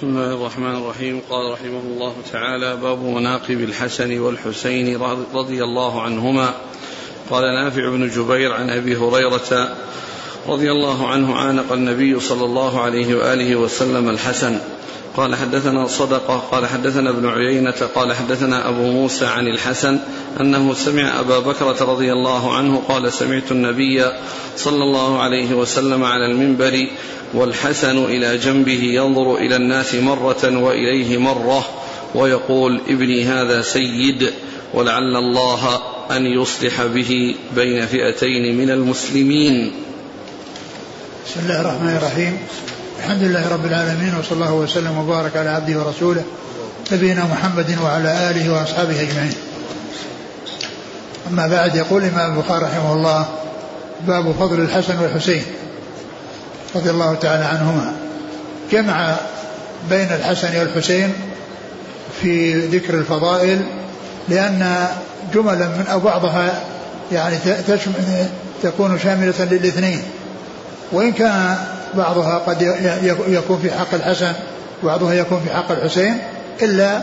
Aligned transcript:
بسم 0.00 0.08
الله 0.08 0.34
الرحمن 0.34 0.76
الرحيم. 0.76 1.20
قال 1.30 1.52
رحمه 1.52 1.80
الله 1.80 2.14
تعالى 2.32 2.76
باب 2.76 3.04
مناقب 3.04 3.60
الحسن 3.60 4.18
والحسين 4.18 5.02
رضي 5.34 5.64
الله 5.64 6.02
عنهما. 6.02 6.54
قال 7.30 7.42
نافع 7.64 7.88
بن 7.88 8.08
جبير 8.08 8.52
عن 8.52 8.70
أبي 8.70 8.96
هريرة 8.96 9.76
رضي 10.48 10.70
الله 10.72 11.08
عنه 11.08 11.34
عانق 11.34 11.72
النبي 11.72 12.20
صلى 12.20 12.44
الله 12.44 12.80
عليه 12.80 13.14
وآله 13.14 13.56
وسلم 13.56 14.08
الحسن. 14.08 14.60
قال 15.16 15.36
حدثنا 15.36 15.86
صدقة 15.86 16.36
قال 16.36 16.66
حدثنا 16.66 17.10
ابن 17.10 17.28
عيينة 17.28 17.74
قال 17.94 18.12
حدثنا 18.12 18.68
أبو 18.68 18.82
موسى 18.82 19.26
عن 19.26 19.46
الحسن 19.46 19.98
أنه 20.40 20.74
سمع 20.74 21.20
أبا 21.20 21.38
بكره 21.38 21.84
رضي 21.84 22.12
الله 22.12 22.56
عنه 22.56 22.82
قال 22.88 23.12
سمعت 23.12 23.50
النبي 23.52 24.04
صلى 24.56 24.84
الله 24.84 25.18
عليه 25.18 25.54
وسلم 25.54 26.04
على 26.04 26.26
المنبر 26.26 26.86
والحسن 27.34 28.04
إلى 28.04 28.38
جنبه 28.38 28.82
ينظر 28.82 29.36
إلى 29.36 29.56
الناس 29.56 29.94
مرة 29.94 30.58
وإليه 30.58 31.18
مرة 31.18 31.68
ويقول 32.14 32.80
ابني 32.88 33.24
هذا 33.24 33.62
سيد 33.62 34.32
ولعل 34.74 35.16
الله 35.16 35.80
أن 36.10 36.26
يصلح 36.26 36.84
به 36.84 37.34
بين 37.56 37.86
فئتين 37.86 38.58
من 38.58 38.70
المسلمين. 38.70 39.72
بسم 41.26 41.40
الله 41.40 41.60
الرحمن 41.60 41.96
الرحيم. 41.96 42.38
الحمد 43.04 43.22
لله 43.22 43.48
رب 43.48 43.66
العالمين 43.66 44.14
وصلى 44.18 44.32
الله 44.32 44.52
وسلم 44.52 44.98
وبارك 44.98 45.36
على 45.36 45.50
عبده 45.50 45.78
ورسوله 45.78 46.22
نبينا 46.92 47.24
محمد 47.24 47.78
وعلى 47.82 48.30
آله 48.30 48.52
وأصحابه 48.52 49.00
أجمعين. 49.00 49.34
أما 51.30 51.46
بعد 51.48 51.74
يقول 51.74 52.04
الإمام 52.04 52.32
البخاري 52.32 52.64
رحمه 52.64 52.92
الله 52.92 53.28
باب 54.06 54.32
فضل 54.32 54.60
الحسن 54.60 54.98
والحسين 54.98 55.42
رضي 56.74 56.90
الله 56.90 57.14
تعالى 57.14 57.44
عنهما. 57.44 57.92
جمع 58.72 59.16
بين 59.90 60.08
الحسن 60.12 60.58
والحسين 60.58 61.12
في 62.22 62.60
ذكر 62.66 62.94
الفضائل 62.94 63.62
لأن 64.28 64.88
جملا 65.34 65.66
من 65.66 65.86
أو 65.92 66.00
بعضها 66.00 66.62
يعني 67.12 67.36
تكون 68.62 68.98
شاملة 68.98 69.44
للاثنين. 69.50 70.02
وإن 70.92 71.12
كان 71.12 71.56
بعضها 71.94 72.38
قد 72.38 72.62
يكون 73.28 73.58
في 73.62 73.70
حق 73.70 73.94
الحسن 73.94 74.32
وبعضها 74.82 75.14
يكون 75.14 75.40
في 75.40 75.54
حق 75.54 75.70
الحسين 75.70 76.18
إلا 76.62 77.02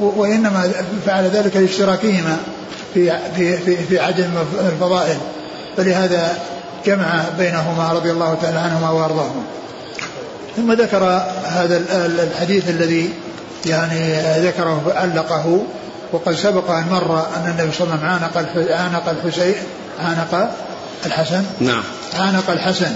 وإنما 0.00 0.70
فعل 1.06 1.24
ذلك 1.24 1.56
لاشتراكهما 1.56 2.36
في 2.94 3.12
في 3.36 3.56
في, 3.56 3.76
في 3.76 3.98
عدم 3.98 4.30
الفضائل. 4.72 5.16
فلهذا 5.76 6.38
جمع 6.86 7.24
بينهما 7.38 7.92
رضي 7.92 8.10
الله 8.10 8.34
تعالى 8.42 8.58
عنهما 8.58 8.90
وأرضاهما. 8.90 9.42
ثم 10.56 10.72
ذكر 10.72 11.04
هذا 11.44 11.82
الحديث 12.22 12.68
الذي 12.68 13.10
يعني 13.66 14.20
ذكره 14.20 14.92
علقه 14.96 15.62
وقد 16.12 16.34
سبق 16.34 16.70
أن 16.70 16.84
مر 16.90 17.26
أن 17.36 17.50
النبي 17.50 17.72
صلى 17.72 17.84
الله 17.84 18.04
عليه 18.04 18.16
وسلم 18.16 18.72
عانق 18.72 19.08
الحسين 19.08 19.54
عانق 20.00 20.50
الحسن؟ 21.06 21.44
نعم. 21.60 21.82
عانق 22.14 22.50
الحسن. 22.50 22.92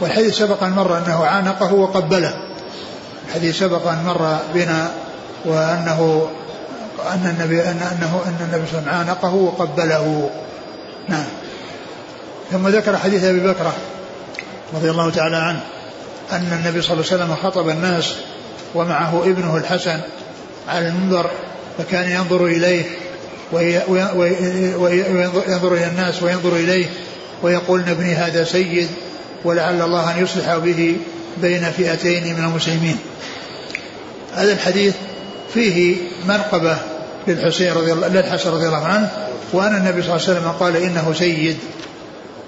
والحديث 0.00 0.38
سبق 0.38 0.62
أن 0.62 0.70
مر 0.70 0.98
أنه 0.98 1.24
عانقه 1.24 1.72
وقبله. 1.74 2.34
الحديث 3.28 3.58
سبق 3.58 3.88
أن 3.88 4.04
مر 4.04 4.38
بنا 4.54 4.90
وأنه 5.44 6.28
أن 7.12 7.36
النبي 7.38 7.62
أن 7.62 7.80
أنه 7.92 8.22
أن 8.26 8.36
النبي 8.40 8.66
صلى 8.70 8.78
الله 8.78 8.90
عليه 8.90 9.02
وسلم 9.02 9.08
عانقه 9.08 9.34
وقبله. 9.34 10.30
نعم. 11.08 11.26
ثم 12.52 12.68
ذكر 12.68 12.96
حديث 12.96 13.24
أبي 13.24 13.40
بكر 13.40 13.72
رضي 14.74 14.90
الله 14.90 15.10
تعالى 15.10 15.36
عنه 15.36 15.60
أن 16.32 16.52
النبي 16.52 16.82
صلى 16.82 16.92
الله 16.92 17.04
عليه 17.12 17.24
وسلم 17.24 17.34
خطب 17.42 17.68
الناس 17.68 18.14
ومعه 18.74 19.22
ابنه 19.24 19.56
الحسن 19.56 20.00
على 20.68 20.88
المنبر 20.88 21.30
فكان 21.78 22.10
ينظر 22.10 22.46
إليه 22.46 22.84
وينظر 24.78 25.74
إلى 25.74 25.86
الناس 25.86 26.22
وينظر 26.22 26.56
إليه 26.56 26.86
ويقول 27.42 27.80
ابني 27.80 28.14
هذا 28.14 28.44
سيد 28.44 28.88
ولعل 29.44 29.82
الله 29.82 30.10
أن 30.10 30.22
يصلح 30.22 30.56
به 30.56 30.96
بين 31.42 31.70
فئتين 31.70 32.34
من 32.34 32.44
المسلمين. 32.44 32.96
هذا 34.34 34.52
الحديث 34.52 34.94
فيه 35.54 35.96
منقبه 36.28 36.76
للحسين 37.28 37.72
رضي 37.72 37.92
الله 37.92 38.08
للحسن 38.08 38.50
رضي 38.50 38.66
الله 38.66 38.84
عنه 38.84 39.10
وأن 39.52 39.76
النبي 39.76 40.02
صلى 40.02 40.16
الله 40.16 40.28
عليه 40.28 40.38
وسلم 40.38 40.50
قال 40.50 40.76
إنه 40.76 41.14
سيد 41.18 41.56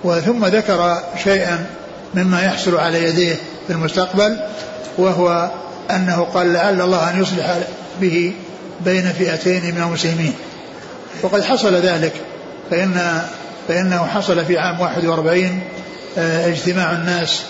وثم 0.04 0.46
ذكر 0.46 0.98
شيئا 1.24 1.66
مما 2.14 2.42
يحصل 2.42 2.76
على 2.76 3.04
يديه 3.04 3.34
في 3.66 3.72
المستقبل 3.72 4.36
وهو 4.98 5.50
أنه 5.90 6.22
قال 6.34 6.52
لعل 6.52 6.80
الله 6.80 7.10
أن 7.10 7.22
يصلح 7.22 7.58
به 8.00 8.32
بين 8.84 9.12
فئتين 9.12 9.74
من 9.74 9.82
المسلمين 9.82 10.32
وقد 11.22 11.42
حصل 11.42 11.74
ذلك 11.74 12.12
فإن 12.70 13.22
فإنه 13.68 14.06
حصل 14.06 14.44
في 14.44 14.58
عام 14.58 14.80
41 14.80 15.60
آه، 16.18 16.48
اجتماع 16.48 16.92
الناس 16.92 17.42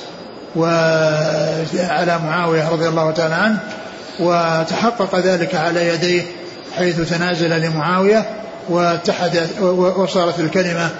وعلى 0.56 2.19
معاوية 2.25 2.69
رضي 2.69 2.88
الله 2.88 3.10
تعالى 3.10 3.34
عنه 3.34 3.59
وتحقق 4.21 5.19
ذلك 5.19 5.55
على 5.55 5.88
يديه 5.88 6.22
حيث 6.76 7.10
تنازل 7.10 7.60
لمعاوية 7.60 8.25
وصارت 9.97 10.41
الكلمة 10.41 10.91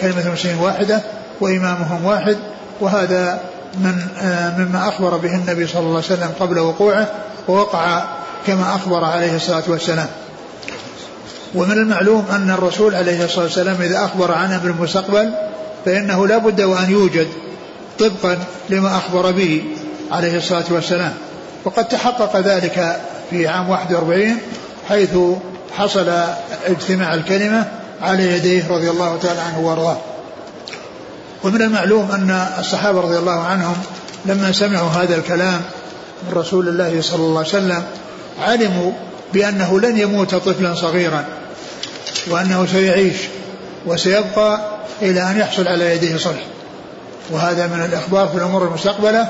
كلمة 0.00 0.26
المسلمين 0.26 0.58
واحدة 0.58 1.00
وإمامهم 1.40 2.04
واحد 2.04 2.36
وهذا 2.80 3.40
من 3.78 4.08
مما 4.58 4.88
أخبر 4.88 5.16
به 5.16 5.34
النبي 5.34 5.66
صلى 5.66 5.80
الله 5.80 5.90
عليه 5.90 5.98
وسلم 5.98 6.30
قبل 6.40 6.58
وقوعه 6.58 7.08
ووقع 7.48 8.04
كما 8.46 8.74
أخبر 8.74 9.04
عليه 9.04 9.36
الصلاة 9.36 9.62
والسلام. 9.66 10.06
ومن 11.54 11.72
المعلوم 11.72 12.26
أن 12.30 12.50
الرسول 12.50 12.94
عليه 12.94 13.24
الصلاة 13.24 13.44
والسلام 13.44 13.82
إذا 13.82 14.04
أخبر 14.04 14.32
عنه 14.32 14.58
بالمستقبل 14.58 15.30
فإنه 15.84 16.26
لا 16.26 16.38
بد 16.38 16.60
وأن 16.60 16.90
يوجد 16.90 17.28
طبقا 17.98 18.38
لما 18.70 18.96
أخبر 18.96 19.30
به 19.30 19.64
عليه 20.10 20.36
الصلاة 20.36 20.64
والسلام. 20.70 21.14
وقد 21.64 21.88
تحقق 21.88 22.36
ذلك 22.36 23.00
في 23.30 23.48
عام 23.48 23.70
41 23.70 24.38
حيث 24.88 25.16
حصل 25.76 26.12
اجتماع 26.66 27.14
الكلمة 27.14 27.64
على 28.02 28.36
يديه 28.36 28.68
رضي 28.70 28.90
الله 28.90 29.16
تعالى 29.16 29.40
عنه 29.40 29.60
وأرضاه. 29.60 29.96
ومن 31.44 31.62
المعلوم 31.62 32.10
أن 32.10 32.48
الصحابة 32.58 33.00
رضي 33.00 33.18
الله 33.18 33.40
عنهم 33.44 33.76
لما 34.26 34.52
سمعوا 34.52 34.88
هذا 34.88 35.16
الكلام 35.16 35.60
من 36.22 36.32
رسول 36.32 36.68
الله 36.68 37.00
صلى 37.00 37.20
الله 37.20 37.38
عليه 37.38 37.48
وسلم 37.48 37.82
علموا 38.40 38.92
بأنه 39.32 39.80
لن 39.80 39.98
يموت 39.98 40.34
طفلا 40.34 40.74
صغيرا. 40.74 41.24
وأنه 42.26 42.66
سيعيش 42.66 43.16
وسيبقى 43.86 44.60
إلى 45.02 45.30
أن 45.30 45.38
يحصل 45.38 45.68
على 45.68 45.94
يديه 45.94 46.16
صلح. 46.16 46.44
وهذا 47.30 47.66
من 47.66 47.84
الإخبار 47.84 48.28
في 48.28 48.34
الأمور 48.34 48.66
المستقبلة 48.66 49.28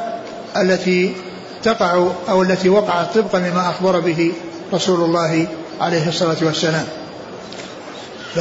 التي 0.56 1.14
تقع 1.62 2.08
أو 2.28 2.42
التي 2.42 2.68
وقعت 2.68 3.14
طبقا 3.14 3.38
لما 3.38 3.70
أخبر 3.70 4.00
به 4.00 4.32
رسول 4.74 5.00
الله 5.00 5.46
عليه 5.80 6.08
الصلاة 6.08 6.36
والسلام. 6.42 6.86
ف 8.34 8.38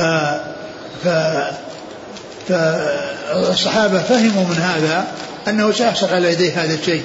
ف 1.04 1.08
فالصحابة 2.50 4.02
فهموا 4.02 4.44
من 4.44 4.58
هذا 4.58 5.06
أنه 5.48 5.72
سيحصل 5.72 6.14
على 6.14 6.32
يديه 6.34 6.64
هذا 6.64 6.74
الشيء 6.74 7.04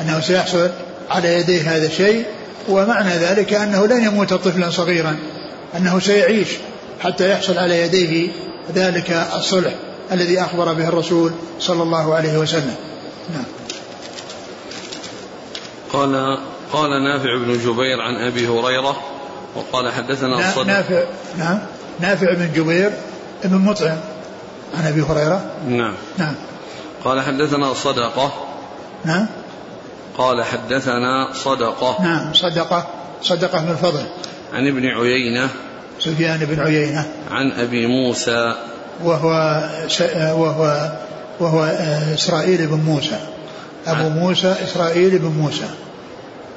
أنه 0.00 0.20
سيحصل 0.20 0.70
على 1.10 1.34
يديه 1.34 1.76
هذا 1.76 1.86
الشيء 1.86 2.24
ومعنى 2.68 3.10
ذلك 3.10 3.54
أنه 3.54 3.86
لن 3.86 4.04
يموت 4.04 4.34
طفلا 4.34 4.70
صغيرا. 4.70 5.16
أنه 5.76 6.00
سيعيش 6.00 6.48
حتى 7.00 7.30
يحصل 7.30 7.58
على 7.58 7.82
يديه 7.82 8.30
ذلك 8.74 9.10
الصلح 9.36 9.72
الذي 10.12 10.40
أخبر 10.40 10.72
به 10.72 10.88
الرسول 10.88 11.32
صلى 11.60 11.82
الله 11.82 12.14
عليه 12.14 12.38
وسلم. 12.38 12.74
نعم. 13.34 13.44
قال 15.92 16.38
قال 16.72 16.90
نافع 17.04 17.36
بن 17.36 17.52
جبير 17.52 18.00
عن 18.00 18.14
أبي 18.14 18.48
هريرة 18.48 18.96
وقال 19.56 19.92
حدثنا 19.92 20.48
الصدق 20.48 20.66
نافع 20.66 21.04
نعم. 21.38 21.58
نافع 22.00 22.34
بن 22.34 22.52
جبير 22.52 22.92
بن 23.44 23.58
مطعم 23.58 23.98
عن 24.74 24.86
أبي 24.86 25.02
هريرة. 25.02 25.50
نعم. 25.68 25.94
نعم. 26.18 26.34
قال 27.04 27.20
حدثنا 27.20 27.74
صدقة. 27.74 28.32
نعم. 29.04 29.26
قال 30.18 30.44
حدثنا 30.44 31.32
صدقة. 31.32 32.02
نعم 32.02 32.34
صدقة 32.34 32.86
صدقة 33.22 33.60
من 33.60 33.70
الفضل. 33.70 34.06
عن 34.52 34.66
ابن 34.68 34.86
عيينة. 34.86 35.48
سفيان 36.00 36.38
بن 36.38 36.60
عيينة. 36.60 37.06
عن 37.30 37.52
أبي 37.52 37.86
موسى. 37.86 38.54
وهو 39.04 39.30
وهو 40.14 40.92
وهو 41.40 41.64
إسرائيل 42.14 42.66
بن 42.66 42.76
موسى. 42.76 43.18
أبو 43.86 44.08
موسى 44.08 44.54
إسرائيل 44.64 45.18
بن 45.18 45.28
موسى. 45.28 45.68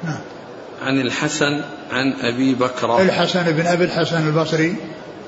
نعم. 0.04 0.20
عن 0.82 1.00
الحسن 1.00 1.62
عن 1.92 2.12
أبي 2.22 2.54
بكر. 2.54 3.02
الحسن 3.02 3.42
بن 3.42 3.66
أبي 3.66 3.84
الحسن 3.84 4.26
البصري 4.26 4.76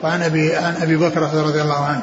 وعن 0.03 0.23
ابي 0.23 0.57
عن 0.57 0.75
أبي 0.83 0.97
بكر 0.97 1.23
رضي 1.23 1.63
الله 1.63 1.85
عنه. 1.85 2.03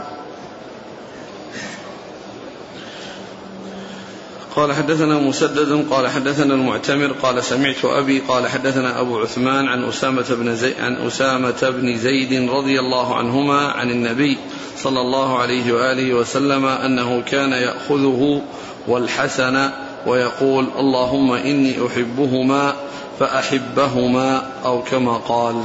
قال 4.56 4.74
حدثنا 4.74 5.20
مسدد 5.20 5.86
قال 5.90 6.08
حدثنا 6.08 6.54
المعتمر 6.54 7.12
قال 7.12 7.44
سمعت 7.44 7.86
أبي 7.86 8.20
قال 8.20 8.48
حدثنا 8.48 9.00
أبو 9.00 9.20
عثمان 9.20 9.68
عن 9.68 9.84
أسامة 9.84 10.26
بن 10.30 10.56
زيد 10.56 10.80
عن 10.80 10.96
أسامة 11.08 11.70
بن 11.70 11.98
زيد 11.98 12.50
رضي 12.50 12.80
الله 12.80 13.16
عنهما 13.16 13.68
عن 13.68 13.90
النبي 13.92 14.38
صلى 14.78 15.02
الله 15.02 15.40
عليه 15.40 15.74
وآله 15.74 16.14
وسلم 16.14 16.66
أنه 16.66 17.22
كان 17.22 17.52
يأخذه 17.52 18.42
والحسن 18.88 19.70
ويقول 20.08 20.68
اللهم 20.80 21.34
إني 21.34 21.76
أحبهما 21.88 22.74
فأحبهما 23.20 24.44
أو 24.66 24.82
كما 24.84 25.18
قال. 25.18 25.56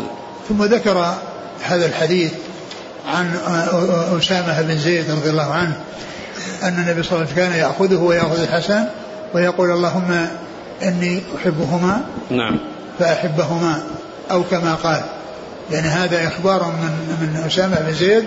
ثم 0.49 0.65
ذكر 0.65 1.15
هذا 1.63 1.87
الحديث 1.87 2.33
عن 3.07 3.35
أسامة 4.19 4.63
بن 4.63 4.79
زيد 4.79 5.11
رضي 5.11 5.31
الله 5.31 5.53
عنه 5.53 5.81
أن 6.63 6.75
النبي 6.79 7.03
صلى 7.03 7.13
الله 7.13 7.27
عليه 7.27 7.33
وسلم 7.33 7.37
كان 7.37 7.53
يأخذه 7.53 7.97
ويأخذ 7.97 8.43
الحسن 8.43 8.85
ويقول 9.35 9.71
اللهم 9.71 10.27
إني 10.83 11.23
أحبهما 11.37 12.01
نعم. 12.31 12.59
فأحبهما 12.99 13.83
أو 14.31 14.43
كما 14.43 14.75
قال. 14.75 15.03
يعني 15.71 15.89
هذا 15.89 16.29
إخبار 16.29 16.65
من 16.65 17.17
من 17.21 17.43
أسامة 17.47 17.77
بن 17.81 17.93
زيد 17.95 18.25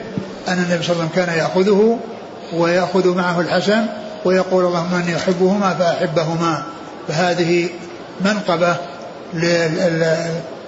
أن 0.47 0.53
النبي 0.53 0.83
صلى 0.83 0.93
الله 0.93 1.03
عليه 1.03 1.11
وسلم 1.11 1.25
كان 1.25 1.37
يأخذه 1.37 1.99
ويأخذ 2.53 3.15
معه 3.15 3.41
الحسن 3.41 3.85
ويقول 4.25 4.65
اللهم 4.65 4.95
إني 4.95 5.15
أحبهما 5.15 5.73
فأحبهما. 5.73 6.63
فهذه 7.07 7.69
منقبة 8.21 8.75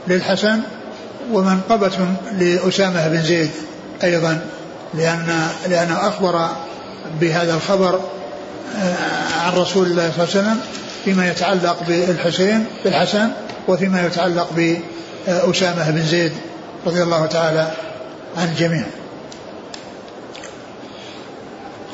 للحسن 0.07 0.59
ومنقبة 1.31 1.91
لأسامة 2.31 3.07
بن 3.07 3.21
زيد 3.21 3.49
أيضا 4.03 4.41
لأن 4.93 5.47
لأنه 5.67 6.07
أخبر 6.07 6.49
بهذا 7.19 7.55
الخبر 7.55 7.99
آه، 8.75 8.95
عن 9.41 9.53
رسول 9.53 9.87
الله 9.87 10.11
صلى 10.11 10.23
الله 10.23 10.29
عليه 10.35 10.39
وسلم 10.39 10.59
فيما 11.05 11.31
يتعلق 11.31 11.83
بالحسين 11.87 12.65
بالحسن 12.83 13.29
وفيما 13.67 14.05
يتعلق 14.05 14.49
بأسامة 14.53 15.91
بن 15.91 16.01
زيد 16.01 16.31
رضي 16.85 17.03
الله 17.03 17.25
تعالى 17.25 17.71
عن 18.37 18.47
الجميع. 18.47 18.85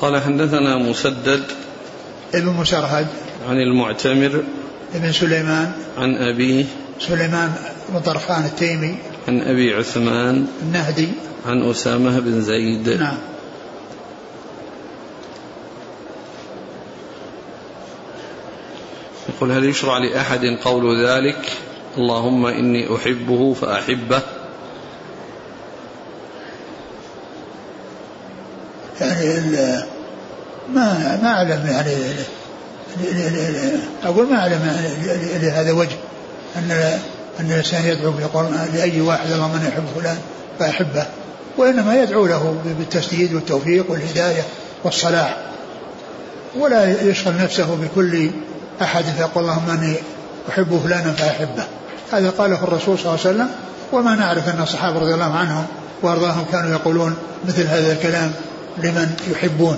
قال 0.01 0.21
حدثنا 0.21 0.77
مسدد 0.77 1.43
ابن 2.35 2.47
مسرهد 2.47 3.07
عن 3.49 3.57
المعتمر 3.57 4.43
ابن 4.95 5.11
سليمان 5.11 5.71
عن 5.97 6.15
أبيه 6.15 6.65
سليمان 6.99 7.53
بن 7.89 7.99
طرخان 7.99 8.45
التيمي 8.45 8.95
عن 9.27 9.41
أبي 9.41 9.73
عثمان 9.73 10.47
النهدي 10.61 11.07
عن 11.45 11.69
أسامة 11.69 12.19
بن 12.19 12.41
زيد. 12.41 12.89
نعم. 12.89 13.17
يقول 19.37 19.51
هل 19.51 19.65
يشرع 19.65 19.97
لأحد 19.97 20.45
قول 20.63 21.05
ذلك؟ 21.05 21.51
اللهم 21.97 22.45
إني 22.45 22.95
أحبه 22.95 23.53
فأحبه. 23.53 24.21
يعني 29.01 29.27
ما 30.73 31.19
ما 31.23 31.29
أعلم 31.29 31.67
يعني 31.67 31.95
أقول 34.03 34.27
ما 34.27 34.39
أعلم 34.39 34.77
لهذا 35.41 35.71
وجه. 35.71 35.97
أن 36.55 36.71
أن 37.39 37.51
الإنسان 37.51 37.85
يدعو 37.85 38.13
لأي 38.73 39.01
واحد 39.01 39.31
اللهم 39.31 39.55
إني 39.55 39.69
أحب 39.69 39.83
فلان 39.95 40.17
فأحبه. 40.59 41.05
وإنما 41.57 42.01
يدعو 42.01 42.25
له 42.25 42.61
بالتسديد 42.79 43.33
والتوفيق 43.33 43.91
والهداية 43.91 44.43
والصلاح. 44.83 45.37
ولا 46.55 47.09
يشغل 47.09 47.37
نفسه 47.37 47.75
بكل 47.75 48.29
أحد 48.81 49.03
فيقول 49.03 49.43
اللهم 49.43 49.69
أني 49.69 49.95
أحب 50.49 50.81
فلانا 50.83 51.11
فأحبه. 51.11 51.63
هذا 52.11 52.29
قاله 52.29 52.63
الرسول 52.63 52.99
صلى 52.99 53.05
الله 53.05 53.19
عليه 53.25 53.29
وسلم 53.29 53.49
وما 53.91 54.15
نعرف 54.15 54.49
أن 54.49 54.63
الصحابة 54.63 54.99
رضي 54.99 55.13
الله 55.13 55.33
عنهم 55.33 55.65
وأرضاهم 56.01 56.45
كانوا 56.51 56.71
يقولون 56.71 57.15
مثل 57.47 57.67
هذا 57.67 57.91
الكلام 57.91 58.31
لمن 58.77 59.15
يحبون. 59.31 59.77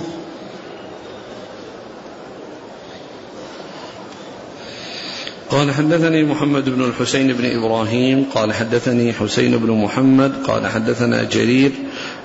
قال 5.50 5.72
حدثني 5.72 6.24
محمد 6.24 6.68
بن 6.68 6.84
الحسين 6.84 7.32
بن 7.32 7.56
إبراهيم 7.56 8.24
قال 8.34 8.52
حدثني 8.52 9.12
حسين 9.12 9.56
بن 9.56 9.70
محمد 9.70 10.32
قال 10.46 10.66
حدثنا 10.66 11.22
جرير 11.24 11.72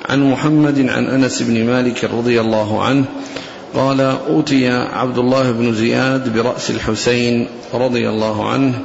عن 0.10 0.32
محمد 0.32 0.90
عن 0.90 1.06
أنس 1.06 1.42
بن 1.42 1.66
مالك 1.66 2.04
رضي 2.04 2.42
الله 2.42 2.84
عنه 2.84 3.06
قال 3.74 4.02
أوتي 4.02 4.70
عبد 4.70 5.18
الله 5.18 5.52
بن 5.52 5.74
زياد 5.74 6.34
برأس 6.34 6.70
الحسين 6.70 7.48
رضي 7.74 8.10
الله 8.10 8.50
عنه 8.50 8.80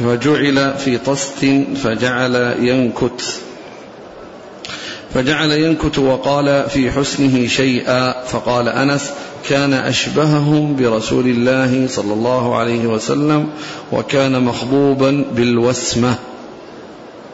فجعل 0.00 0.74
في 0.78 0.98
طست 0.98 1.46
فجعل 1.82 2.34
ينكت. 2.60 3.40
فجعل 5.14 5.50
ينكت 5.50 5.98
وقال 5.98 6.70
في 6.70 6.90
حسنه 6.90 7.46
شيئا 7.46 8.24
فقال 8.24 8.68
أنس 8.68 9.10
كان 9.48 9.72
أشبههم 9.72 10.76
برسول 10.76 11.26
الله 11.26 11.86
صلى 11.88 12.12
الله 12.12 12.56
عليه 12.56 12.86
وسلم 12.86 13.48
وكان 13.92 14.42
مخضوبا 14.42 15.24
بالوسمة. 15.32 16.14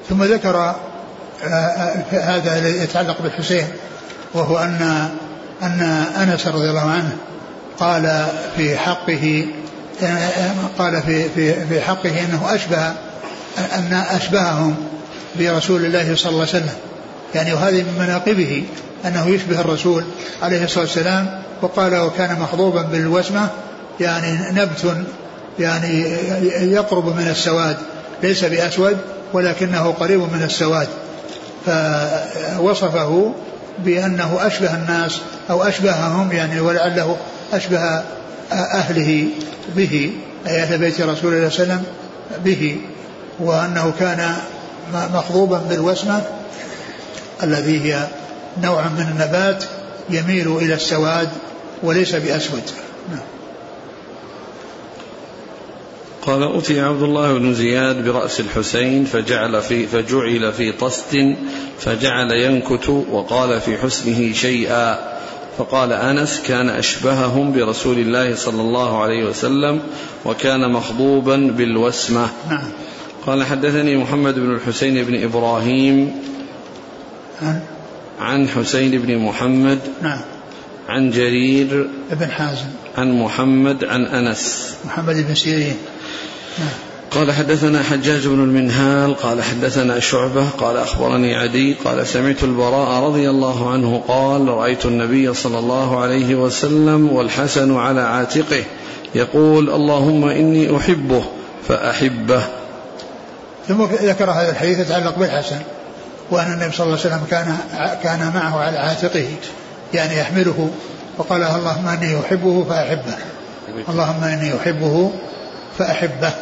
ثم 0.09 0.25
ذكر 0.25 0.57
آه، 0.57 1.47
آه، 1.47 2.05
هذا 2.11 2.59
الذي 2.59 2.83
يتعلق 2.83 3.23
بالحسين 3.23 3.67
وهو 4.35 4.59
أن 4.59 5.09
أن 5.63 5.81
أنس 6.17 6.47
رضي 6.47 6.71
الله 6.71 6.91
عنه 6.91 7.17
قال 7.81 8.27
في 8.57 8.77
حقه 8.79 9.47
قال 10.79 11.03
في 11.03 11.29
في 11.29 11.67
في 11.67 11.81
حقه 11.81 12.11
إنه 12.11 12.55
أشبه 12.55 12.93
أن 13.59 14.05
أشبههم 14.11 14.75
برسول 15.39 15.85
الله 15.85 16.17
صلى 16.17 16.31
الله 16.31 16.41
عليه 16.41 16.51
وسلم. 16.51 16.75
يعني 17.35 17.53
وهذه 17.53 17.83
من 17.83 17.97
مناقبه 17.99 18.65
أنه 19.05 19.29
يشبه 19.29 19.61
الرسول 19.61 20.05
عليه 20.43 20.65
الصلاة 20.65 20.85
والسلام 20.85 21.43
وقال 21.63 21.97
وكان 21.97 22.41
مخضوبا 22.41 22.83
بالوسمة 22.83 23.49
يعني 24.01 24.61
نبت 24.61 24.97
يعني 25.59 26.03
يقرب 26.73 27.17
من 27.17 27.29
السواد 27.29 27.77
ليس 28.23 28.45
بأسود 28.45 28.99
ولكنه 29.33 29.91
قريب 29.91 30.21
من 30.21 30.43
السواد. 30.43 30.89
فوصفه 31.67 33.35
بأنه 33.79 34.39
أشبه 34.41 34.75
الناس 34.75 35.21
أو 35.51 35.63
أشبههم 35.63 36.33
يعني 36.33 36.61
ولعله 36.61 37.17
أشبه 37.53 38.03
أهله 38.53 39.27
به 39.77 40.13
أي 40.47 40.63
أهل 40.63 40.79
بيت 40.79 41.01
رسول 41.01 41.35
الله 41.35 41.49
صلى 41.49 41.63
الله 41.63 41.75
عليه 41.75 41.83
وسلم 41.83 41.85
به 42.45 42.77
وأنه 43.41 43.93
كان 43.99 44.37
مخضوبا 45.15 45.59
بالوسمة 45.59 46.23
الذي 47.43 47.81
هي 47.81 48.07
نوع 48.63 48.83
من 48.83 49.07
النبات 49.13 49.65
يميل 50.11 50.57
إلى 50.57 50.75
السواد 50.75 51.29
وليس 51.83 52.15
بأسود. 52.15 52.63
نعم. 53.11 53.21
قال 56.23 56.59
أتي 56.59 56.81
عبد 56.81 57.03
الله 57.03 57.39
بن 57.39 57.55
زياد 57.55 58.05
برأس 58.05 58.41
الحسين 58.41 59.05
فجعل 59.05 59.63
في 59.63 59.87
فجعل 59.87 60.53
في 60.53 60.73
طست 60.73 61.17
فجعل 61.81 62.31
ينكت 62.31 62.89
وقال 62.89 63.61
في 63.61 63.79
حسنه 63.79 64.33
شيئا. 64.33 65.19
فقال 65.59 65.93
أنس 65.93 66.41
كان 66.47 66.69
أشبههم 66.69 67.53
برسول 67.53 67.99
الله 67.99 68.35
صلى 68.35 68.61
الله 68.61 69.03
عليه 69.03 69.25
وسلم 69.25 69.81
وكان 70.25 70.73
مخضوبا 70.73 71.37
بالوسمة. 71.37 72.29
نعم. 72.51 72.69
قال 73.27 73.45
حدثني 73.45 73.97
محمد 73.97 74.35
بن 74.35 74.55
الحسين 74.55 75.05
بن 75.05 75.23
إبراهيم 75.23 76.23
عن, 77.43 77.61
عن 78.21 78.49
حسين 78.49 78.91
بن 78.91 79.19
محمد 79.19 79.79
نعم. 80.03 80.21
عن 80.89 81.11
جرير 81.11 81.91
بن 82.13 82.31
حازم. 82.31 82.71
عن 82.97 83.13
محمد 83.13 83.85
عن 83.85 84.05
أنس. 84.07 84.75
محمد 84.85 85.27
بن 85.29 85.35
سيرين. 85.35 85.77
قال 87.11 87.33
حدثنا 87.33 87.83
حجاج 87.83 88.27
بن 88.27 88.43
المنهال 88.43 89.15
قال 89.15 89.43
حدثنا 89.43 90.01
شعبة 90.01 90.49
قال 90.51 90.77
أخبرني 90.77 91.37
عدي 91.37 91.75
قال 91.85 92.07
سمعت 92.07 92.43
البراء 92.43 93.05
رضي 93.05 93.31
الله 93.31 93.73
عنه 93.73 94.03
قال 94.09 94.49
رأيت 94.49 94.87
النبي 94.87 95.35
صلى 95.35 95.59
الله 95.59 96.01
عليه 96.01 96.35
وسلم 96.35 97.13
والحسن 97.13 97.77
على 97.77 98.01
عاتقه 98.01 98.65
يقول 99.15 99.71
اللهم 99.71 100.29
إني 100.29 100.77
أحبه 100.77 101.25
فأحبه. 101.69 102.43
ثم 103.69 103.85
ذكر 103.85 104.31
هذا 104.31 104.51
الحديث 104.51 104.79
يتعلق 104.79 105.19
بالحسن 105.19 105.59
وأن 106.31 106.53
النبي 106.53 106.73
صلى 106.73 106.87
الله 106.87 106.99
عليه 106.99 107.15
وسلم 107.15 107.27
كان 107.31 107.57
كان 108.03 108.33
معه 108.35 108.61
على 108.61 108.79
عاتقه 108.79 109.27
يعني 109.95 110.19
يحمله 110.19 110.71
وقال 111.19 111.43
اللهم 111.43 111.89
إني 111.89 112.21
أحبه 112.21 112.65
فأحبه 112.65 113.17
اللهم 113.89 114.25
إني 114.25 114.57
أحبه 114.57 115.13
فأحبه. 115.79 116.33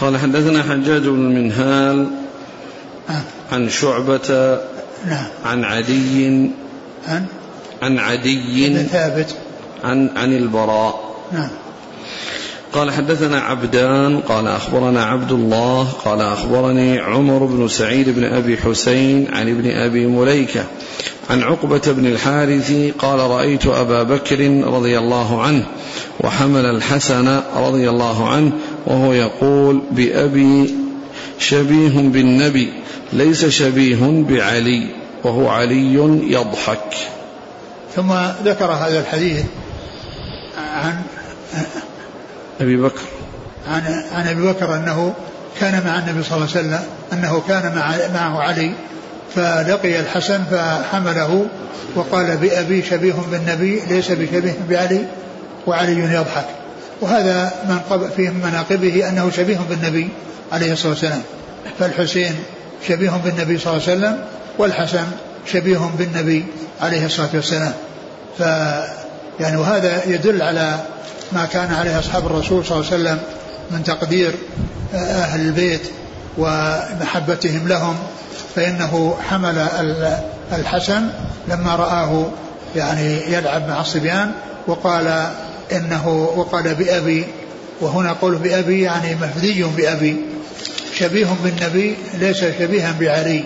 قال 0.00 0.18
حدثنا 0.18 0.62
حجاج 0.62 1.02
بن 1.02 1.08
المنهال 1.08 2.06
آه. 3.10 3.22
عن 3.52 3.68
شعبة 3.68 4.58
نعم 5.06 5.26
عن 5.44 5.64
عدي. 5.64 6.50
عن؟ 7.08 7.26
عن 7.82 7.98
عدي. 7.98 8.84
ثابت. 8.84 9.34
عن 9.84 10.10
عن 10.16 10.32
البراء. 10.32 11.14
نعم. 11.32 11.48
قال 12.72 12.90
حدثنا 12.90 13.40
عبدان 13.40 14.20
قال 14.20 14.46
أخبرنا 14.46 15.04
عبد 15.04 15.32
الله 15.32 15.88
قال 16.04 16.20
أخبرني 16.20 16.98
عمر 16.98 17.44
بن 17.44 17.68
سعيد 17.68 18.08
بن 18.08 18.24
أبي 18.24 18.56
حسين 18.56 19.28
عن 19.32 19.48
ابن 19.48 19.70
أبي 19.70 20.06
مليكة 20.06 20.64
عن 21.30 21.42
عقبة 21.42 21.82
بن 21.86 22.06
الحارث 22.06 22.72
قال 22.98 23.20
رأيت 23.20 23.66
أبا 23.66 24.02
بكر 24.02 24.64
رضي 24.64 24.98
الله 24.98 25.42
عنه 25.42 25.64
وحمل 26.20 26.64
الحسن 26.64 27.40
رضي 27.56 27.90
الله 27.90 28.28
عنه 28.28 28.52
وهو 28.86 29.12
يقول 29.12 29.82
بأبي 29.90 30.74
شبيه 31.38 31.98
بالنبي 31.98 32.72
ليس 33.12 33.44
شبيه 33.46 34.24
بعلي 34.28 34.88
وهو 35.24 35.48
علي 35.48 35.94
يضحك. 36.32 36.94
ثم 37.96 38.12
ذكر 38.44 38.72
هذا 38.72 39.00
الحديث 39.00 39.44
عن 40.58 41.02
أبي 42.60 42.76
بكر. 42.76 43.02
عن 43.68 44.04
عن 44.12 44.28
أبي 44.28 44.42
بكر 44.42 44.76
أنه 44.76 45.14
كان 45.60 45.82
مع 45.86 45.98
النبي 45.98 46.22
صلى 46.22 46.36
الله 46.36 46.48
عليه 46.56 46.60
وسلم 46.60 46.84
أنه 47.12 47.42
كان 47.48 47.74
مع 47.76 47.94
معه 48.14 48.42
علي 48.42 48.72
فلقي 49.34 50.00
الحسن 50.00 50.44
فحمله 50.44 51.46
وقال 51.94 52.36
بأبي 52.36 52.82
شبيه 52.82 53.14
بالنبي 53.30 53.80
ليس 53.88 54.10
بشبيه 54.10 54.54
بعلي 54.70 55.06
وعلي 55.66 56.14
يضحك. 56.14 56.46
وهذا 57.00 57.52
من 57.68 57.80
من 58.18 58.40
مناقبه 58.44 59.08
أنه 59.08 59.30
شبيه 59.30 59.58
بالنبي 59.70 60.08
عليه 60.52 60.72
الصلاة 60.72 60.90
والسلام. 60.90 61.22
فالحسين 61.78 62.34
شبيه 62.88 63.10
بالنبي 63.10 63.58
صلى 63.58 63.72
الله 63.72 63.82
عليه 63.88 63.98
وسلم 63.98 64.24
والحسن 64.58 65.06
شبيه 65.52 65.90
بالنبي 65.98 66.44
عليه 66.80 67.06
الصلاة 67.06 67.28
والسلام. 67.34 67.72
ف 68.38 68.40
يعني 69.40 69.56
وهذا 69.56 70.04
يدل 70.06 70.42
على 70.42 70.78
ما 71.32 71.46
كان 71.46 71.74
عليه 71.74 71.98
أصحاب 71.98 72.26
الرسول 72.26 72.64
صلى 72.64 72.76
الله 72.78 72.90
عليه 72.92 73.02
وسلم 73.02 73.18
من 73.70 73.84
تقدير 73.84 74.34
أهل 74.94 75.40
البيت 75.40 75.82
ومحبتهم 76.38 77.68
لهم. 77.68 77.96
فإنه 78.56 79.16
حمل 79.30 79.66
الحسن 80.52 81.08
لما 81.48 81.76
رآه 81.76 82.26
يعني 82.76 83.32
يلعب 83.32 83.68
مع 83.68 83.80
الصبيان 83.80 84.32
وقال 84.66 85.30
إنه 85.72 86.08
وقال 86.36 86.74
بأبي 86.74 87.24
وهنا 87.80 88.12
قوله 88.12 88.38
بأبي 88.38 88.80
يعني 88.80 89.14
مفدي 89.14 89.64
بأبي 89.76 90.16
شبيه 90.94 91.28
بالنبي 91.44 91.94
ليس 92.20 92.44
شبيها 92.58 92.96
بعلي. 93.00 93.44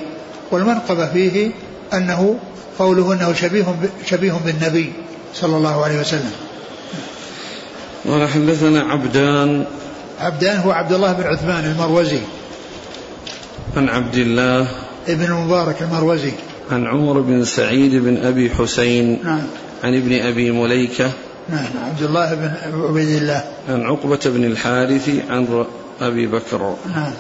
والمنقبة 0.50 1.12
فيه 1.12 1.50
أنه 1.95 2.38
قوله 2.78 3.12
أنه 3.12 3.33
شبيه 3.33 3.64
شبيه 4.07 4.33
بالنبي 4.33 4.93
صلى 5.35 5.57
الله 5.57 5.85
عليه 5.85 6.00
وسلم. 6.00 6.33
قال 8.09 8.28
حدثنا 8.28 8.83
عبدان. 8.83 9.64
عبدان 10.21 10.57
هو 10.57 10.71
عبد 10.71 10.93
الله 10.93 11.12
بن 11.12 11.23
عثمان 11.23 11.64
المروزي. 11.64 12.21
عن 13.76 13.88
عبد 13.88 14.14
الله. 14.14 14.69
ابن 15.09 15.25
المبارك 15.25 15.83
المروزي. 15.83 16.33
عن 16.71 16.87
عمر 16.87 17.21
بن 17.21 17.45
سعيد 17.45 17.95
بن 17.95 18.16
أبي 18.16 18.50
حسين. 18.50 19.21
نعم. 19.25 19.43
عن 19.85 19.97
ابن 19.97 20.12
أبي 20.12 20.50
مليكة. 20.50 21.11
نعم 21.49 21.67
عبد 21.85 22.03
الله 22.03 22.35
بن 22.35 22.51
عبيد 22.89 23.09
الله. 23.09 23.45
عن 23.69 23.83
عقبة 23.83 24.21
بن 24.25 24.45
الحارث 24.45 25.11
عن 25.31 25.65
أبي 26.01 26.27
بكر. 26.27 26.77
نعم. 26.95 27.13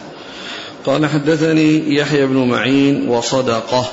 قال 0.86 1.06
حدثني 1.06 1.94
يحيى 1.96 2.26
بن 2.26 2.48
معين 2.48 3.08
وصدقه. 3.08 3.86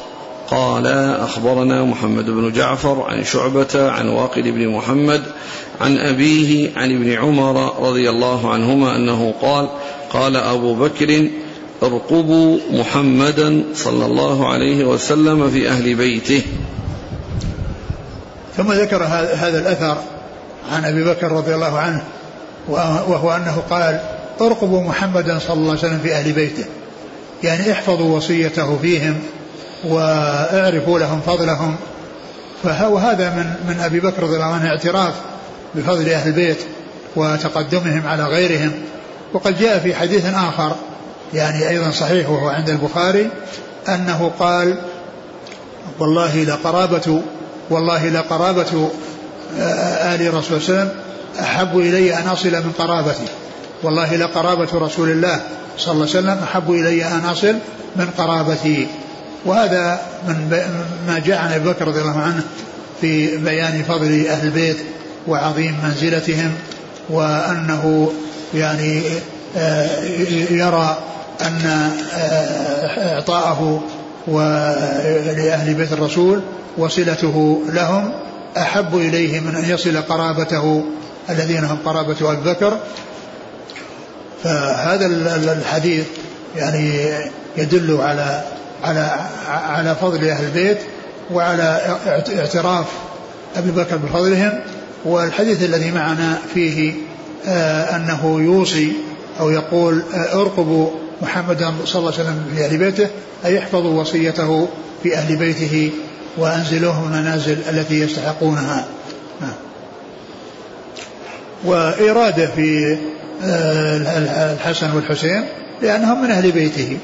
قال 0.51 0.87
أخبرنا 1.17 1.83
محمد 1.83 2.25
بن 2.25 2.51
جعفر 2.51 3.01
عن 3.01 3.23
شعبة 3.23 3.91
عن 3.91 4.07
واقد 4.07 4.43
بن 4.43 4.67
محمد 4.67 5.21
عن 5.81 5.97
أبيه 5.97 6.69
عن 6.75 6.95
ابن 6.95 7.11
عمر 7.11 7.87
رضي 7.87 8.09
الله 8.09 8.53
عنهما 8.53 8.95
أنه 8.95 9.33
قال 9.41 9.69
قال 10.13 10.35
أبو 10.35 10.75
بكر 10.75 11.27
ارقبوا 11.83 12.59
محمدا 12.71 13.63
صلى 13.73 14.05
الله 14.05 14.47
عليه 14.47 14.85
وسلم 14.85 15.49
في 15.49 15.69
أهل 15.69 15.95
بيته. 15.95 16.41
ثم 18.57 18.71
ذكر 18.71 19.03
هذا 19.03 19.59
الأثر. 19.59 19.97
عن 20.71 20.85
أبي 20.85 21.03
بكر 21.03 21.31
رضي 21.31 21.55
الله 21.55 21.79
عنه 21.79 22.03
وهو 22.67 23.35
أنه 23.35 23.63
قال 23.69 23.99
ارقبوا 24.41 24.81
محمدا 24.81 25.39
صلى 25.39 25.53
الله 25.53 25.69
عليه 25.69 25.79
وسلم 25.79 25.99
في 26.03 26.13
أهل 26.13 26.31
بيته. 26.31 26.65
يعني 27.43 27.71
احفظوا 27.71 28.17
وصيته 28.17 28.77
فيهم 28.81 29.19
واعرفوا 29.83 30.99
لهم 30.99 31.21
فضلهم. 31.21 31.75
وهذا 32.63 33.29
من 33.29 33.73
من 33.73 33.79
أبي 33.79 33.99
بكر 33.99 34.23
رضي 34.23 34.35
الله 34.35 34.45
عنه 34.45 34.67
اعتراف 34.67 35.13
بفضل 35.75 36.09
أهل 36.09 36.27
البيت 36.27 36.57
وتقدمهم 37.15 38.07
على 38.07 38.23
غيرهم. 38.23 38.71
وقد 39.33 39.59
جاء 39.59 39.79
في 39.79 39.95
حديث 39.95 40.25
آخر 40.25 40.75
يعني 41.33 41.69
أيضا 41.69 41.91
صحيح 41.91 42.29
وهو 42.29 42.49
عند 42.49 42.69
البخاري 42.69 43.29
أنه 43.89 44.31
قال 44.39 44.75
والله 45.99 46.43
لقرابة 46.43 47.21
والله 47.69 48.09
لقرابة 48.09 48.89
آل 49.57 50.33
رسول 50.33 50.57
الله 50.57 50.69
عليه 50.69 50.81
وسلم 50.81 50.89
أحب 51.39 51.79
إلي 51.79 52.17
أن 52.17 52.27
أصل 52.27 52.51
من 52.51 52.71
قرابتي. 52.77 53.25
والله 53.83 54.15
لقرابة 54.15 54.69
رسول 54.73 55.09
الله 55.09 55.39
صلى 55.77 55.93
الله 55.93 56.07
عليه 56.07 56.19
وسلم 56.19 56.39
أحب 56.43 56.71
إلي 56.71 57.05
أن 57.05 57.25
أصل 57.25 57.55
من 57.95 58.09
قرابتي. 58.17 58.87
وهذا 59.45 60.01
من 60.27 60.67
ما 61.07 61.19
جاء 61.19 61.37
عن 61.37 61.53
أبي 61.53 61.69
بكر 61.69 61.87
رضي 61.87 62.01
الله 62.01 62.19
عنه 62.19 62.43
في 63.01 63.37
بيان 63.37 63.83
فضل 63.83 64.25
أهل 64.27 64.47
البيت 64.47 64.77
وعظيم 65.27 65.75
منزلتهم 65.83 66.53
وأنه 67.09 68.11
يعني 68.53 69.01
آه، 69.57 70.01
يرى 70.49 70.97
أن 71.41 71.91
آه، 72.13 73.15
إعطاءه 73.15 73.81
لأهل 75.37 75.73
بيت 75.73 75.93
الرسول 75.93 76.41
وصلته 76.77 77.61
لهم 77.69 78.11
أحب 78.57 78.95
إليه 78.95 79.39
من 79.39 79.55
أن 79.55 79.69
يصل 79.69 80.01
قرابته 80.01 80.85
الذين 81.29 81.63
هم 81.63 81.77
قرابة 81.85 82.31
أبي 82.31 82.49
بكر. 82.49 82.77
فهذا 84.43 85.05
الحديث 85.53 86.05
يعني 86.55 87.09
يدل 87.57 87.97
على 88.01 88.43
على 88.83 89.19
على 89.49 89.95
فضل 89.95 90.29
أهل 90.29 90.45
البيت 90.45 90.77
وعلى 91.31 91.97
اعتراف 92.37 92.85
أبي 93.55 93.71
بكر 93.71 93.97
بفضلهم. 93.97 94.59
والحديث 95.05 95.63
الذي 95.63 95.91
معنا 95.91 96.37
فيه 96.53 96.93
آه، 97.47 97.95
أنه 97.95 98.41
يوصي 98.41 98.91
أو 99.39 99.49
يقول 99.49 100.03
آه، 100.13 100.41
ارقبوا 100.41 100.89
محمدا 101.21 101.73
صلى 101.85 101.99
الله 101.99 102.13
عليه 102.13 102.23
وسلم 102.23 102.45
في 102.55 102.65
أهل 102.65 102.77
بيته 102.77 103.07
أي 103.45 103.59
احفظوا 103.59 104.01
وصيته 104.01 104.67
في 105.03 105.15
أهل 105.15 105.35
بيته 105.35 105.91
وأنزلوهم 106.37 107.13
المنازل 107.13 107.57
التي 107.69 107.99
يستحقونها. 107.99 108.85
وإرادة 111.65 112.47
في 112.47 112.97
آه، 113.43 114.53
الحسن 114.53 114.91
والحسين 114.95 115.45
لأنهم 115.81 116.23
من 116.23 116.31
أهل 116.31 116.51
بيته 116.51 116.97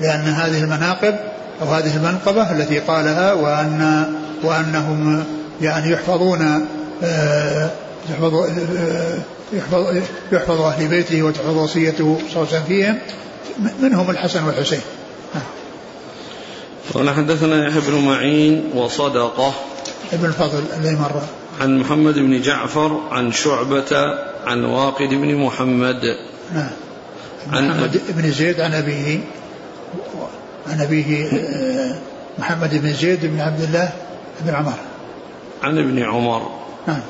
لأن 0.00 0.20
هذه 0.20 0.60
المناقب 0.62 1.16
أو 1.62 1.66
هذه 1.66 1.96
المنقبة 1.96 2.52
التي 2.52 2.78
قالها 2.78 3.32
وأن 3.32 4.06
وأنهم 4.42 5.24
يعني 5.62 5.92
يحفظون 5.92 6.66
آه، 7.04 7.70
يحفظ 8.10 8.34
آه، 8.34 9.18
يحفظ 9.52 9.96
يحفظ 10.32 10.60
أهل 10.60 10.88
بيته 10.88 11.22
وتحفظ 11.22 11.56
وصيته 11.56 12.18
صلى 12.18 12.42
الله 12.42 12.48
عليه 12.48 12.48
وسلم 12.48 12.64
فيهم 12.68 12.98
منهم 13.82 14.10
الحسن 14.10 14.44
والحسين. 14.44 14.80
قال 16.94 17.10
حدثنا 17.10 17.68
يحيى 17.68 17.80
بن 17.80 18.04
معين 18.04 18.70
وصدقه 18.74 19.54
ابن 20.12 20.26
الفضل 20.26 20.64
الذي 20.78 20.96
مر 20.96 21.22
عن 21.60 21.78
محمد 21.78 22.14
بن 22.14 22.40
جعفر 22.40 23.00
عن 23.10 23.32
شعبة 23.32 24.18
عن 24.46 24.64
واقد 24.64 25.08
بن 25.08 25.34
محمد. 25.34 26.16
نعم. 26.54 26.70
عن 27.52 27.68
محمد 27.68 28.00
بن 28.08 28.30
زيد 28.30 28.60
عن 28.60 28.74
أبيه 28.74 29.20
عن 30.66 30.80
أبيه 30.80 31.26
آه، 31.26 31.98
محمد 32.38 32.82
بن 32.82 32.92
زيد 32.94 33.26
بن 33.26 33.40
عبد 33.40 33.62
الله 33.62 33.92
بن 34.40 34.54
عمر. 34.54 34.74
عن 35.62 35.78
ابن 35.78 36.02
عمر. 36.02 36.50
نعم. 36.88 37.00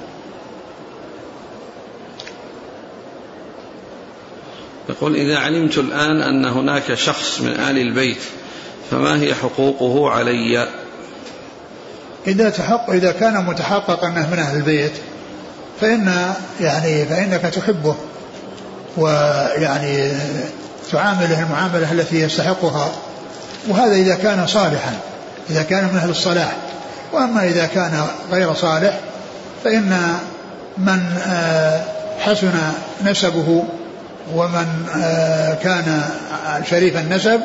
يقول 4.88 5.16
إذا 5.16 5.38
علمت 5.38 5.78
الآن 5.78 6.22
أن 6.22 6.44
هناك 6.44 6.94
شخص 6.94 7.40
من 7.40 7.50
آل 7.50 7.78
البيت 7.78 8.22
فما 8.90 9.20
هي 9.20 9.34
حقوقه 9.34 10.10
علي؟ 10.10 10.68
إذا 12.26 12.50
تحق 12.50 12.90
إذا 12.90 13.12
كان 13.12 13.44
متحقق 13.44 14.04
أنه 14.04 14.30
من 14.30 14.38
أهل 14.38 14.56
البيت 14.56 14.92
فإن 15.80 16.34
يعني 16.60 17.04
فإنك 17.04 17.42
تحبه 17.42 17.94
ويعني 18.96 20.12
تعامله 20.92 21.42
المعاملة 21.42 21.92
التي 21.92 22.20
يستحقها. 22.20 22.92
وهذا 23.68 23.94
إذا 23.94 24.14
كان 24.14 24.46
صالحا 24.46 24.98
إذا 25.50 25.62
كان 25.62 25.84
من 25.84 25.96
أهل 25.96 26.10
الصلاح. 26.10 26.56
وأما 27.12 27.44
إذا 27.44 27.66
كان 27.66 28.06
غير 28.32 28.54
صالح 28.54 29.00
فإن 29.64 30.18
من 30.78 31.02
آه، 31.26 31.80
حسن 32.20 32.52
نسبه 33.04 33.64
ومن 34.34 34.86
آه، 34.96 35.54
كان 35.54 36.02
شريف 36.70 36.96
النسب 36.96 37.40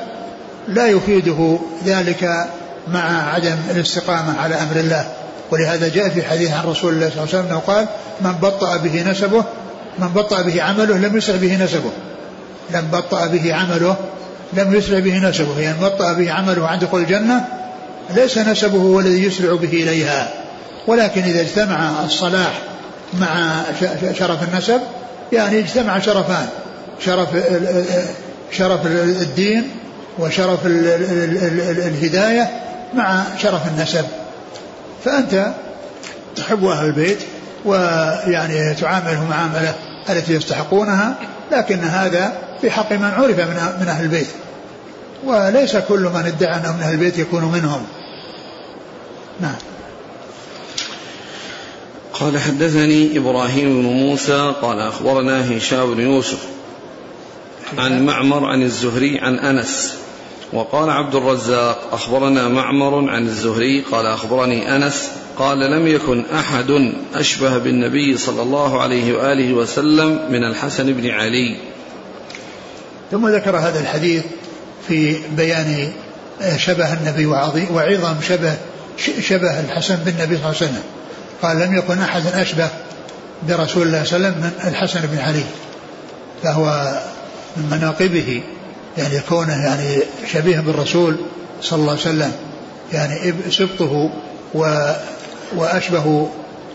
لا 0.67 0.87
يفيده 0.87 1.59
ذلك 1.85 2.29
مع 2.87 3.33
عدم 3.33 3.55
الاستقامة 3.71 4.39
على 4.39 4.55
أمر 4.55 4.75
الله. 4.75 5.11
ولهذا 5.51 5.87
جاء 5.87 6.09
في 6.09 6.23
حديث 6.23 6.51
عن 6.51 6.63
رسول 6.65 6.93
الله 6.93 7.09
صلى 7.09 7.23
الله 7.23 7.35
عليه 7.35 7.45
وسلم 7.45 7.59
قال 7.59 7.85
من 8.21 8.31
بطأ 8.31 8.77
به 8.77 9.11
نسبه 9.11 9.43
من 9.99 10.07
بطأ 10.07 10.41
به 10.41 10.61
عمله 10.61 10.97
لم 10.97 11.17
يسرع 11.17 11.35
به 11.35 11.63
نسبه. 11.63 11.91
لم 12.71 12.87
بطأ 12.91 13.25
به 13.25 13.53
عمله 13.53 13.95
لم 14.53 14.75
يسرع 14.75 14.99
به 14.99 15.17
نسبه. 15.17 15.59
يعني 15.59 15.79
بطأ 15.81 16.13
به 16.13 16.31
عمله 16.31 16.67
عن 16.67 16.79
دخول 16.79 17.01
الجنة 17.01 17.45
ليس 18.15 18.37
نسبه 18.37 18.77
هو 18.77 18.99
الذي 18.99 19.23
يسرع 19.23 19.55
به 19.55 19.67
إليها. 19.67 20.29
ولكن 20.87 21.21
إذا 21.21 21.41
اجتمع 21.41 21.89
الصلاح 22.05 22.59
مع 23.19 23.61
شرف 24.19 24.53
النسب 24.53 24.81
يعني 25.33 25.59
اجتمع 25.59 25.99
شرفان. 25.99 26.47
شرف 27.05 27.29
شرف 28.51 28.85
الدين 28.85 29.69
وشرف 30.19 30.59
الهداية 30.65 32.49
مع 32.93 33.23
شرف 33.37 33.67
النسب. 33.67 34.05
فأنت 35.05 35.51
تحب 36.35 36.65
أهل 36.65 36.85
البيت 36.85 37.19
ويعني 37.65 38.73
تعاملهم 38.73 39.29
معاملة 39.29 39.75
التي 40.09 40.33
يستحقونها 40.33 41.15
لكن 41.51 41.79
هذا 41.79 42.33
في 42.61 42.71
حق 42.71 42.91
من 42.91 43.11
عرف 43.17 43.39
من 43.81 43.87
أهل 43.87 44.03
البيت. 44.03 44.27
وليس 45.23 45.77
كل 45.77 45.99
من 45.99 46.25
ادعى 46.25 46.55
أنه 46.55 46.75
من 46.75 46.81
أهل 46.81 46.93
البيت 46.93 47.17
يكون 47.17 47.45
منهم. 47.45 47.85
نعم. 49.41 49.55
قال 52.13 52.39
حدثني 52.39 53.17
إبراهيم 53.17 53.81
بن 53.81 53.87
موسى 53.87 54.53
قال 54.61 54.79
أخبرنا 54.79 55.57
هشام 55.57 55.93
بن 55.93 56.01
يوسف 56.01 56.39
عن 57.77 58.05
معمر 58.05 58.45
عن 58.45 58.61
الزهري 58.61 59.19
عن 59.19 59.39
أنس. 59.39 59.97
وقال 60.53 60.89
عبد 60.89 61.15
الرزاق 61.15 61.89
أخبرنا 61.91 62.47
معمر 62.47 63.09
عن 63.09 63.25
الزهري 63.25 63.81
قال 63.81 64.05
أخبرني 64.05 64.75
أنس 64.75 65.11
قال 65.37 65.59
لم 65.59 65.87
يكن 65.87 66.25
أحد 66.25 66.93
أشبه 67.15 67.57
بالنبي 67.57 68.17
صلى 68.17 68.41
الله 68.41 68.81
عليه 68.81 69.17
وآله 69.17 69.53
وسلم 69.53 70.19
من 70.29 70.43
الحسن 70.43 70.93
بن 70.93 71.09
علي. 71.09 71.57
ثم 73.11 73.27
ذكر 73.27 73.57
هذا 73.57 73.79
الحديث 73.79 74.23
في 74.87 75.15
بيان 75.37 75.91
شبه 76.57 76.93
النبي 76.93 77.25
وعظم 77.25 78.15
شبه 78.27 78.57
شبه 79.21 79.59
الحسن 79.59 79.95
بالنبي 79.95 80.37
صلى 80.37 80.45
الله 80.45 80.47
عليه 80.47 80.57
وسلم. 80.57 80.83
قال 81.41 81.59
لم 81.59 81.75
يكن 81.75 81.99
أحد 81.99 82.27
أشبه 82.27 82.69
برسول 83.49 83.87
الله 83.87 84.03
صلى 84.03 84.17
الله 84.17 84.27
عليه 84.27 84.37
وسلم 84.37 84.41
من 84.41 84.67
الحسن 84.67 85.01
بن 85.01 85.17
علي. 85.17 85.43
فهو 86.43 86.93
من 87.57 87.69
مناقبه 87.71 88.41
يعني 88.97 89.19
كونه 89.29 89.65
يعني 89.65 90.03
شبيه 90.33 90.59
بالرسول 90.59 91.15
صلى 91.61 91.79
الله 91.79 91.91
عليه 91.91 92.01
وسلم 92.01 92.31
يعني 92.93 93.33
سبطه 93.51 94.11
و 94.53 94.93
وأشبه 95.55 96.29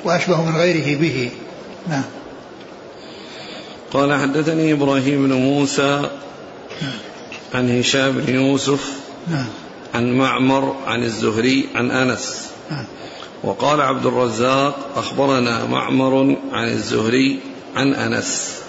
وأشبه 0.05 0.43
من 0.43 0.57
غيره 0.57 0.99
به. 1.01 1.31
نعم. 1.89 2.03
قال 3.93 4.21
حدثني 4.21 4.73
إبراهيم 4.73 5.29
بن 5.29 5.33
موسى 5.33 6.11
عن 7.55 7.79
هشام 7.79 8.13
بن 8.13 8.35
يوسف 8.35 8.91
نعم. 9.29 9.47
عن 9.95 10.13
معمر 10.13 10.77
عن 10.87 11.03
الزهري 11.03 11.69
عن 11.75 11.91
أنس. 11.91 12.49
نعم. 12.71 12.85
وقال 13.45 13.81
عبد 13.81 14.07
الرزاق 14.07 14.91
أخبرنا 14.97 15.65
معمر 15.65 16.37
عن 16.53 16.69
الزهري 16.69 17.39
عن 17.77 17.95
أنس. 17.95 18.66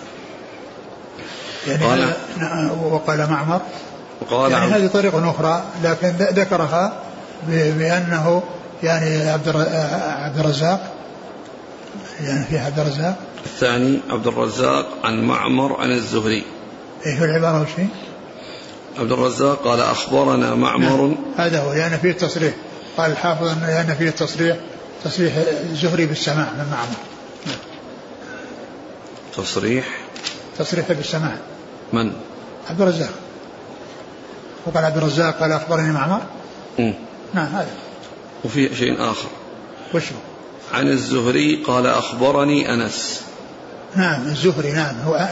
يعني 1.68 1.86
قال 1.86 2.72
وقال 2.92 3.30
معمر. 3.30 3.62
وقال 4.22 4.52
يعني 4.52 4.72
هذه 4.72 4.88
طريقة 4.88 5.30
أخرى 5.30 5.64
لكن 5.84 6.08
ذكرها 6.20 6.94
بأنه 7.48 8.44
يعني 8.84 9.30
عبد 9.30 9.48
عبد 10.08 10.38
الرزاق. 10.38 10.94
يعني 12.22 12.46
في 12.46 12.58
عبد 12.58 12.80
الرزاق. 12.80 13.16
الثاني 13.46 14.00
عبد 14.10 14.28
الرزاق 14.28 14.86
عن 15.04 15.24
معمر 15.24 15.82
عن 15.82 15.92
الزهري. 15.92 16.44
إيش 17.06 17.22
العبارة 17.22 17.62
وش 17.62 17.86
عبد 19.00 19.12
الرزاق 19.12 19.64
قال 19.64 19.82
أخبرنا 19.82 20.56
معمر. 20.56 21.08
نعم. 21.08 21.16
هذا 21.38 21.60
هو 21.60 21.74
لأن 21.74 21.98
فيه 21.98 22.12
التصريح 22.12 22.54
قال 22.98 23.12
الحافظ 23.12 23.48
أن 23.48 23.60
لأن 23.68 23.96
فيه 23.96 24.10
التصريح 24.10 24.58
تصريح 25.04 25.34
الزهري 25.72 26.06
بالسماع 26.06 26.46
من 26.46 26.66
معمر. 26.72 26.98
تصريح؟ 29.38 29.86
تصريح 30.60 30.92
بالسماع. 30.92 31.38
من؟ 31.94 32.12
عبد 32.70 32.82
الرزاق. 32.82 33.12
وقال 34.66 34.86
عبد 34.86 34.98
الرزاق 34.98 35.40
قال 35.40 35.52
أخبرني 35.52 35.92
معمر. 35.92 36.22
نعم 37.34 37.46
هذا. 37.46 37.72
وفي 38.46 38.76
شيء 38.76 39.12
آخر. 39.12 39.30
وش 39.94 40.04
عن 40.74 40.88
الزهري 40.88 41.64
قال 41.64 41.88
أخبرني 41.88 42.74
أنس. 42.74 43.22
نعم 43.96 44.28
الزهري 44.28 44.72
نعم. 44.72 44.96
هو 45.06 45.30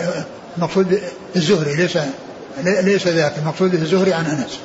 المقصود 0.58 1.02
الزهري 1.36 1.76
ليس 1.76 1.98
ليس 2.63 3.08
ذاك. 3.08 3.38
المقصود 3.38 3.74
الزهري 3.74 4.13
عن 4.13 4.26
أنس. 4.26 4.60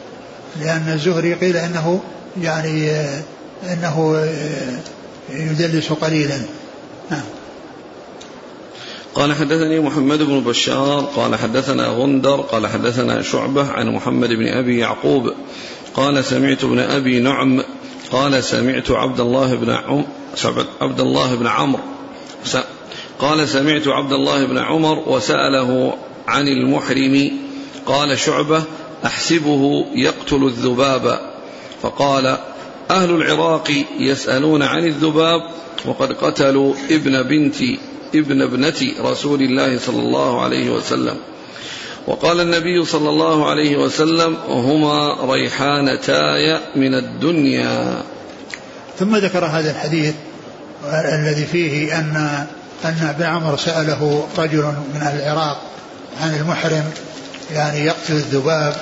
لأن 0.60 0.92
الزهري 0.92 1.34
قيل 1.34 1.56
إنه 1.56 2.00
يعني 2.40 2.90
إنه 3.62 4.26
يدلس 5.30 5.92
قليلا. 5.92 6.38
نعم. 7.10 7.22
قال 9.20 9.32
حدثني 9.32 9.80
محمد 9.80 10.22
بن 10.22 10.40
بشار 10.40 11.00
قال 11.16 11.36
حدثنا 11.36 11.86
غندر 11.86 12.40
قال 12.40 12.66
حدثنا 12.66 13.22
شعبة 13.22 13.70
عن 13.70 13.88
محمد 13.88 14.28
بن 14.28 14.46
أبي 14.46 14.78
يعقوب 14.78 15.32
قال 15.94 16.24
سمعت 16.24 16.64
ابن 16.64 16.78
أبي 16.78 17.20
نعم 17.20 17.62
قال 18.12 18.44
سمعت 18.44 18.90
عبد 18.90 19.20
الله 19.20 19.54
بن 19.54 19.70
عم 19.70 20.04
عبد 20.80 21.00
الله 21.00 21.34
بن 21.34 21.46
عمرو 21.46 21.82
قال 23.18 23.48
سمعت 23.48 23.88
عبد 23.88 24.12
الله 24.12 24.44
بن 24.44 24.58
عمر 24.58 24.98
وسأله 25.06 25.94
عن 26.28 26.48
المحرم 26.48 27.30
قال 27.86 28.18
شعبة 28.18 28.62
أحسبه 29.04 29.86
يقتل 29.94 30.44
الذباب 30.44 31.20
فقال 31.82 32.38
أهل 32.90 33.10
العراق 33.10 33.72
يسألون 33.98 34.62
عن 34.62 34.84
الذباب 34.84 35.40
وقد 35.86 36.12
قتلوا 36.12 36.74
ابن 36.90 37.22
بنت 37.22 37.56
ابن 38.14 38.42
ابنة 38.42 38.92
رسول 39.00 39.42
الله 39.42 39.78
صلى 39.78 39.98
الله 39.98 40.42
عليه 40.42 40.70
وسلم. 40.70 41.16
وقال 42.06 42.40
النبي 42.40 42.84
صلى 42.84 43.08
الله 43.08 43.50
عليه 43.50 43.76
وسلم 43.76 44.36
هما 44.48 45.16
ريحانتاي 45.32 46.60
من 46.76 46.94
الدنيا. 46.94 48.02
ثم 48.98 49.16
ذكر 49.16 49.44
هذا 49.44 49.70
الحديث 49.70 50.14
الذي 50.92 51.44
فيه 51.44 51.98
أن 51.98 52.46
أن 52.84 52.96
ابن 53.02 53.24
عمر 53.24 53.56
سأله 53.56 54.28
رجل 54.38 54.62
من 54.94 55.00
أهل 55.02 55.20
العراق 55.20 55.60
عن 56.20 56.34
المحرم 56.34 56.84
يعني 57.52 57.84
يقتل 57.84 58.12
الذباب 58.12 58.76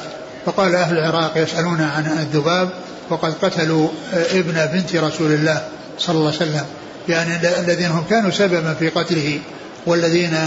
فقال 0.46 0.74
أهل 0.74 0.98
العراق 0.98 1.32
يسألون 1.36 1.80
عن 1.80 2.06
الذباب 2.06 2.70
وقد 3.10 3.34
قتلوا 3.42 3.88
ابن 4.12 4.66
بنت 4.72 4.96
رسول 4.96 5.32
الله 5.32 5.68
صلى 5.98 6.16
الله 6.16 6.26
عليه 6.26 6.36
وسلم. 6.36 6.64
يعني 7.08 7.36
الذين 7.60 7.90
هم 7.90 8.04
كانوا 8.10 8.30
سببا 8.30 8.74
في 8.74 8.88
قتله 8.88 9.40
والذين 9.86 10.38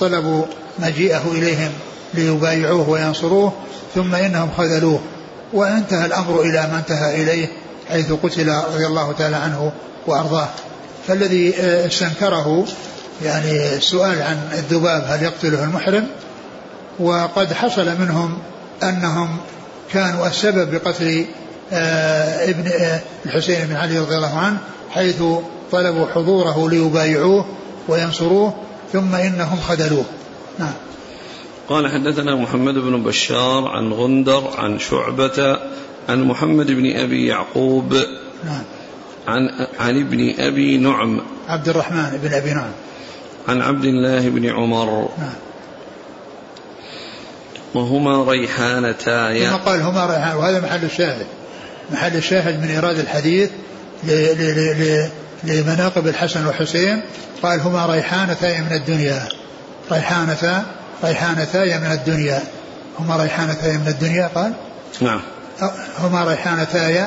طلبوا 0.00 0.44
مجيئه 0.78 1.22
إليهم 1.32 1.70
ليبايعوه 2.14 2.90
وينصروه 2.90 3.52
ثم 3.94 4.14
إنهم 4.14 4.50
خذلوه. 4.56 5.00
وانتهى 5.52 6.06
الأمر 6.06 6.40
إلى 6.40 6.68
ما 6.72 6.78
انتهى 6.78 7.22
إليه 7.22 7.48
حيث 7.88 8.12
قتل 8.12 8.48
رضي 8.48 8.86
الله 8.86 9.12
تعالى 9.12 9.36
عنه 9.36 9.72
وأرضاه. 10.06 10.48
فالذي 11.08 11.54
استنكره 11.60 12.66
يعني 13.24 13.74
السؤال 13.74 14.22
عن 14.22 14.38
الذباب 14.52 15.04
هل 15.08 15.22
يقتله 15.22 15.64
المحرم؟ 15.64 16.06
وقد 16.98 17.52
حصل 17.52 18.00
منهم 18.00 18.38
أنهم 18.82 19.36
كانوا 19.92 20.26
السبب 20.26 20.70
بقتل 20.70 21.26
آه، 21.72 22.44
ابن 22.50 22.70
آه، 22.72 23.00
الحسين 23.26 23.66
بن 23.66 23.76
علي 23.76 23.98
رضي 23.98 24.16
الله 24.16 24.38
عنه 24.38 24.58
حيث 24.90 25.22
طلبوا 25.72 26.06
حضوره 26.06 26.70
ليبايعوه 26.70 27.44
وينصروه 27.88 28.54
ثم 28.92 29.14
إنهم 29.14 29.60
خذلوه. 29.60 30.04
نعم. 30.58 30.72
قال 31.68 31.88
حدثنا 31.88 32.34
محمد 32.34 32.74
بن 32.74 33.02
بشار 33.02 33.68
عن 33.68 33.92
غندر 33.92 34.50
عن 34.58 34.78
شعبة 34.78 35.58
عن 36.08 36.22
محمد 36.22 36.66
بن 36.66 36.96
أبي 36.96 37.26
يعقوب 37.26 37.94
نعم. 38.44 38.62
عن 39.28 39.66
عن 39.80 40.00
ابن 40.00 40.34
أبي 40.38 40.76
نعم. 40.78 41.20
عبد 41.48 41.68
الرحمن 41.68 42.18
بن 42.22 42.34
أبي 42.34 42.50
نعم. 42.50 42.70
عن 43.48 43.62
عبد 43.62 43.84
الله 43.84 44.28
بن 44.28 44.46
عمر. 44.46 45.08
نعم. 45.18 45.34
وهما 47.74 48.32
ريحانتايا. 48.32 49.50
ثم 49.50 49.56
قال 49.56 49.82
هما 49.82 50.06
ريحان 50.06 50.36
وهذا 50.36 50.60
محل 50.60 50.84
الشاهد. 50.84 51.26
محل 51.92 52.16
الشاهد 52.16 52.62
من 52.62 52.70
إيراد 52.70 52.98
الحديث 52.98 53.50
لمناقب 55.44 56.06
الحسن 56.06 56.46
والحسين 56.46 57.02
قال 57.42 57.60
هما 57.60 57.86
ريحانتاي 57.86 58.60
من 58.60 58.72
الدنيا. 58.72 59.28
ريحانتا 59.92 60.64
ريحانتاي 61.04 61.78
من 61.78 61.92
الدنيا. 61.92 62.42
هما 62.98 63.16
ريحانتاي 63.16 63.72
من 63.72 63.88
الدنيا؟ 63.88 64.30
قال 64.34 64.52
نعم. 65.00 65.20
هما 65.98 66.24
ريحانتاي 66.24 67.04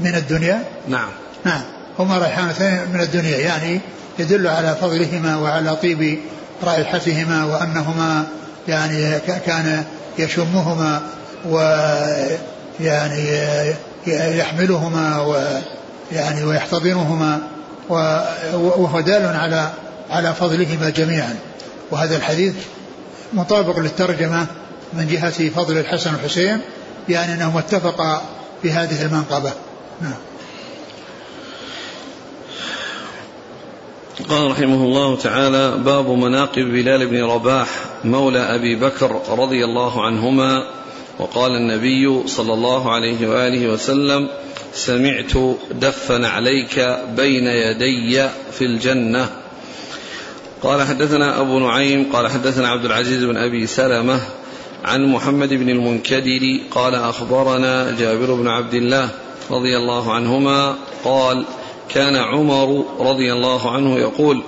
من 0.00 0.14
الدنيا؟ 0.14 0.62
نعم. 0.88 1.08
نعم. 1.44 1.62
هما 1.98 2.18
ريحانتان 2.18 2.88
من 2.92 3.00
الدنيا. 3.00 3.38
يعني 3.38 3.80
يدل 4.18 4.46
على 4.46 4.76
فضلهما 4.80 5.36
وعلى 5.36 5.76
طيب 5.76 6.18
رائحتهما 6.62 7.44
وأنهما 7.44 8.26
يعني 8.68 9.18
كان 9.46 9.84
يشمهما 10.18 11.02
ويعني 11.48 13.30
يحملهما 14.06 15.20
ويعني 16.12 16.44
ويحتضنهما 16.44 17.40
وهو 17.88 19.00
دال 19.00 19.36
على 19.36 19.72
على 20.10 20.34
فضلهما 20.34 20.90
جميعا. 20.90 21.36
وهذا 21.90 22.16
الحديث 22.16 22.54
مطابق 23.32 23.78
للترجمة 23.78 24.46
من 24.92 25.06
جهة 25.08 25.50
فضل 25.50 25.78
الحسن 25.78 26.14
والحسين 26.14 26.60
يعني 27.08 27.34
أنهما 27.34 27.58
اتفقا 27.58 28.22
في 28.62 28.70
هذه 28.70 29.02
المنقبة. 29.02 29.52
نعم. 30.00 30.14
قال 34.28 34.50
رحمه 34.50 34.84
الله 34.84 35.16
تعالى 35.16 35.76
باب 35.84 36.10
مناقب 36.10 36.62
بلال 36.62 37.06
بن 37.06 37.24
رباح 37.24 37.68
مولى 38.04 38.38
أبي 38.38 38.76
بكر 38.76 39.20
رضي 39.28 39.64
الله 39.64 40.06
عنهما 40.06 40.66
وقال 41.18 41.52
النبي 41.52 42.28
صلى 42.28 42.52
الله 42.54 42.92
عليه 42.92 43.28
وآله 43.28 43.72
وسلم 43.72 44.28
سمعت 44.72 45.32
دفا 45.70 46.28
عليك 46.28 46.98
بين 47.16 47.46
يدي 47.46 48.28
في 48.52 48.64
الجنة. 48.64 49.28
قال 50.62 50.82
حدثنا 50.82 51.40
أبو 51.40 51.58
نعيم 51.58 52.12
قال 52.12 52.28
حدثنا 52.28 52.68
عبد 52.68 52.84
العزيز 52.84 53.24
بن 53.24 53.36
أبي 53.36 53.66
سلمة 53.66 54.20
عن 54.84 55.06
محمد 55.06 55.48
بن 55.48 55.70
المنكدر 55.70 56.60
قال 56.70 56.94
أخبرنا 56.94 57.96
جابر 57.98 58.34
بن 58.34 58.48
عبد 58.48 58.74
الله 58.74 59.08
رضي 59.50 59.76
الله 59.76 60.12
عنهما 60.12 60.76
قال 61.04 61.44
كان 61.88 62.16
عمر 62.16 62.84
رضي 63.00 63.32
الله 63.32 63.70
عنه 63.70 63.98
يقول 63.98 64.42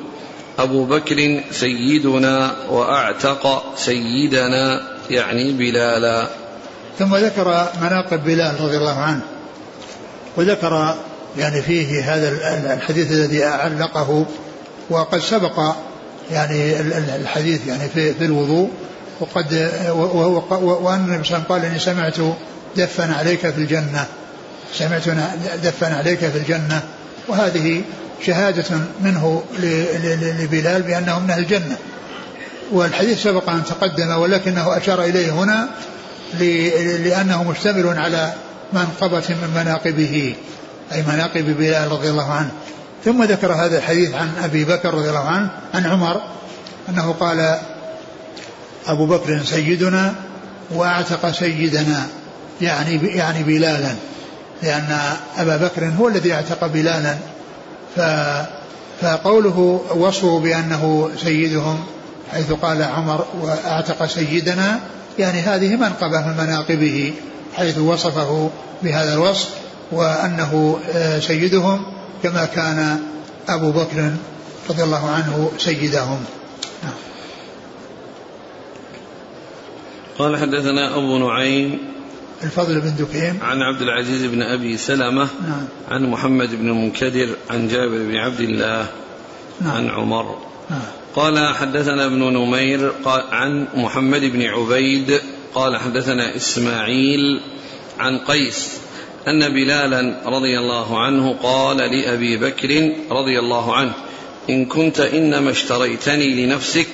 أبو 0.59 0.85
بكر 0.85 1.40
سيدنا 1.50 2.57
وأعتق 2.70 3.74
سيدنا 3.76 4.81
يعني 5.11 5.52
بلالا. 5.52 6.28
ثم 6.98 7.16
ذكر 7.16 7.66
مناقب 7.82 8.24
بلال 8.24 8.61
رضي 8.61 8.76
الله 8.76 8.98
عنه 8.98 9.20
وذكر 10.37 10.94
يعني 11.38 11.62
فيه 11.62 12.14
هذا 12.14 12.28
الحديث 12.74 13.12
الذي 13.12 13.44
علقه 13.44 14.26
وقد 14.90 15.18
سبق 15.18 15.74
يعني 16.30 16.80
الحديث 17.16 17.66
يعني 17.66 17.88
في, 17.88 18.14
في 18.14 18.24
الوضوء 18.24 18.70
وقد 19.20 19.70
وأن 20.62 21.04
النبي 21.04 21.24
صلى 21.24 21.42
قال 21.48 21.64
إني 21.64 21.78
سمعت 21.78 22.16
دفا 22.76 23.14
عليك 23.14 23.40
في 23.40 23.58
الجنة. 23.58 24.06
سمعت 24.74 25.02
دفا 25.62 25.96
عليك 25.96 26.18
في 26.18 26.38
الجنة. 26.38 26.82
وهذه 27.28 27.82
شهادة 28.26 28.64
منه 29.00 29.42
لبلال 30.40 30.82
بأنه 30.82 31.18
من 31.18 31.30
أهل 31.30 31.42
الجنة. 31.42 31.76
والحديث 32.72 33.22
سبق 33.22 33.50
أن 33.50 33.64
تقدم 33.64 34.18
ولكنه 34.18 34.76
أشار 34.76 35.02
إليه 35.02 35.30
هنا 35.30 35.68
لأنه 37.04 37.42
مشتمل 37.42 37.98
على 37.98 38.32
منقبة 38.72 39.24
من 39.28 39.50
مناقبه 39.54 40.34
أي 40.92 41.02
مناقب 41.02 41.56
بلال 41.58 41.92
رضي 41.92 42.10
الله 42.10 42.32
عنه. 42.32 42.50
ثم 43.04 43.24
ذكر 43.24 43.52
هذا 43.52 43.78
الحديث 43.78 44.14
عن 44.14 44.32
أبي 44.44 44.64
بكر 44.64 44.94
رضي 44.94 45.08
الله 45.08 45.28
عنه 45.28 45.50
عن 45.74 45.86
عمر 45.86 46.20
أنه 46.88 47.12
قال 47.20 47.58
أبو 48.86 49.06
بكر 49.06 49.44
سيدنا 49.44 50.14
وأعتق 50.70 51.30
سيدنا 51.30 52.06
يعني 52.60 52.96
يعني 53.06 53.42
بلالا 53.42 53.94
لأن 54.62 54.98
أبا 55.38 55.56
بكر 55.56 55.92
هو 55.98 56.08
الذي 56.08 56.34
أعتق 56.34 56.66
بلالا. 56.66 57.16
ف 57.96 58.00
فقوله 59.00 59.84
وصفه 59.96 60.38
بأنه 60.38 61.10
سيدهم 61.24 61.84
حيث 62.32 62.52
قال 62.52 62.82
عمر 62.82 63.26
وأعتق 63.40 64.06
سيدنا 64.06 64.80
يعني 65.18 65.40
هذه 65.40 65.76
منقبة 65.76 66.26
من 66.26 66.37
مناقبه 66.37 67.12
حيث 67.54 67.78
وصفه 67.78 68.50
بهذا 68.83 69.14
الوصف 69.14 69.48
وأنه 69.92 70.78
آه، 70.94 71.18
سيدهم 71.18 71.83
كما 72.22 72.44
كان 72.44 73.00
أبو 73.48 73.70
بكر 73.70 74.12
رضي 74.70 74.83
الله 74.83 75.11
عنه 75.11 75.50
سيدهم. 75.59 76.24
قال 80.18 80.37
حدثنا 80.37 80.96
أبو 80.96 81.18
نعيم 81.18 81.78
الفضل 82.42 82.81
بن 82.81 82.94
دكين 82.98 83.38
عن 83.42 83.62
عبد 83.62 83.83
العزيز 83.83 84.24
بن 84.24 84.42
أبي 84.42 84.76
سلمة 84.76 85.28
نعم. 85.48 85.64
عن 85.88 86.11
محمد 86.11 86.54
بن 86.54 86.68
المنكدر 86.68 87.28
عن 87.50 87.68
جابر 87.68 87.98
بن 87.98 88.16
عبد 88.16 88.40
الله 88.40 88.87
نعم. 89.61 89.70
عن 89.70 89.90
عمر. 89.90 90.38
نعم. 90.70 90.81
قال 91.18 91.54
حدثنا 91.54 92.07
ابن 92.07 92.18
نمير 92.18 92.92
عن 93.07 93.66
محمد 93.74 94.20
بن 94.20 94.42
عبيد 94.42 95.20
قال 95.54 95.76
حدثنا 95.76 96.37
إسماعيل 96.37 97.40
عن 97.98 98.18
قيس 98.18 98.78
أن 99.28 99.48
بلالا 99.48 100.20
رضي 100.26 100.59
الله 100.59 101.00
عنه 101.00 101.37
قال 101.42 101.76
لأبي 101.76 102.37
بكر 102.37 102.92
رضي 103.11 103.38
الله 103.38 103.74
عنه 103.74 103.92
إن 104.50 104.64
كنت 104.64 105.00
إنما 105.00 105.50
اشتريتني 105.50 106.46
لنفسك 106.46 106.88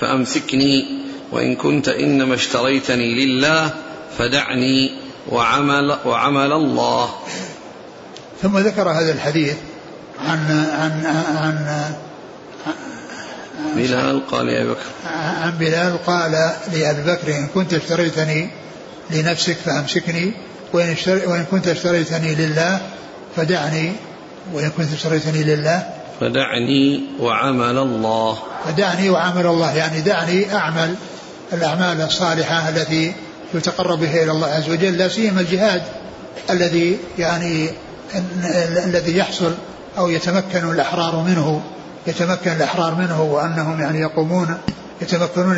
فأمسكني 0.00 0.84
وإن 1.32 1.56
كنت 1.56 1.88
إنما 1.88 2.34
اشتريتني 2.34 3.26
لله 3.26 3.70
فدعني 4.18 4.90
وعمل 5.28 5.98
وعمل 6.04 6.52
الله. 6.52 7.14
ثم 8.42 8.58
ذكر 8.58 8.88
هذا 8.88 9.12
الحديث 9.12 9.56
عن 10.18 10.38
عن 10.70 11.06
عن, 11.36 11.94
بلال 13.76 14.26
قال 14.26 14.46
لأبي 14.46 14.68
بكر. 14.68 14.80
عن 15.42 15.58
بلال 15.58 16.04
قال 16.06 16.32
لأبي 16.72 17.02
بكر 17.02 17.36
إن 17.36 17.46
كنت 17.54 17.74
اشتريتني 17.74 18.50
لنفسك 19.10 19.56
فأمسكني 19.64 20.32
وإن, 20.72 20.88
اشتري 20.88 21.26
وإن 21.26 21.44
كنت 21.50 21.68
اشتريتني 21.68 22.34
لله 22.34 22.80
فدعني 23.36 23.92
وإن 24.52 24.70
كنت 24.70 24.92
اشتريتني 24.92 25.42
لله 25.42 25.86
فدعني 26.20 27.02
وعمل 27.20 27.78
الله. 27.78 28.38
فدعني 28.66 29.10
وعمل 29.10 29.46
الله 29.46 29.76
يعني 29.76 30.00
دعني 30.00 30.54
أعمل 30.54 30.94
الأعمال 31.52 32.00
الصالحة 32.00 32.68
التي 32.68 33.14
يتقرب 33.54 34.00
به 34.00 34.22
إلى 34.22 34.30
الله 34.30 34.46
عز 34.46 34.70
وجل 34.70 34.98
لا 34.98 35.08
سيما 35.08 35.40
الجهاد 35.40 35.82
الذي 36.50 36.98
يعني 37.18 37.68
الذي 38.86 39.16
يحصل 39.16 39.54
أو 39.98 40.08
يتمكن 40.08 40.70
الأحرار 40.70 41.16
منه. 41.16 41.62
يتمكن 42.06 42.52
الإحرار 42.52 42.94
منه 42.94 43.22
وأنهم 43.22 43.80
يعني 43.80 44.00
يقومون 44.00 44.58
يتمكنون 45.02 45.56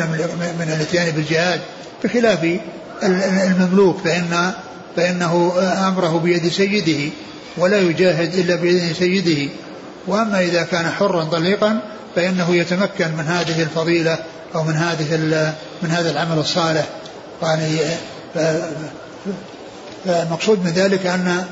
من 0.59 0.73
الإتيان 0.77 1.11
بالجهاد 1.11 1.61
بخلاف 2.03 2.59
المملوك 3.03 3.97
فان 3.97 4.53
فإنه 4.95 5.53
أمره 5.87 6.19
بيد 6.19 6.47
سيده 6.47 7.13
ولا 7.57 7.77
يجاهد 7.77 8.33
إلا 8.33 8.55
بيد 8.55 8.93
سيده. 8.93 9.51
وأما 10.07 10.39
إذا 10.39 10.63
كان 10.63 10.89
حرا 10.89 11.23
طليقا 11.23 11.79
فإنه 12.15 12.55
يتمكن 12.55 13.11
من 13.17 13.25
هذه 13.27 13.61
الفضيلة 13.61 14.17
أو 14.55 14.63
من 14.63 14.73
هذه 14.73 15.15
من 15.81 15.91
هذا 15.91 16.11
العمل 16.11 16.39
الصالح. 16.39 16.85
يعني 17.41 17.77
المقصود 20.05 20.65
من 20.65 20.71
ذلك 20.71 21.05
أن 21.05 21.45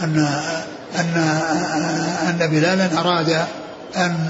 أن 0.00 0.28
أن 0.98 1.16
أن 2.28 2.46
بلالا 2.46 3.00
أراد 3.00 3.46
أن 3.96 4.28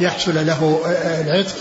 يحصل 0.00 0.46
له 0.46 0.80
العتق. 1.20 1.54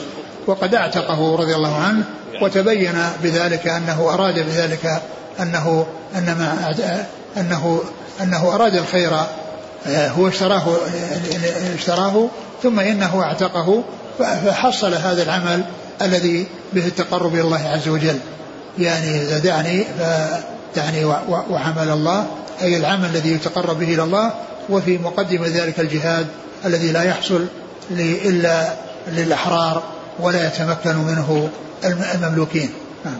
وقد 0.47 0.75
أعتقه 0.75 1.35
رضي 1.35 1.55
الله 1.55 1.75
عنه 1.75 2.03
وتبين 2.41 2.93
بذلك 3.23 3.67
أنه 3.67 4.13
أراد 4.13 4.39
بذلك 4.39 5.01
أنه 5.39 5.85
أنما 6.15 6.75
أنه 7.37 7.81
أنه 8.21 8.55
أراد 8.55 8.75
الخير 8.75 9.11
هو 9.87 10.27
اشتراه 10.27 10.63
اشتراه 11.75 12.27
ثم 12.63 12.79
إنه 12.79 13.23
أعتقه 13.23 13.83
فحصل 14.19 14.93
هذا 14.93 15.23
العمل 15.23 15.63
الذي 16.01 16.47
به 16.73 16.87
التقرب 16.87 17.33
إلى 17.33 17.41
الله 17.41 17.67
عز 17.67 17.87
وجل. 17.87 18.19
يعني 18.79 19.21
إذا 19.21 19.37
دعني 19.37 19.85
فتعني 19.99 21.05
وعمل 21.49 21.89
الله 21.89 22.25
أي 22.61 22.77
العمل 22.77 23.05
الذي 23.05 23.31
يتقرب 23.31 23.79
به 23.79 23.93
إلى 23.93 24.03
الله 24.03 24.33
وفي 24.69 24.97
مقدمة 24.97 25.47
ذلك 25.47 25.79
الجهاد 25.79 26.27
الذي 26.65 26.91
لا 26.91 27.03
يحصل 27.03 27.45
إلا 27.91 28.73
للأحرار 29.07 29.83
ولا 30.19 30.47
يتمكن 30.47 30.95
منه 30.95 31.49
المملوكين. 32.15 32.69
نعم. 33.05 33.17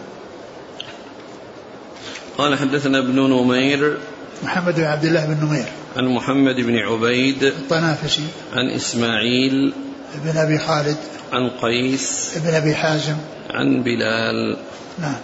قال 2.38 2.58
حدثنا 2.58 2.98
ابن 2.98 3.20
نمير 3.20 3.98
محمد 4.42 4.74
بن 4.74 4.84
عبد 4.84 5.04
الله 5.04 5.26
بن 5.26 5.46
نمير. 5.46 5.64
عن 5.96 6.06
محمد 6.06 6.56
بن 6.56 6.76
عبيد 6.76 7.42
الطنافسي. 7.42 8.26
عن 8.52 8.70
إسماعيل 8.70 9.72
بن 10.14 10.38
أبي 10.38 10.58
خالد. 10.58 10.96
عن 11.32 11.50
قيس 11.50 12.38
بن 12.44 12.54
أبي 12.54 12.74
حازم. 12.74 13.16
عن 13.50 13.82
بلال. 13.82 14.56
نعم. 14.98 15.16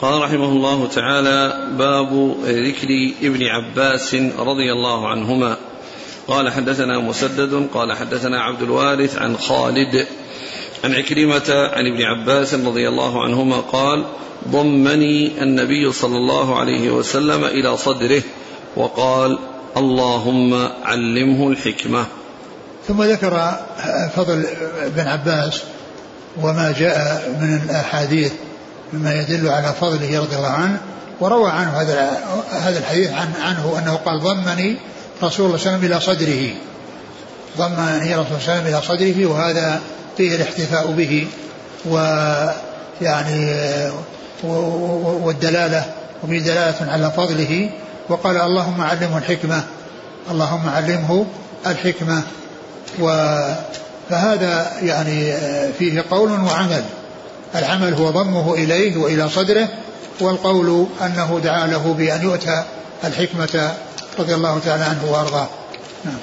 قال 0.00 0.22
رحمه 0.22 0.48
الله 0.48 0.88
تعالى 0.88 1.68
باب 1.78 2.36
ذكر 2.44 2.88
ابن 3.22 3.42
عباس 3.46 4.14
رضي 4.38 4.72
الله 4.72 5.08
عنهما. 5.08 5.56
قال 6.28 6.50
حدثنا 6.50 6.98
مسدد 6.98 7.68
قال 7.74 7.92
حدثنا 7.92 8.42
عبد 8.42 8.62
الوارث 8.62 9.18
عن 9.18 9.36
خالد 9.36 10.06
عن 10.84 10.94
عكرمة 10.94 11.70
عن 11.72 11.86
ابن 11.86 12.02
عباس 12.02 12.54
رضي 12.54 12.88
الله 12.88 13.24
عنهما 13.24 13.56
قال 13.56 14.04
ضمني 14.48 15.42
النبي 15.42 15.92
صلى 15.92 16.16
الله 16.16 16.58
عليه 16.58 16.90
وسلم 16.90 17.44
إلى 17.44 17.76
صدره 17.76 18.22
وقال 18.76 19.38
اللهم 19.76 20.68
علمه 20.84 21.48
الحكمة. 21.48 22.06
ثم 22.88 23.02
ذكر 23.02 23.56
فضل 24.16 24.46
بن 24.96 25.06
عباس 25.06 25.62
وما 26.42 26.74
جاء 26.78 27.28
من 27.40 27.60
الأحاديث 27.64 28.32
مما 28.92 29.20
يدل 29.20 29.48
على 29.48 29.72
فضله 29.80 30.20
رضي 30.20 30.36
الله 30.36 30.48
عنه 30.48 30.80
وروى 31.20 31.50
عنه 31.50 31.70
هذا 31.70 32.18
هذا 32.50 32.78
الحديث 32.78 33.10
عن 33.10 33.32
عنه 33.40 33.78
أنه 33.78 33.94
قال 33.94 34.20
ضمني 34.20 34.76
رسول 35.24 35.46
الله 35.46 35.58
صلى 35.58 35.74
الله 35.74 35.78
عليه 35.78 35.78
وسلم 35.78 35.84
إلى 35.84 36.00
صدره. 36.00 36.54
ضمني 37.58 38.14
رسول 38.14 38.26
الله 38.26 38.38
صلى 38.38 38.38
الله 38.38 38.50
عليه 38.50 38.60
وسلم 38.60 38.66
إلى 38.66 38.82
صدره 38.82 39.26
وهذا 39.26 39.80
فيه 40.16 40.36
الاحتفاء 40.36 40.86
به 40.92 41.26
ويعني 41.86 43.52
والدلالة 45.24 45.84
وفيه 46.24 46.38
دلالة 46.38 46.92
على 46.92 47.10
فضله 47.10 47.70
وقال 48.08 48.36
اللهم 48.36 48.80
علمه 48.80 49.18
الحكمة 49.18 49.62
اللهم 50.30 50.68
علمه 50.68 51.26
الحكمة. 51.66 52.22
و 53.00 53.36
فهذا 54.10 54.72
يعني 54.82 55.34
فيه 55.78 56.04
قول 56.10 56.30
وعمل. 56.30 56.84
العمل 57.54 57.94
هو 57.94 58.10
ضمه 58.10 58.54
إليه 58.54 58.96
وإلى 58.96 59.28
صدره 59.28 59.68
والقول 60.20 60.86
أنه 61.00 61.40
دعا 61.44 61.66
له 61.66 61.94
بأن 61.98 62.22
يؤتى 62.22 62.64
الحكمة 63.04 63.72
رضي 64.18 64.34
الله 64.34 64.58
تعالى 64.58 64.84
عنه 64.84 65.12
وأرضاه. 65.12 65.48
نعم. 66.04 66.18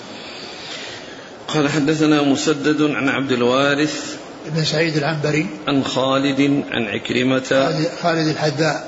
قال 1.47 1.69
حدثنا 1.69 2.21
مسدد 2.21 2.81
عن 2.81 3.09
عبد 3.09 3.31
الوارث 3.31 4.15
بن 4.45 4.63
سعيد 4.63 4.97
العنبري. 4.97 5.47
عن 5.67 5.83
خالد 5.83 6.63
عن 6.71 6.85
عكرمة 6.85 7.73
خالد 8.01 8.27
الحذاء. 8.27 8.87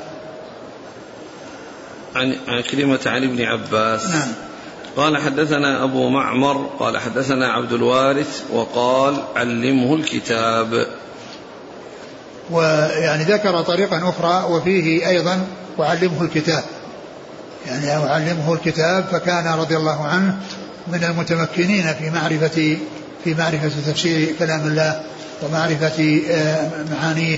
عن 2.15 2.35
عكرمة 2.47 2.99
عن 3.05 3.23
ابن 3.23 3.41
عباس. 3.41 4.05
نعم. 4.05 4.27
قال 4.97 5.17
حدثنا 5.17 5.83
أبو 5.83 6.09
معمر 6.09 6.69
قال 6.79 6.97
حدثنا 6.97 7.47
عبد 7.47 7.73
الوارث 7.73 8.43
وقال 8.53 9.23
علمه 9.35 9.95
الكتاب. 9.95 10.87
ويعني 12.51 13.23
ذكر 13.23 13.61
طريقا 13.61 14.09
أخرى 14.09 14.53
وفيه 14.53 15.07
أيضا 15.07 15.47
وعلمه 15.77 16.21
الكتاب. 16.21 16.63
يعني 17.67 18.05
وعلمه 18.05 18.53
الكتاب 18.53 19.05
فكان 19.11 19.47
رضي 19.47 19.77
الله 19.77 20.05
عنه 20.05 20.37
من 20.87 21.03
المتمكنين 21.03 21.93
في 21.93 22.09
معرفة 22.09 22.77
في 23.23 23.33
معرفة 23.33 23.91
تفسير 23.91 24.35
كلام 24.39 24.67
الله 24.67 25.01
ومعرفة 25.43 26.21
آه، 26.31 26.69
معانيه 26.91 27.37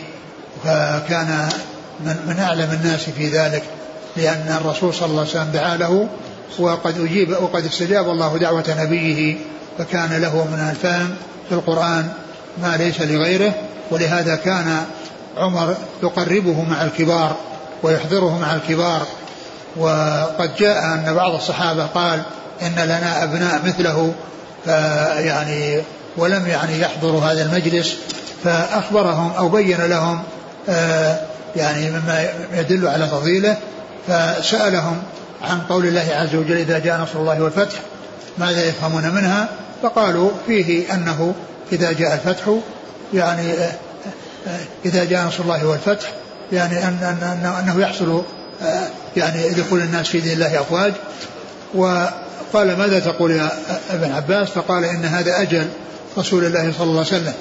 فكان 0.64 1.50
من, 2.06 2.16
من 2.28 2.40
أعلم 2.40 2.80
الناس 2.82 3.10
في 3.10 3.28
ذلك 3.28 3.64
لأن 4.18 4.58
الرسول 4.62 4.94
صلى 4.94 5.06
الله 5.10 5.20
عليه 5.20 5.30
وسلم 5.32 5.52
دعا 5.54 5.78
له 5.78 6.08
وقد 6.60 7.00
أجيب 7.00 7.30
وقد 7.30 7.66
استجاب 7.66 8.10
الله 8.10 8.38
دعوة 8.38 8.76
نبيه 8.80 9.36
فكان 9.78 10.22
له 10.22 10.48
من 10.52 10.70
الفهم 10.70 11.16
في 11.50 11.56
القرآن 11.56 12.10
ما 12.62 12.78
ليس 12.78 13.02
لغيره 13.02 13.54
ولهذا 13.92 14.36
كان 14.36 14.84
عمر 15.38 15.76
يقربه 16.04 16.64
مع 16.64 16.84
الكبار 16.84 17.36
ويحضره 17.84 18.40
مع 18.42 18.56
الكبار 18.56 19.08
وقد 19.78 20.56
جاء 20.60 20.84
أن 20.84 21.14
بعض 21.16 21.34
الصحابة 21.34 21.86
قال 21.86 22.22
إن 22.62 22.76
لنا 22.86 23.24
أبناء 23.24 23.62
مثله 23.66 24.14
فيعني 24.66 25.82
ولم 26.18 26.48
يعني 26.48 26.82
يحضروا 26.82 27.22
هذا 27.22 27.42
المجلس 27.42 27.96
فأخبرهم 28.44 29.32
أو 29.38 29.50
بين 29.50 29.82
لهم 29.82 30.24
آه، 30.70 31.20
يعني 31.56 31.90
مما 31.92 32.26
يدل 32.54 32.88
على 32.88 33.08
فضيلة 33.08 33.58
فسألهم 34.08 35.04
عن 35.42 35.62
قول 35.70 35.86
الله 35.86 36.08
عز 36.12 36.36
وجل 36.36 36.58
إذا 36.58 36.80
جاء 36.80 37.02
نصر 37.02 37.20
الله 37.20 37.42
والفتح 37.44 37.80
ماذا 38.38 38.66
يفهمون 38.66 39.10
منها؟ 39.10 39.48
فقالوا 39.84 40.32
فيه 40.48 40.94
أنه 40.94 41.34
إذا 41.72 41.92
جاء 41.92 42.14
الفتح 42.14 42.56
يعني 43.14 43.54
آه، 43.54 44.60
إذا 44.86 45.04
جاء 45.04 45.28
نصر 45.28 45.44
الله 45.44 45.68
والفتح 45.68 46.12
يعني 46.52 46.88
أن 46.88 46.98
أن 47.04 47.46
أنه 47.60 47.82
يحصل 47.82 48.10
آه، 48.12 48.24
يعني 49.18 49.50
دخول 49.50 49.80
الناس 49.80 50.08
في 50.08 50.20
دين 50.20 50.34
الله 50.34 50.62
أفواج 50.62 50.94
وقال 51.74 52.78
ماذا 52.78 53.00
تقول 53.00 53.32
يا 53.32 53.52
ابن 53.92 54.12
عباس؟ 54.12 54.50
فقال 54.50 54.84
إن 54.84 55.06
هذا 55.06 55.42
أجل 55.42 55.68
رسول 56.18 56.46
الله 56.46 56.74
صلى 56.78 56.84
الله 56.88 57.06
عليه 57.06 57.22
وسلم 57.22 57.34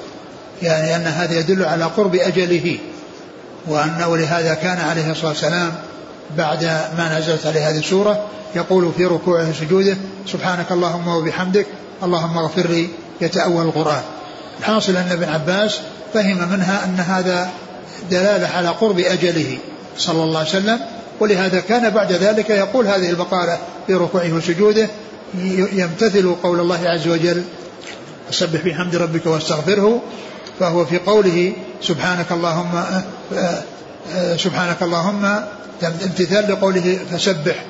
يعني 0.62 0.96
أن 0.96 1.06
هذا 1.06 1.38
يدل 1.38 1.64
على 1.64 1.84
قرب 1.84 2.14
أجله 2.14 2.78
وأن 3.66 4.02
ولهذا 4.08 4.54
كان 4.54 4.78
عليه 4.78 5.10
الصلاة 5.10 5.28
والسلام 5.28 5.72
بعد 6.36 6.64
ما 6.98 7.18
نزلت 7.18 7.46
عليه 7.46 7.68
هذه 7.68 7.78
السورة 7.78 8.26
يقول 8.56 8.92
في 8.96 9.04
ركوعه 9.04 9.50
وسجوده 9.50 9.96
سبحانك 10.26 10.72
اللهم 10.72 11.08
وبحمدك 11.08 11.66
اللهم 12.02 12.38
اغفر 12.38 12.66
لي 12.66 12.88
يتأول 13.20 13.66
القرآن. 13.66 14.02
الحاصل 14.60 14.96
أن 14.96 15.12
ابن 15.12 15.28
عباس 15.28 15.80
فهم 16.14 16.48
منها 16.52 16.84
أن 16.84 17.00
هذا 17.00 17.50
دلالة 18.10 18.48
على 18.48 18.68
قرب 18.68 18.98
أجله 18.98 19.58
صلى 19.98 20.22
الله 20.24 20.38
عليه 20.38 20.48
وسلم 20.48 20.80
ولهذا 21.22 21.60
كان 21.60 21.90
بعد 21.90 22.12
ذلك 22.12 22.50
يقول 22.50 22.86
هذه 22.86 23.10
البقالة 23.10 23.58
في 23.86 23.94
ركوعه 23.94 24.32
وسجوده 24.32 24.88
يمتثل 25.72 26.34
قول 26.42 26.60
الله 26.60 26.88
عز 26.88 27.08
وجل 27.08 27.42
سبح 28.30 28.60
بحمد 28.60 28.96
ربك 28.96 29.26
واستغفره 29.26 30.02
فهو 30.60 30.84
في 30.84 30.98
قوله 30.98 31.52
سبحانك 31.82 32.32
اللهم 32.32 32.84
سبحانك 34.36 34.82
اللهم 34.82 35.24
امتثال 35.82 36.52
لقوله 36.52 36.98
فسبح 37.10 37.64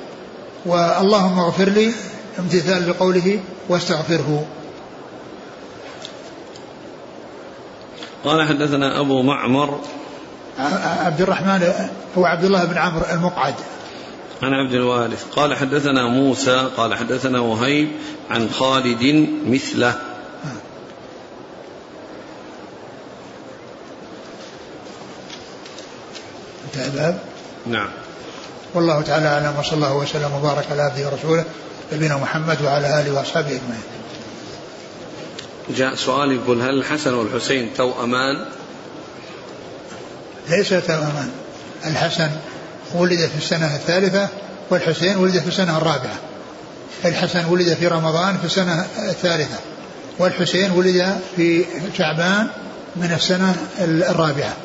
واللهم 0.67 1.38
اغفر 1.38 1.69
لي 1.69 1.93
امتثال 2.38 2.88
لقوله 2.91 3.41
واستغفره 3.69 4.47
قال 8.25 8.49
حدثنا 8.49 9.01
أبو 9.01 9.23
معمر 9.23 9.81
عبد 10.59 11.21
الرحمن 11.21 11.73
هو 12.19 12.25
عبد 12.25 12.45
الله 12.45 12.65
بن 12.65 12.79
عمرو 12.79 13.05
المقعد. 13.12 13.55
عن 14.43 14.53
عبد 14.53 14.73
الوارث. 14.75 15.25
قال 15.37 15.55
حدثنا 15.55 16.09
موسى 16.09 16.69
قال 16.77 16.95
حدثنا 16.95 17.41
وهيب 17.41 17.88
عن 18.31 18.51
خالد 18.51 19.29
مثله. 19.47 19.95
انتهى 26.65 26.87
الباب؟ 26.87 27.19
نعم. 27.67 27.88
والله 28.75 29.03
تعالى 29.03 29.29
أعلم 29.29 29.59
وصلى 29.59 29.75
الله 29.75 29.97
وسلم 29.97 30.33
وبارك 30.33 30.67
على 30.71 30.83
عبده 30.83 31.07
ورسوله 31.07 31.45
نبينا 31.93 32.17
محمد 32.17 32.62
وعلى 32.62 33.01
آله 33.01 33.12
وأصحابه 33.12 33.49
أجمعين. 33.49 33.83
جاء 35.77 35.95
سؤال 35.95 36.33
يقول 36.33 36.62
هل 36.62 36.79
الحسن 36.79 37.15
والحسين 37.15 37.71
توأمان؟ 37.77 38.45
ليس 40.53 40.69
توأمان 40.69 41.31
الحسن 41.87 42.31
ولد 42.95 43.19
في 43.19 43.38
السنة 43.38 43.75
الثالثة 43.77 44.29
والحسين 44.71 45.17
ولد 45.17 45.38
في 45.38 45.49
السنة 45.49 45.77
الرابعة. 45.77 46.19
الحسن 47.05 47.45
ولد 47.45 47.75
في 47.75 47.87
رمضان 47.87 48.38
في 48.38 48.45
السنة 48.45 48.87
الثالثة 48.99 49.59
والحسين 50.19 50.71
ولد 50.71 51.21
في 51.37 51.65
شعبان 51.99 52.49
من 52.97 53.12
السنة 53.12 53.57
الرابعة. 53.81 54.57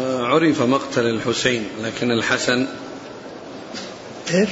آه، 0.00 0.26
عرف 0.26 0.62
مقتل 0.62 1.06
الحسين 1.06 1.64
لكن 1.82 2.10
الحسن 2.10 2.66
إيش؟ 4.34 4.48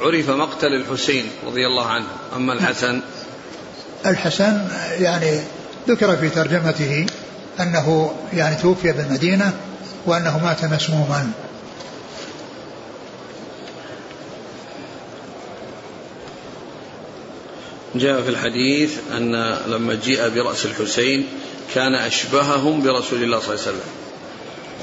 عرف 0.00 0.30
مقتل 0.30 0.66
الحسين 0.66 1.24
رضي 1.46 1.66
الله 1.66 1.86
عنه. 1.86 2.06
أما 2.36 2.52
الحسن؟ 2.52 3.00
الحسن 4.06 4.68
يعني 4.98 5.40
ذكر 5.88 6.16
في 6.16 6.28
ترجمته 6.28 7.06
أنه 7.60 8.14
يعني 8.32 8.56
توفي 8.56 8.92
بالمدينة 8.92 9.52
وأنه 10.06 10.38
مات 10.38 10.64
مسموما. 10.64 11.30
جاء 17.94 18.22
في 18.22 18.28
الحديث 18.28 18.98
أن 19.16 19.32
لما 19.66 19.94
جيء 19.94 20.28
برأس 20.28 20.66
الحسين 20.66 21.26
كان 21.74 21.94
أشبههم 21.94 22.82
برسول 22.82 23.22
الله 23.22 23.40
صلى 23.40 23.54
الله 23.54 23.62
عليه 23.62 23.70
وسلم. 23.70 23.90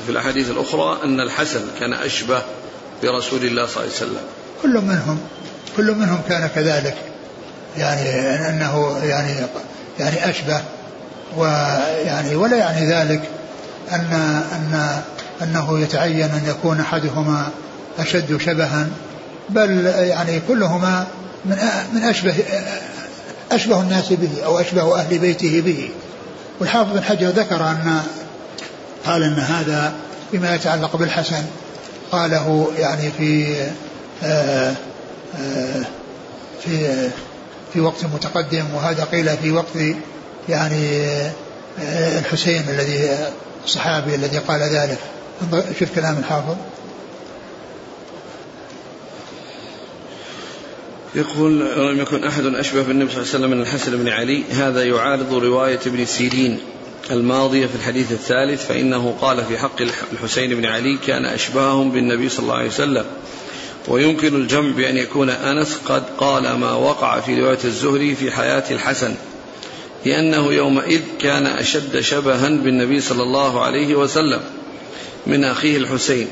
في 0.06 0.12
الأحاديث 0.12 0.50
الأخرى 0.50 1.00
أن 1.04 1.20
الحسن 1.20 1.62
كان 1.80 1.94
أشبه 1.94 2.42
برسول 3.04 3.46
الله 3.46 3.66
صلى 3.66 3.84
الله 3.84 3.96
عليه 3.96 3.96
وسلم. 3.96 4.22
كل 4.62 4.70
منهم 4.70 5.20
كل 5.78 5.92
منهم 5.92 6.22
كان 6.30 6.48
كذلك. 6.56 6.96
يعني 7.78 8.10
أنه 8.50 9.00
يعني 9.04 9.48
يعني 10.00 10.30
أشبه 10.30 10.62
ويعني 11.38 12.36
ولا 12.36 12.58
يعني 12.58 12.88
ذلك 12.88 13.22
أن 13.92 14.14
أن 14.52 15.02
أنه 15.42 15.80
يتعين 15.80 16.30
أن 16.30 16.42
يكون 16.48 16.80
أحدهما 16.80 17.50
أشد 18.00 18.38
شبها 18.38 18.88
بل 19.50 19.86
يعني 19.86 20.42
كلهما 20.48 21.08
من 21.46 21.58
من 21.94 22.04
أشبه 22.04 22.36
أشبه 23.52 23.82
الناس 23.82 24.14
به 24.14 24.44
أو 24.46 24.60
أشبه 24.60 25.00
أهل 25.00 25.20
بيته 25.20 25.62
به. 25.62 25.90
والحافظ 26.60 26.94
بن 26.94 27.04
حجر 27.04 27.28
ذكر 27.28 27.56
أن 27.56 28.02
قال 29.06 29.24
أن 29.24 29.40
هذا 29.40 29.94
فيما 30.32 30.56
يتعلق 30.56 30.96
بالحسن 30.96 31.44
قاله 32.12 32.72
يعني 32.78 33.12
في 33.18 33.56
آه، 34.24 34.74
آه، 35.40 35.84
في 36.64 37.10
في 37.74 37.80
وقت 37.80 38.06
متقدم 38.06 38.66
وهذا 38.76 39.04
قيل 39.04 39.38
في 39.38 39.52
وقت 39.52 39.78
يعني 40.50 41.06
آه، 41.80 42.20
الحسين 42.20 42.64
الذي 42.70 43.18
الصحابي 43.66 44.16
الذي 44.16 44.38
قال 44.38 44.62
ذلك. 44.62 45.00
شوف 45.80 45.96
كلام 45.96 46.18
الحافظ. 46.18 46.56
يقول 51.16 51.60
لم 51.60 52.02
يكن 52.02 52.24
أحد 52.24 52.46
أشبه 52.46 52.82
بالنبي 52.82 53.12
صلى 53.12 53.22
الله 53.22 53.34
عليه 53.34 53.46
وسلم 53.46 53.52
من 53.52 53.62
الحسن 53.62 53.98
بن 53.98 54.10
علي. 54.10 54.44
هذا 54.52 54.84
يعارض 54.84 55.34
رواية 55.34 55.80
ابن 55.86 56.06
سيرين 56.06 56.60
الماضية 57.12 57.68
في 57.68 57.76
الحديث 57.76 58.12
الثالث 58.12 58.66
فإنه 58.66 59.16
قال 59.22 59.46
في 59.46 59.58
حق 59.58 59.82
الحسين 60.14 60.56
بن 60.56 60.66
علي 60.66 60.98
كان 61.08 61.26
أشبههم 61.26 61.92
بالنبي 61.92 62.30
صلى 62.30 62.44
الله 62.44 62.56
عليه 62.56 62.68
وسلم. 62.68 63.06
ويمكن 63.88 64.36
الجمع 64.36 64.76
بأن 64.76 64.98
يكون 64.98 65.30
أنس 65.30 65.78
قد 65.86 66.04
قال 66.18 66.54
ما 66.54 66.74
وقع 66.74 67.20
في 67.20 67.42
رواية 67.42 67.60
الزهري 67.66 68.16
في 68.16 68.32
حياة 68.32 68.64
الحسن. 68.72 69.16
لأنه 70.06 70.54
يومئذ 70.54 71.02
كان 71.22 71.48
أشد 71.48 72.00
شبها 72.00 72.50
بالنبي 72.50 73.02
صلى 73.02 73.24
الله 73.24 73.62
عليه 73.62 73.96
وسلم 73.96 74.40
من 75.28 75.44
أخيه 75.44 75.78
الحسين. 75.78 76.28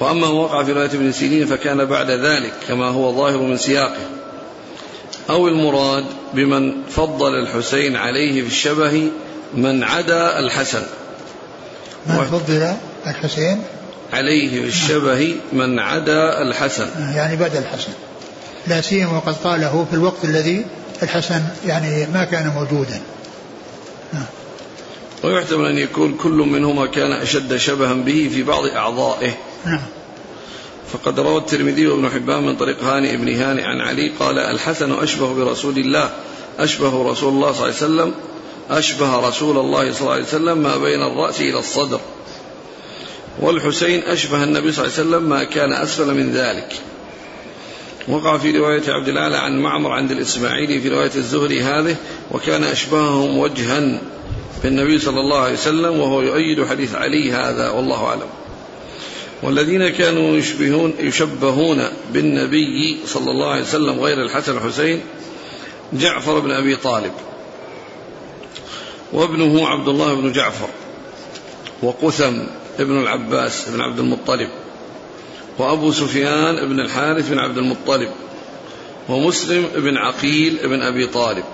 وأما 0.00 0.20
ما 0.20 0.26
وقع 0.28 0.64
في 0.64 0.72
رواية 0.72 0.86
ابن 0.86 1.12
سيرين 1.12 1.46
فكان 1.46 1.84
بعد 1.84 2.10
ذلك 2.10 2.52
كما 2.68 2.88
هو 2.88 3.12
ظاهر 3.12 3.38
من 3.38 3.56
سياقه. 3.56 4.06
أو 5.30 5.48
المراد 5.48 6.04
بمن 6.34 6.72
فضل 6.90 7.34
الحسين 7.34 7.96
عليه 7.96 8.42
في 8.42 8.48
الشبه 8.48 9.10
من 9.54 9.84
عدا 9.84 10.38
الحسن. 10.38 10.82
من 12.06 12.24
فضل 12.24 12.74
الحسين 13.06 13.62
عليه 14.12 14.62
في 14.62 14.68
الشبه 14.68 15.36
من 15.52 15.78
عدا 15.78 16.42
الحسن. 16.42 16.86
يعني 17.14 17.36
بعد 17.36 17.56
الحسن. 17.56 17.92
لا 18.66 18.80
سيما 18.80 19.16
وقد 19.16 19.34
قاله 19.44 19.86
في 19.90 19.96
الوقت 19.96 20.24
الذي 20.24 20.66
الحسن 21.02 21.42
يعني 21.66 22.06
ما 22.06 22.24
كان 22.24 22.48
موجودا. 22.48 23.00
ويحتمل 25.24 25.66
أن 25.66 25.78
يكون 25.78 26.14
كل 26.14 26.30
منهما 26.30 26.86
كان 26.86 27.12
أشد 27.12 27.56
شبها 27.56 27.92
به 27.92 28.30
في 28.34 28.42
بعض 28.42 28.64
أعضائه. 28.66 29.36
نعم. 29.66 29.80
فقد 30.92 31.20
روى 31.20 31.38
الترمذي 31.38 31.86
وابن 31.86 32.10
حبان 32.10 32.46
من 32.46 32.56
طريق 32.56 32.84
هاني 32.84 33.16
بن 33.16 33.34
هاني 33.34 33.62
عن 33.62 33.80
علي 33.80 34.12
قال 34.18 34.38
الحسن 34.38 34.92
أشبه 34.92 35.34
برسول 35.34 35.78
الله 35.78 36.10
أشبه 36.58 37.10
رسول 37.10 37.32
الله 37.32 37.52
صلى 37.52 37.62
الله 37.62 37.64
عليه 37.64 37.74
وسلم 37.74 38.14
أشبه 38.70 39.28
رسول 39.28 39.58
الله 39.58 39.92
صلى 39.92 40.00
الله 40.00 40.12
عليه 40.12 40.24
وسلم 40.24 40.58
ما 40.58 40.76
بين 40.76 41.02
الرأس 41.02 41.40
إلى 41.40 41.58
الصدر. 41.58 42.00
والحسين 43.40 44.02
أشبه 44.02 44.44
النبي 44.44 44.72
صلى 44.72 44.84
الله 44.84 44.98
عليه 44.98 45.08
وسلم 45.08 45.28
ما 45.28 45.44
كان 45.44 45.72
أسفل 45.72 46.14
من 46.14 46.32
ذلك. 46.32 46.80
وقع 48.08 48.38
في 48.38 48.58
رواية 48.58 48.82
عبد 48.88 49.08
الأعلى 49.08 49.36
عن 49.36 49.62
معمر 49.62 49.92
عند 49.92 50.10
الإسماعيلي 50.10 50.80
في 50.80 50.88
رواية 50.88 51.14
الزهري 51.16 51.62
هذه 51.62 51.96
وكان 52.30 52.64
أشبههم 52.64 53.38
وجها 53.38 54.00
بالنبي 54.62 54.98
صلى 54.98 55.20
الله 55.20 55.38
عليه 55.38 55.52
وسلم 55.52 56.00
وهو 56.00 56.22
يؤيد 56.22 56.64
حديث 56.64 56.94
علي 56.94 57.32
هذا 57.32 57.70
والله 57.70 58.04
أعلم. 58.04 58.28
والذين 59.42 59.88
كانوا 59.88 60.36
يشبهون 60.36 60.94
يشبهون 60.98 61.82
بالنبي 62.12 62.98
صلى 63.06 63.30
الله 63.30 63.50
عليه 63.50 63.62
وسلم 63.62 64.00
غير 64.00 64.22
الحسن 64.22 64.54
والحسين 64.54 65.00
جعفر 65.92 66.38
بن 66.38 66.50
أبي 66.50 66.76
طالب 66.76 67.12
وابنه 69.12 69.68
عبد 69.68 69.88
الله 69.88 70.14
بن 70.14 70.32
جعفر 70.32 70.68
وقثم 71.82 72.34
ابن 72.78 73.00
العباس 73.00 73.68
بن 73.68 73.80
عبد 73.80 73.98
المطلب 73.98 74.48
وأبو 75.58 75.92
سفيان 75.92 76.68
بن 76.68 76.80
الحارث 76.80 77.28
بن 77.28 77.38
عبد 77.38 77.58
المطلب 77.58 78.10
ومسلم 79.08 79.66
بن 79.76 79.96
عقيل 79.96 80.58
بن 80.64 80.82
أبي 80.82 81.06
طالب 81.06 81.44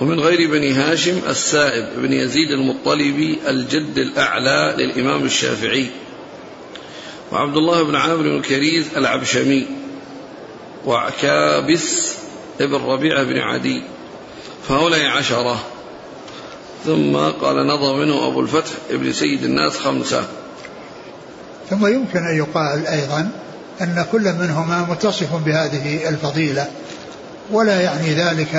ومن 0.00 0.20
غير 0.20 0.50
بني 0.50 0.72
هاشم 0.72 1.20
السائب 1.28 1.88
بن 1.96 2.12
يزيد 2.12 2.50
المطلبي 2.50 3.38
الجد 3.48 3.98
الأعلى 3.98 4.74
للإمام 4.78 5.24
الشافعي 5.24 5.86
وعبد 7.32 7.56
الله 7.56 7.82
بن 7.82 7.94
عامر 7.94 8.22
بن 8.22 8.42
كريز 8.42 8.86
العبشمي 8.96 9.66
وعكابس 10.86 12.14
ابن 12.60 12.74
ربيعة 12.74 13.22
بن 13.22 13.38
عدي 13.38 13.82
فهؤلاء 14.68 15.06
عشرة. 15.06 15.64
ثم 16.84 17.16
قال 17.16 17.66
نظر 17.66 17.96
منه 17.96 18.26
أبو 18.26 18.40
الفتح 18.40 18.70
ابن 18.90 19.12
سيد 19.12 19.44
الناس 19.44 19.78
خمسة. 19.78 20.28
ثم 21.70 21.86
يمكن 21.86 22.26
أن 22.26 22.36
يقال 22.36 22.86
أيضا 22.86 23.28
أن 23.80 24.04
كل 24.12 24.32
منهما 24.32 24.86
متصف 24.90 25.34
بهذه 25.34 26.08
الفضيلة. 26.08 26.66
ولا 27.50 27.80
يعني 27.80 28.14
ذلك 28.14 28.54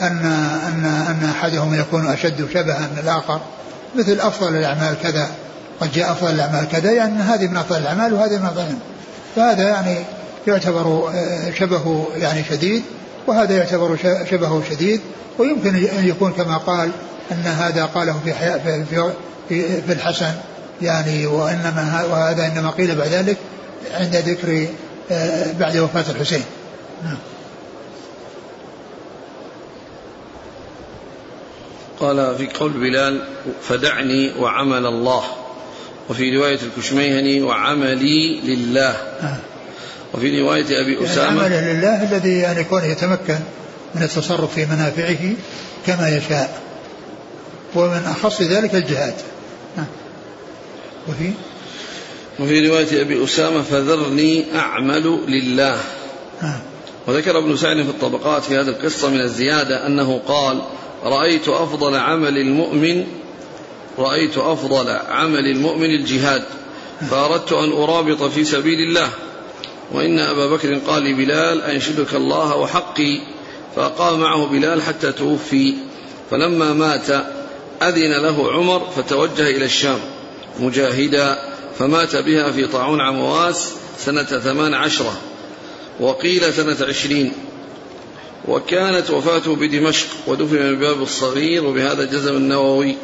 أن 0.00 0.24
أن 0.66 0.84
أن 0.84 1.30
أحدهم 1.30 1.74
يكون 1.74 2.06
أشد 2.06 2.48
شبها 2.54 2.88
من 2.92 2.98
الآخر 3.02 3.40
مثل 3.94 4.20
أفضل 4.20 4.56
الأعمال 4.56 4.96
كذا 5.02 5.28
قد 5.80 5.92
جاء 5.92 6.12
أفضل 6.12 6.30
الأعمال 6.30 6.68
كذا 6.68 6.92
يعني 6.92 7.18
هذه 7.18 7.48
من 7.48 7.56
أفضل 7.56 7.78
الأعمال 7.78 8.14
وهذه 8.14 8.38
من 8.38 8.46
أفضل 8.46 8.64
فهذا 9.36 9.68
يعني 9.68 9.96
يعتبر 10.46 11.10
آه، 11.14 11.50
شبهه 11.50 12.08
يعني 12.16 12.44
شديد 12.44 12.82
وهذا 13.26 13.56
يعتبر 13.56 13.96
شبهه 14.30 14.62
شديد. 14.70 15.00
ويمكن 15.38 15.74
أن 15.74 16.08
يكون 16.08 16.32
كما 16.32 16.56
قال 16.56 16.90
أن 17.32 17.42
هذا 17.46 17.84
قاله 17.84 18.20
في 18.24 18.32
في 18.64 19.12
في, 19.48 19.82
في 19.82 19.92
الحسن. 19.92 20.32
يعني 20.82 21.26
وإنما 21.26 22.04
وهذا 22.10 22.46
إنما 22.46 22.70
قيل 22.70 22.94
بعد 22.94 23.08
ذلك 23.08 23.36
عند 23.94 24.16
ذكر 24.16 24.66
آه، 25.10 25.52
بعد 25.52 25.76
وفاة 25.76 26.04
الحسين. 26.10 26.44
نعم. 27.04 27.16
قال 32.00 32.36
في 32.38 32.46
قول 32.46 32.72
بلال 32.72 33.24
فدعني 33.62 34.32
وعمل 34.38 34.86
الله. 34.86 35.22
وفي 36.10 36.36
رواية 36.36 36.58
الكشميهني 36.62 37.42
وعملي 37.42 38.40
لله. 38.40 38.90
آه. 39.22 39.36
وفي 40.14 40.40
رواية 40.40 40.64
أبي 40.64 40.94
يعني 40.94 41.04
أسامة 41.04 41.42
عمله 41.42 41.72
لله 41.72 42.02
الذي 42.02 42.38
يعني 42.38 42.60
يكون 42.60 42.84
يتمكن 42.84 43.38
من 43.94 44.02
التصرف 44.02 44.54
في 44.54 44.66
منافعه 44.66 45.34
كما 45.86 46.16
يشاء. 46.16 46.60
ومن 47.74 48.14
أخص 48.16 48.42
ذلك 48.42 48.74
الجهاد. 48.74 49.14
آه. 49.78 49.84
وفي؟ 51.08 51.32
وفي 52.40 52.68
رواية 52.68 53.00
أبي 53.00 53.24
أسامة 53.24 53.62
فذرني 53.62 54.44
أعمل 54.58 55.20
لله. 55.28 55.80
آه. 56.42 56.60
وذكر 57.06 57.38
ابن 57.38 57.56
سعد 57.56 57.76
في 57.76 57.90
الطبقات 57.90 58.44
في 58.44 58.56
هذه 58.56 58.68
القصة 58.68 59.10
من 59.10 59.20
الزيادة 59.20 59.86
أنه 59.86 60.20
قال 60.28 60.62
رأيت 61.04 61.48
أفضل 61.48 61.96
عمل 61.96 62.38
المؤمن 62.38 63.06
رأيت 63.98 64.38
أفضل 64.38 64.88
عمل 64.90 65.46
المؤمن 65.46 65.90
الجهاد 65.90 66.42
فأردت 67.10 67.52
أن 67.52 67.72
أرابط 67.72 68.22
في 68.22 68.44
سبيل 68.44 68.78
الله 68.88 69.08
وإن 69.92 70.18
أبا 70.18 70.46
بكر 70.46 70.74
قال 70.74 71.02
لبلال 71.02 71.62
أنشدك 71.62 72.14
الله 72.14 72.56
وحقي. 72.56 73.20
فقام 73.76 74.20
معه 74.20 74.46
بلال 74.46 74.82
حتى 74.82 75.12
توفي 75.12 75.74
فلما 76.30 76.72
مات 76.72 77.10
أذن 77.82 78.22
له 78.22 78.52
عمر 78.52 78.88
فتوجه 78.96 79.50
إلى 79.50 79.64
الشام. 79.64 79.98
مجاهدا 80.60 81.38
فمات 81.78 82.16
بها 82.16 82.50
في 82.50 82.66
طاعون 82.66 83.00
عمواس 83.00 83.72
سنة 83.98 84.22
ثمان 84.22 84.74
عشرة 84.74 85.20
وقيل 86.00 86.52
سنة 86.52 86.76
عشرين. 86.88 87.32
وكانت 88.48 89.10
وفاته 89.10 89.56
بدمشق 89.56 90.06
ودفن 90.26 90.74
بباب 90.74 91.02
الصغير 91.02 91.64
وبهذا 91.64 92.04
جزم 92.04 92.36
النووي. 92.36 92.96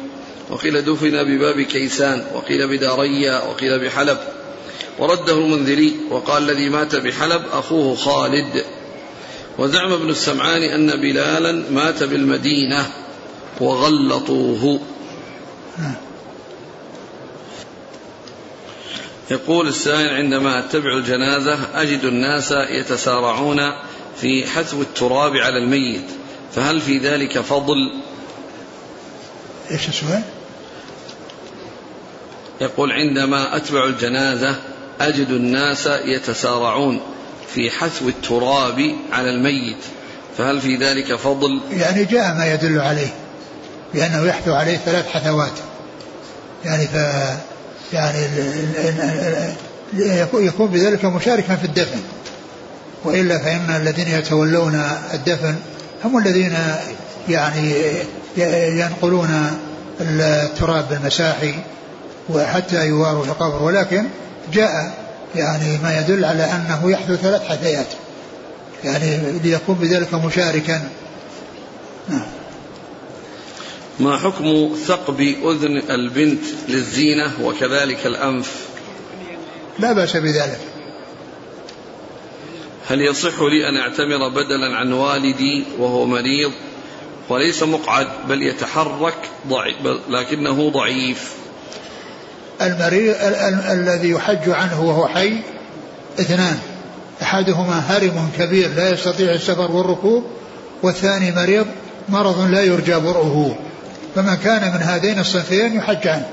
وقيل 0.49 0.81
دفن 0.81 1.23
بباب 1.23 1.61
كيسان 1.61 2.25
وقيل 2.35 2.67
بداريا 2.67 3.43
وقيل 3.43 3.79
بحلب. 3.79 4.17
ورده 4.99 5.33
المنذري 5.33 5.95
وقال 6.09 6.49
الذي 6.49 6.69
مات 6.69 6.95
بحلب 6.95 7.41
أخوه 7.53 7.95
خالد. 7.95 8.63
وزعم 9.57 9.93
ابن 9.93 10.09
السمعان 10.09 10.61
أن 10.61 11.01
بلالا 11.01 11.63
مات 11.71 12.03
بالمدينة 12.03 12.85
وغلطوه. 13.61 14.79
يقول 19.31 19.67
السائل 19.67 20.09
عندما 20.09 20.59
أتبع 20.59 20.97
الجنازة 20.97 21.59
أجد 21.73 22.03
الناس 22.03 22.51
يتسارعون 22.51 23.59
في 24.21 24.47
حثو 24.47 24.81
التراب 24.81 25.35
على 25.35 25.57
الميت 25.57 26.05
فهل 26.55 26.81
في 26.81 26.97
ذلك 26.97 27.39
فضل؟ 27.39 27.77
إيش 29.71 29.89
السؤال؟ 29.89 30.23
يقول 32.61 32.91
عندما 32.91 33.55
أتبع 33.55 33.85
الجنازة 33.85 34.55
أجد 35.01 35.29
الناس 35.29 35.89
يتسارعون 36.05 37.01
في 37.53 37.71
حثو 37.71 38.09
التراب 38.09 38.95
على 39.11 39.29
الميت 39.29 39.83
فهل 40.37 40.61
في 40.61 40.75
ذلك 40.75 41.15
فضل؟ 41.15 41.61
يعني 41.71 42.05
جاء 42.05 42.33
ما 42.33 42.53
يدل 42.53 42.79
عليه 42.79 43.13
بأنه 43.93 44.25
يحثو 44.25 44.53
عليه 44.53 44.77
ثلاث 44.77 45.07
حثوات. 45.07 45.53
يعني 46.65 46.87
ف 46.87 46.95
يعني 47.93 48.17
يكون 50.33 50.67
بذلك 50.67 51.05
مشاركا 51.05 51.55
في 51.55 51.65
الدفن. 51.65 51.99
وإلا 53.05 53.37
فإن 53.37 53.69
الذين 53.69 54.07
يتولون 54.07 54.81
الدفن 55.13 55.55
هم 56.05 56.17
الذين 56.17 56.57
يعني 57.29 57.73
ينقلون 58.79 59.51
التراب 60.01 60.89
بالمساحي 60.89 61.53
وحتى 62.29 62.87
يواروا 62.87 63.23
في 63.23 63.29
القبر 63.29 63.63
ولكن 63.63 64.05
جاء 64.53 64.91
يعني 65.35 65.77
ما 65.83 65.99
يدل 65.99 66.25
على 66.25 66.43
أنه 66.43 66.91
يحدث 66.91 67.21
ثلاث 67.21 67.47
حثيات 67.47 67.87
يعني 68.83 69.39
ليكون 69.43 69.75
بذلك 69.75 70.13
مشاركا. 70.13 70.81
نعم. 72.09 72.21
ما 73.99 74.17
حكم 74.17 74.75
ثقب 74.85 75.19
أذن 75.21 75.81
البنت 75.91 76.43
للزينة 76.67 77.31
وكذلك 77.43 78.05
الأنف؟ 78.05 78.65
لا 79.79 79.93
بأس 79.93 80.17
بذلك. 80.17 80.59
هل 82.87 83.01
يصح 83.01 83.41
لي 83.41 83.69
أن 83.69 83.77
أعتمر 83.77 84.29
بدلا 84.29 84.75
عن 84.75 84.93
والدي 84.93 85.63
وهو 85.79 86.05
مريض؟ 86.05 86.51
وليس 87.29 87.63
مقعد 87.63 88.07
بل 88.29 88.43
يتحرك 88.43 89.17
ضعيف 89.47 89.75
لكنه 90.09 90.69
ضعيف. 90.69 91.33
المريض 92.61 93.15
ال- 93.15 93.35
ال- 93.35 93.79
الذي 93.79 94.09
يحج 94.09 94.49
عنه 94.49 94.83
وهو 94.83 95.07
حي 95.07 95.33
اثنان. 96.19 96.59
أحدهما 97.21 97.79
هرم 97.79 98.29
كبير 98.37 98.69
لا 98.75 98.89
يستطيع 98.89 99.33
السفر 99.33 99.71
والركوب 99.71 100.23
والثاني 100.83 101.31
مريض 101.31 101.65
مرض 102.09 102.51
لا 102.51 102.61
يرجى 102.63 102.95
برؤه. 102.95 103.55
فمن 104.15 104.35
كان 104.35 104.61
من 104.61 104.81
هذين 104.81 105.19
الصنفين 105.19 105.75
يحج 105.75 106.07
عنه 106.07 106.29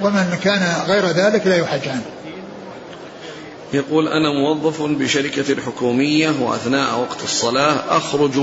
ومن 0.00 0.38
كان 0.44 0.84
غير 0.86 1.06
ذلك 1.06 1.46
لا 1.46 1.56
يحج 1.56 1.88
عنه 1.88 2.04
يقول 3.72 4.08
أنا 4.08 4.32
موظف 4.32 4.82
بشركة 4.82 5.62
حكومية 5.62 6.30
وأثناء 6.40 7.00
وقت 7.00 7.24
الصلاة 7.24 7.96
أخرج 7.96 8.40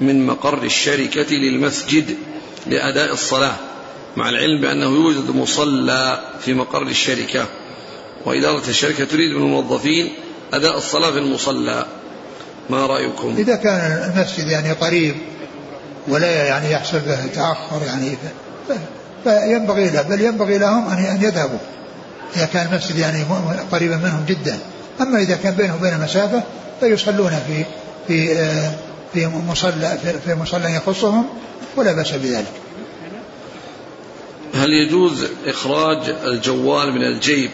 من 0.00 0.26
مقر 0.26 0.62
الشركة 0.62 1.34
للمسجد 1.34 2.16
لأداء 2.66 3.12
الصلاة 3.12 3.54
مع 4.16 4.28
العلم 4.28 4.60
بأنه 4.60 4.86
يوجد 4.86 5.30
مصلى 5.30 6.20
في 6.40 6.54
مقر 6.54 6.82
الشركة. 6.82 7.46
وإدارة 8.26 8.68
الشركة 8.68 9.04
تريد 9.04 9.30
من 9.30 9.42
الموظفين 9.42 10.12
أداء 10.52 10.76
الصلاة 10.76 11.10
في 11.10 11.18
المصلى. 11.18 11.86
ما 12.70 12.86
رأيكم؟ 12.86 13.34
إذا 13.38 13.56
كان 13.56 14.10
المسجد 14.12 14.48
يعني 14.48 14.72
قريب 14.72 15.14
ولا 16.10 16.46
يعني 16.46 16.72
يحصل 16.72 16.98
به 16.98 17.26
تأخر 17.26 17.86
يعني 17.86 18.16
فينبغي 19.24 19.90
له 19.90 20.02
بل 20.02 20.20
ينبغي 20.20 20.58
لهم 20.58 20.88
أن 20.88 21.22
يذهبوا 21.22 21.58
إذا 22.36 22.46
كان 22.46 22.66
المسجد 22.66 22.98
يعني 22.98 23.24
قريبا 23.72 23.96
منهم 23.96 24.24
جدا. 24.28 24.58
أما 25.00 25.18
إذا 25.18 25.36
كان 25.36 25.54
بينه 25.54 25.76
وبين 25.76 26.00
مسافة 26.00 26.42
فيصلون 26.80 27.30
في 27.46 27.64
في 28.08 28.38
آه، 28.38 28.72
في 29.14 29.26
مصلى 29.26 29.98
في 30.24 30.34
مصلى 30.34 30.74
يخصهم 30.74 31.26
ولا 31.76 31.92
بأس 31.92 32.12
بذلك. 32.12 32.52
هل 34.54 34.70
يجوز 34.72 35.26
إخراج 35.46 36.14
الجوال 36.24 36.92
من 36.92 37.02
الجيب 37.02 37.50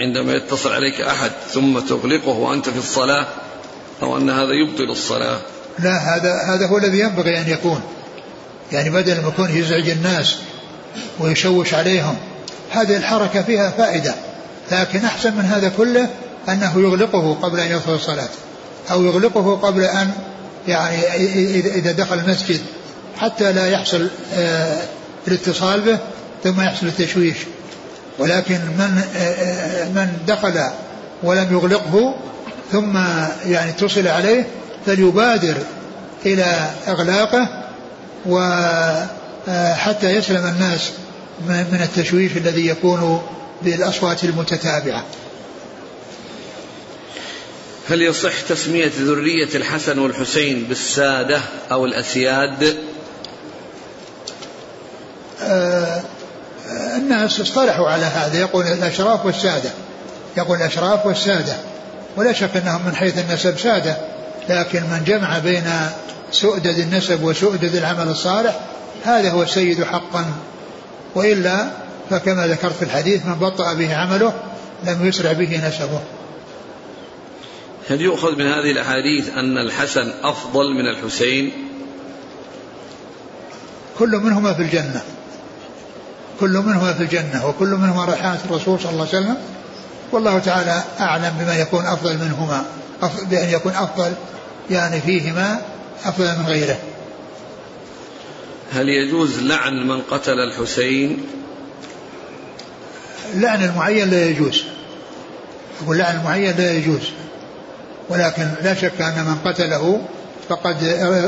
عندما 0.00 0.32
يتصل 0.32 0.72
عليك 0.72 1.00
أحد 1.00 1.30
ثم 1.50 1.78
تغلقه 1.78 2.38
وأنت 2.38 2.68
في 2.68 2.78
الصلاة؟ 2.78 3.26
أو 4.02 4.16
أن 4.16 4.30
هذا 4.30 4.52
يبطل 4.52 4.90
الصلاة؟ 4.90 5.40
لا 5.78 5.96
هذا 5.96 6.34
هذا 6.34 6.66
هو 6.66 6.78
الذي 6.78 7.00
ينبغي 7.00 7.40
أن 7.40 7.48
يكون. 7.48 7.80
يعني 8.72 8.90
بدل 8.90 9.20
ما 9.20 9.28
يكون 9.28 9.50
يزعج 9.50 9.88
الناس 9.88 10.36
ويشوش 11.20 11.74
عليهم 11.74 12.16
هذه 12.70 12.96
الحركة 12.96 13.42
فيها 13.42 13.70
فائدة. 13.70 14.14
لكن 14.72 15.04
أحسن 15.04 15.36
من 15.36 15.44
هذا 15.44 15.72
كله 15.76 16.08
أنه 16.48 16.72
يغلقه 16.80 17.34
قبل 17.42 17.60
أن 17.60 17.70
يدخل 17.72 17.94
الصلاة 17.94 18.28
أو 18.90 19.04
يغلقه 19.04 19.56
قبل 19.56 19.82
أن 19.84 20.10
يعني 20.68 20.96
إذا 21.78 21.92
دخل 21.92 22.18
المسجد 22.18 22.60
حتى 23.18 23.52
لا 23.52 23.66
يحصل 23.66 24.08
آه، 24.34 24.82
الاتصال 25.28 25.80
به 25.80 25.98
ثم 26.44 26.60
يحصل 26.60 26.86
التشويش. 26.86 27.36
ولكن 28.18 28.54
من 28.54 29.02
آه، 29.16 29.20
آه، 29.20 29.88
من 29.88 30.08
دخل 30.26 30.60
ولم 31.22 31.48
يغلقه 31.52 32.14
ثم 32.72 32.96
يعني 33.46 33.70
اتصل 33.70 34.08
عليه 34.08 34.46
فليبادر 34.86 35.56
إلى 36.26 36.70
إغلاقه 36.88 37.48
وحتى 38.26 40.10
يسلم 40.10 40.46
الناس 40.46 40.90
من 41.48 41.80
التشويش 41.82 42.36
الذي 42.36 42.66
يكون 42.66 43.22
بالأصوات 43.62 44.24
المتتابعة. 44.24 45.04
هل 47.88 48.02
يصح 48.02 48.40
تسمية 48.40 48.92
ذرية 48.98 49.54
الحسن 49.54 49.98
والحسين 49.98 50.64
بالسادة 50.64 51.40
أو 51.72 51.84
الأسياد. 51.86 52.76
آه 55.42 56.02
الناس 56.96 57.40
اصطلحوا 57.40 57.88
على 57.88 58.04
هذا. 58.06 58.40
يقول 58.40 58.64
الأشراف 58.64 59.26
والسادة. 59.26 59.70
يقول 60.36 60.58
الأشراف 60.58 61.06
والسادة. 61.06 61.56
ولا 62.16 62.32
شك 62.32 62.56
أنهم 62.56 62.86
من 62.86 62.96
حيث 62.96 63.18
النسب 63.18 63.58
سادة. 63.58 63.96
لكن 64.48 64.80
من 64.80 65.02
جمع 65.06 65.38
بين 65.38 65.64
سؤدد 66.32 66.78
النسب 66.78 67.22
وسؤدد 67.22 67.74
العمل 67.74 68.08
الصالح 68.08 68.60
هذا 69.04 69.30
هو 69.30 69.42
السيد 69.42 69.84
حقا. 69.84 70.24
وإلا 71.14 71.70
فكما 72.10 72.46
ذكرت 72.46 72.72
في 72.72 72.82
الحديث 72.82 73.26
من 73.26 73.34
بطأ 73.34 73.72
به 73.72 73.96
عمله 73.96 74.32
لم 74.84 75.06
يسرع 75.06 75.32
به 75.32 75.68
نسبه. 75.68 76.00
هل 77.90 78.00
يؤخذ 78.00 78.36
من 78.36 78.46
هذه 78.46 78.70
الأحاديث 78.70 79.28
أن 79.28 79.58
الحسن 79.58 80.12
أفضل 80.22 80.74
من 80.74 80.88
الحسين؟ 80.88 81.52
كل 83.98 84.16
منهما 84.16 84.54
في 84.54 84.62
الجنة. 84.62 85.02
كل 86.40 86.52
منهما 86.52 86.92
في 86.92 87.02
الجنة 87.02 87.46
وكل 87.46 87.68
منهما 87.68 88.04
ريحانة 88.04 88.40
الرسول 88.44 88.80
صلى 88.80 88.90
الله 88.90 89.08
عليه 89.08 89.18
وسلم. 89.18 89.36
والله 90.12 90.38
تعالى 90.38 90.82
أعلم 91.00 91.32
بما 91.40 91.56
يكون 91.56 91.86
أفضل 91.86 92.18
منهما 92.18 92.64
بأن 93.22 93.48
يكون 93.48 93.72
أفضل 93.72 94.12
يعني 94.70 95.00
فيهما 95.00 95.60
أفضل 96.04 96.24
من 96.24 96.44
غيره. 96.46 96.76
هل 98.72 98.88
يجوز 98.88 99.38
لعن 99.38 99.88
من 99.88 100.00
قتل 100.00 100.38
الحسين؟ 100.38 101.26
لعن 103.34 103.64
المعين 103.64 104.10
لا 104.10 104.24
يجوز. 104.26 104.64
أقول 105.84 105.98
لعن 105.98 106.16
المعين 106.16 106.56
لا 106.56 106.72
يجوز. 106.72 107.10
ولكن 108.08 108.48
لا 108.62 108.74
شك 108.74 109.00
أن 109.00 109.24
من 109.24 109.38
قتله 109.44 110.00
فقد 110.48 110.84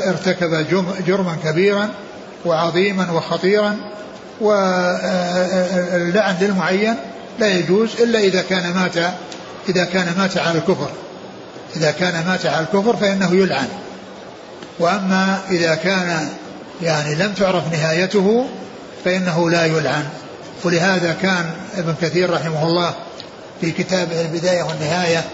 ارتكب 0.07 0.67
جرما 1.07 1.37
كبيرا 1.45 1.91
وعظيما 2.45 3.13
وخطيرا 3.13 3.77
واللعن 4.41 6.37
للمعين 6.41 6.95
لا 7.39 7.49
يجوز 7.49 8.01
إلا 8.01 8.19
إذا 8.19 8.43
كان 8.43 8.73
مات 8.75 8.97
إذا 9.69 9.85
كان 9.85 10.15
مات 10.19 10.39
على 10.39 10.59
الكفر. 10.59 10.91
إذا 11.77 11.91
كان 11.91 12.27
مات 12.27 12.47
على 12.47 12.61
الكفر 12.61 12.97
فإنه 12.97 13.35
يلعن. 13.35 13.69
وأما 14.79 15.41
إذا 15.51 15.75
كان 15.75 16.29
يعني 16.83 17.15
لم 17.15 17.33
تعرف 17.33 17.73
نهايته 17.73 18.47
فإنه 19.05 19.51
لا 19.51 19.67
يلعن. 19.67 20.05
ولهذا 20.65 21.17
كان 21.23 21.51
ابن 21.77 21.95
كثير 22.03 22.31
رحمه 22.31 22.67
الله 22.67 22.95
في 23.61 23.71
كتابه 23.71 24.21
البداية 24.21 24.63
والنهاية 24.63 25.25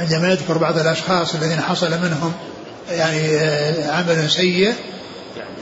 عندما 0.00 0.28
يذكر 0.28 0.58
بعض 0.58 0.78
الأشخاص 0.78 1.34
الذين 1.34 1.60
حصل 1.60 1.90
منهم 1.90 2.32
يعني 2.90 3.36
آه، 3.36 3.92
عمل 3.92 4.30
سيء 4.30 4.74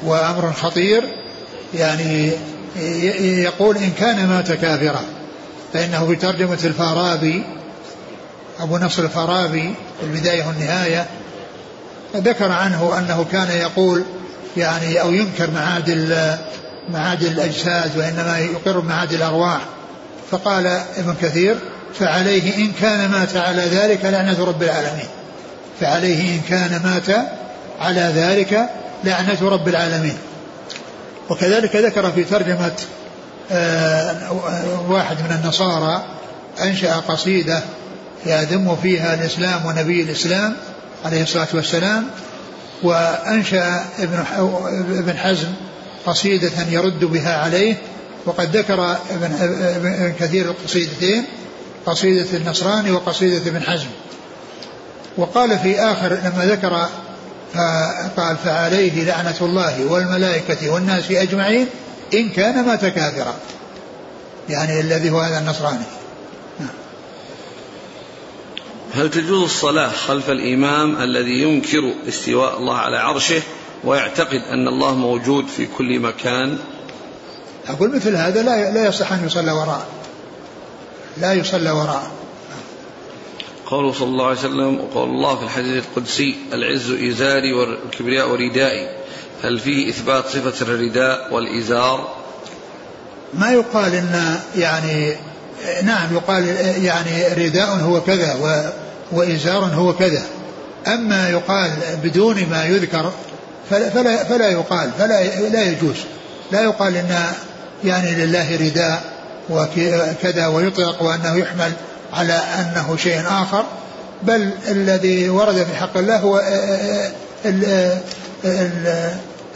وأمر 0.03 0.53
خطير 0.53 1.03
يعني 1.75 2.31
يقول 3.20 3.77
إن 3.77 3.91
كان 3.99 4.27
مات 4.27 4.53
كافرا 4.53 5.03
فإنه 5.72 6.07
في 6.07 6.16
ترجمة 6.16 6.59
الفارابي 6.64 7.45
أبو 8.61 8.79
نصر 8.79 9.03
الفارابي 9.03 9.75
في 10.01 10.07
البداية 10.07 10.47
والنهاية 10.47 11.07
ذكر 12.16 12.53
عنه 12.53 12.99
أنه 12.99 13.27
كان 13.33 13.49
يقول 13.51 14.05
يعني 14.57 15.01
أو 15.01 15.12
ينكر 15.12 15.51
معاد 15.51 15.91
معاد 16.89 17.22
الأجساد 17.22 17.99
وإنما 17.99 18.39
يقر 18.39 18.81
بمعاد 18.81 19.12
الأرواح. 19.12 19.61
فقال 20.31 20.66
ابن 20.97 21.14
كثير 21.22 21.57
فعليه 21.99 22.57
إن 22.57 22.72
كان 22.81 23.11
مات 23.11 23.37
على 23.37 23.62
ذلك 23.62 24.05
لعنة 24.05 24.45
رب 24.45 24.62
العالمين. 24.62 25.09
فعليه 25.81 26.35
إن 26.35 26.41
كان 26.49 26.81
مات 26.85 27.27
على 27.81 28.01
ذلك 28.01 28.68
لعنة 29.05 29.39
رب 29.43 29.68
العالمين. 29.68 30.16
وكذلك 31.31 31.77
ذكر 31.77 32.12
في 32.12 32.25
ترجمة 32.25 32.72
آه، 33.53 34.33
واحد 34.89 35.16
من 35.16 35.41
النصارى 35.43 36.05
أنشأ 36.61 36.97
قصيدة 36.97 37.62
يذم 38.27 38.77
فيها 38.83 39.14
الإسلام 39.14 39.66
ونبي 39.66 40.03
الإسلام 40.03 40.57
عليه 41.05 41.22
الصلاة 41.22 41.49
والسلام 41.55 42.07
وأنشأ 42.83 43.85
ابن 43.99 44.25
ابن 44.99 45.18
حزم 45.18 45.49
قصيدة 46.07 46.53
يرد 46.70 47.05
بها 47.05 47.37
عليه 47.37 47.77
وقد 48.27 48.57
ذكر 48.57 48.97
ابن, 49.11 49.35
ابن 49.77 50.12
كثير 50.20 50.45
القصيدتين 50.45 51.25
قصيدة 51.87 52.37
النصراني 52.37 52.91
وقصيدة 52.91 53.51
ابن 53.51 53.62
حزم. 53.62 53.89
وقال 55.16 55.59
في 55.59 55.81
آخر 55.81 56.12
لما 56.12 56.47
ذكر 56.47 56.89
قال 58.17 58.37
فعليه 58.37 59.05
لعنة 59.05 59.37
الله 59.41 59.93
والملائكة 59.93 60.71
والناس 60.71 61.11
أجمعين 61.11 61.67
إن 62.15 62.29
كان 62.29 62.67
مات 62.67 62.85
كافرا. 62.85 63.35
يعني 64.49 64.81
الذي 64.81 65.11
هو 65.11 65.21
هذا 65.21 65.39
النصراني. 65.39 65.85
هل 68.95 69.11
تجوز 69.11 69.43
الصلاة 69.43 69.89
خلف 69.89 70.31
الإمام 70.31 71.03
الذي 71.03 71.43
ينكر 71.43 71.95
استواء 72.09 72.59
الله 72.59 72.77
على 72.77 72.97
عرشه 72.97 73.43
ويعتقد 73.85 74.41
أن 74.53 74.69
الله 74.69 74.95
موجود 74.95 75.47
في 75.49 75.67
كل 75.67 76.01
مكان؟ 76.01 76.59
أقول 77.69 77.97
مثل 77.97 78.17
هذا 78.17 78.43
لا 78.43 78.71
لا 78.71 78.87
يصح 78.87 79.13
أن 79.13 79.27
يصلى 79.27 79.53
وراءه. 79.53 79.87
لا 81.17 81.33
يصلى 81.33 81.71
وراءه. 81.71 82.11
قوله 83.75 83.93
صلى 83.93 84.09
الله 84.09 84.27
عليه 84.27 84.39
وسلم 84.39 84.81
وقول 84.81 85.09
الله 85.09 85.37
في 85.37 85.43
الحديث 85.45 85.85
القدسي 85.85 86.37
العز 86.53 86.91
إزاري 86.91 87.53
والكبرياء 87.53 88.35
ردائي 88.35 88.89
هل 89.45 89.59
فيه 89.59 89.91
إثبات 89.91 90.27
صفة 90.27 90.62
الرداء 90.62 91.35
والإزار؟ 91.35 92.14
ما 93.35 93.53
يقال 93.53 93.95
إن 93.95 94.39
يعني 94.57 95.16
نعم 95.83 96.14
يقال 96.14 96.47
يعني 96.85 97.29
رداء 97.47 97.68
هو 97.68 98.01
كذا 98.01 98.37
وإزار 99.12 99.64
هو 99.64 99.93
كذا. 99.93 100.22
أما 100.87 101.31
يقال 101.31 101.70
بدون 102.05 102.47
ما 102.51 102.64
يذكر 102.64 103.12
فلا, 103.70 103.91
فلا, 103.91 104.25
فلا 104.25 104.51
يقال 104.51 104.91
فلا 104.99 105.49
لا 105.49 105.62
يجوز. 105.62 105.97
لا 106.53 106.62
يقال 106.62 106.97
إن 106.97 107.33
يعني 107.85 108.14
لله 108.14 108.57
رداء 108.57 109.05
وكذا 109.51 110.47
ويطلق 110.47 111.03
وأنه 111.03 111.37
يحمل. 111.37 111.72
على 112.15 112.33
أنه 112.33 112.97
شيء 112.97 113.21
آخر 113.27 113.65
بل 114.23 114.51
الذي 114.69 115.29
ورد 115.29 115.55
في 115.55 115.75
حق 115.75 115.97
الله 115.99 116.17
هو 116.17 116.43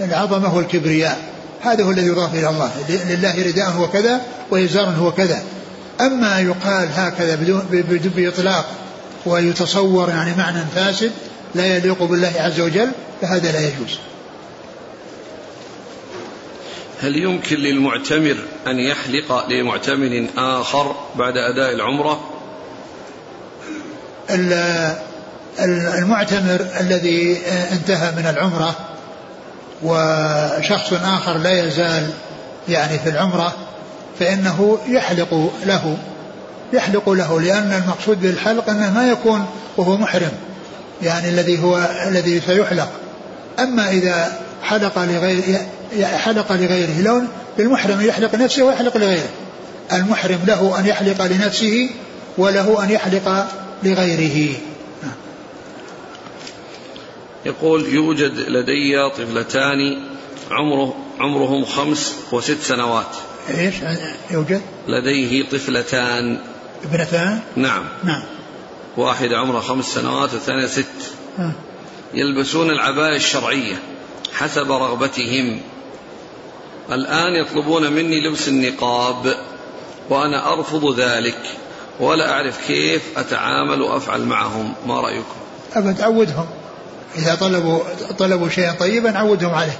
العظمة 0.00 0.56
والكبرياء. 0.56 1.18
هذا 1.62 1.84
هو 1.84 1.90
الذي 1.90 2.06
يضاف 2.06 2.34
إلى 2.34 2.48
الله. 2.48 2.70
لله 3.08 3.48
رداء 3.48 3.70
هو 3.70 3.88
كذا 3.88 4.20
وإزار 4.50 4.88
هو 4.88 5.12
كذا. 5.12 5.42
أما 6.00 6.40
يقال 6.40 6.88
هكذا 6.94 7.34
بدون 7.34 8.12
بإطلاق 8.16 8.66
ويتصور 9.26 10.08
يعني 10.08 10.36
معنى 10.36 10.64
فاسد 10.74 11.12
لا 11.54 11.76
يليق 11.76 12.02
بالله 12.02 12.32
عز 12.36 12.60
وجل 12.60 12.90
فهذا 13.20 13.52
لا 13.52 13.60
يجوز. 13.60 13.98
هل 17.00 17.16
يمكن 17.16 17.56
للمعتمر 17.56 18.36
أن 18.66 18.78
يحلق 18.78 19.46
لمعتمر 19.50 20.26
آخر 20.38 20.96
بعد 21.14 21.36
أداء 21.36 21.72
العمرة؟ 21.74 22.20
المعتمر 25.98 26.66
الذي 26.80 27.38
انتهى 27.72 28.10
من 28.10 28.26
العمرة 28.26 28.74
وشخص 29.82 30.92
آخر 30.92 31.38
لا 31.38 31.66
يزال 31.66 32.10
يعني 32.68 32.98
في 32.98 33.08
العمرة 33.10 33.54
فإنه 34.20 34.78
يحلق 34.88 35.50
له 35.66 35.96
يحلق 36.72 37.10
له 37.10 37.40
لأن 37.40 37.82
المقصود 37.82 38.20
بالحلق 38.20 38.70
أنه 38.70 38.92
ما 38.92 39.10
يكون 39.10 39.46
وهو 39.76 39.96
محرم 39.96 40.32
يعني 41.02 41.28
الذي 41.28 41.62
هو 41.62 41.88
الذي 42.06 42.40
سيحلق. 42.40 42.88
أما 43.58 43.90
إذا 43.90 44.32
حلق 44.62 44.98
لغير 44.98 45.58
حلق 46.02 46.52
لغيره 46.52 47.00
لو 47.00 47.22
للمحرم 47.58 48.00
يحلق 48.00 48.34
نفسه 48.34 48.62
ويحلق 48.62 48.96
لغيره 48.96 49.28
المحرم 49.92 50.38
له 50.46 50.78
أن 50.78 50.86
يحلق 50.86 51.22
لنفسه 51.22 51.90
وله 52.38 52.84
أن 52.84 52.90
يحلق 52.90 53.46
لغيره. 53.82 54.56
يقول 57.46 57.86
يوجد 57.94 58.38
لدي 58.38 59.10
طفلتان 59.10 60.02
عمره 60.50 60.96
عمرهم 61.20 61.64
خمس 61.64 62.16
وست 62.32 62.60
سنوات. 62.62 63.16
إيش؟ 63.50 63.74
يوجد؟ 64.30 64.62
لديه 64.88 65.48
طفلتان. 65.48 66.38
ابنتان؟ 66.84 67.40
نعم. 67.56 67.84
نعم. 68.04 68.22
واحدة 68.96 69.38
عمرها 69.38 69.60
خمس 69.60 69.84
سنوات 69.84 70.32
والثانية 70.32 70.66
ست. 70.66 70.86
م. 71.38 71.50
يلبسون 72.14 72.70
العباية 72.70 73.16
الشرعية 73.16 73.76
حسب 74.32 74.72
رغبتهم. 74.72 75.60
الآن 76.92 77.32
يطلبون 77.32 77.92
مني 77.92 78.28
لبس 78.28 78.48
النقاب 78.48 79.36
وأنا 80.10 80.52
أرفض 80.52 81.00
ذلك. 81.00 81.38
ولا 82.00 82.32
أعرف 82.32 82.66
كيف 82.66 83.18
أتعامل 83.18 83.82
وأفعل 83.82 84.22
معهم. 84.22 84.74
ما 84.86 85.00
رأيكم؟ 85.00 85.36
أبد 85.74 86.00
عودهم. 86.00 86.46
إذا 87.16 87.34
طلبوا 87.34 87.80
طلبوا 88.18 88.48
شيئا 88.48 88.72
طيبا 88.72 89.18
عودهم 89.18 89.54
عليه. 89.54 89.78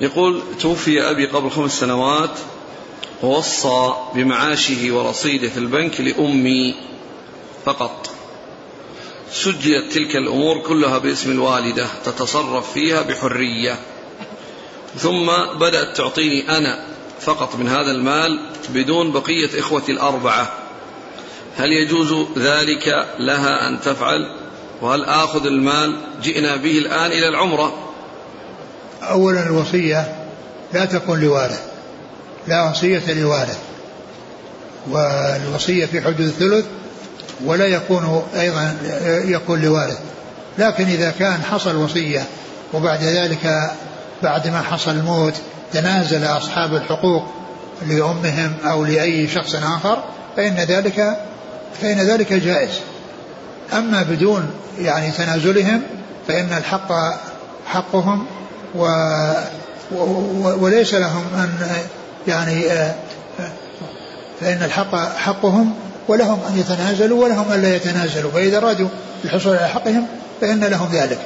يقول 0.00 0.42
توفي 0.60 1.10
أبي 1.10 1.26
قبل 1.26 1.50
خمس 1.50 1.80
سنوات 1.80 2.30
ووصى 3.22 3.92
بمعاشه 4.14 4.92
ورصيده 4.92 5.48
في 5.48 5.58
البنك 5.58 6.00
لأمي 6.00 6.74
فقط. 7.64 8.10
سجلت 9.32 9.92
تلك 9.92 10.16
الأمور 10.16 10.58
كلها 10.58 10.98
باسم 10.98 11.30
الوالدة 11.30 11.86
تتصرف 12.04 12.72
فيها 12.72 13.02
بحرية. 13.02 13.78
ثم 14.98 15.26
بدأت 15.60 15.96
تعطيني 15.96 16.58
أنا 16.58 16.91
فقط 17.24 17.56
من 17.56 17.68
هذا 17.68 17.90
المال 17.90 18.40
بدون 18.68 19.12
بقية 19.12 19.60
إخوتي 19.60 19.92
الأربعة. 19.92 20.52
هل 21.56 21.72
يجوز 21.72 22.26
ذلك 22.38 23.06
لها 23.18 23.68
أن 23.68 23.80
تفعل؟ 23.80 24.36
وهل 24.82 25.04
آخذ 25.04 25.46
المال 25.46 25.96
جئنا 26.22 26.56
به 26.56 26.78
الآن 26.78 27.06
إلى 27.06 27.28
العمرة؟ 27.28 27.72
أولا 29.02 29.46
الوصية 29.46 30.14
لا 30.72 30.84
تكون 30.84 31.20
لوارث 31.20 31.62
لا 32.48 32.70
وصية 32.70 33.12
لوارث 33.12 33.58
والوصية 34.90 35.86
في 35.86 36.00
حدود 36.00 36.20
الثلث 36.20 36.64
ولا 37.44 37.66
يكون 37.66 38.22
أيضا 38.34 38.76
يكون 39.24 39.62
لوارث 39.62 39.98
لكن 40.58 40.84
إذا 40.84 41.10
كان 41.10 41.42
حصل 41.42 41.76
وصية 41.76 42.26
وبعد 42.72 43.02
ذلك 43.02 43.70
بعد 44.22 44.48
ما 44.48 44.62
حصل 44.62 44.90
الموت 44.90 45.34
تنازل 45.72 46.24
أصحاب 46.24 46.74
الحقوق 46.74 47.22
لأمهم 47.86 48.54
أو 48.64 48.84
لأي 48.84 49.28
شخص 49.28 49.54
آخر 49.54 50.04
فإن 50.36 50.54
ذلك 50.54 51.16
فإن 51.82 51.98
ذلك 51.98 52.32
جائز. 52.32 52.80
أما 53.72 54.02
بدون 54.02 54.50
يعني 54.78 55.10
تنازلهم 55.10 55.82
فإن 56.28 56.52
الحق 56.58 56.92
حقهم 57.66 58.26
و 58.74 58.86
وليس 60.60 60.94
لهم 60.94 61.24
أن 61.34 61.50
يعني 62.28 62.62
فإن 64.40 64.62
الحق 64.62 65.16
حقهم 65.16 65.74
ولهم 66.08 66.40
أن 66.48 66.58
يتنازلوا 66.58 67.24
ولهم 67.24 67.52
أن 67.52 67.62
لا 67.62 67.76
يتنازلوا. 67.76 68.30
فإذا 68.30 68.58
أرادوا 68.58 68.88
الحصول 69.24 69.56
على 69.56 69.68
حقهم 69.68 70.06
فإن 70.40 70.64
لهم 70.64 70.88
ذلك. 70.92 71.18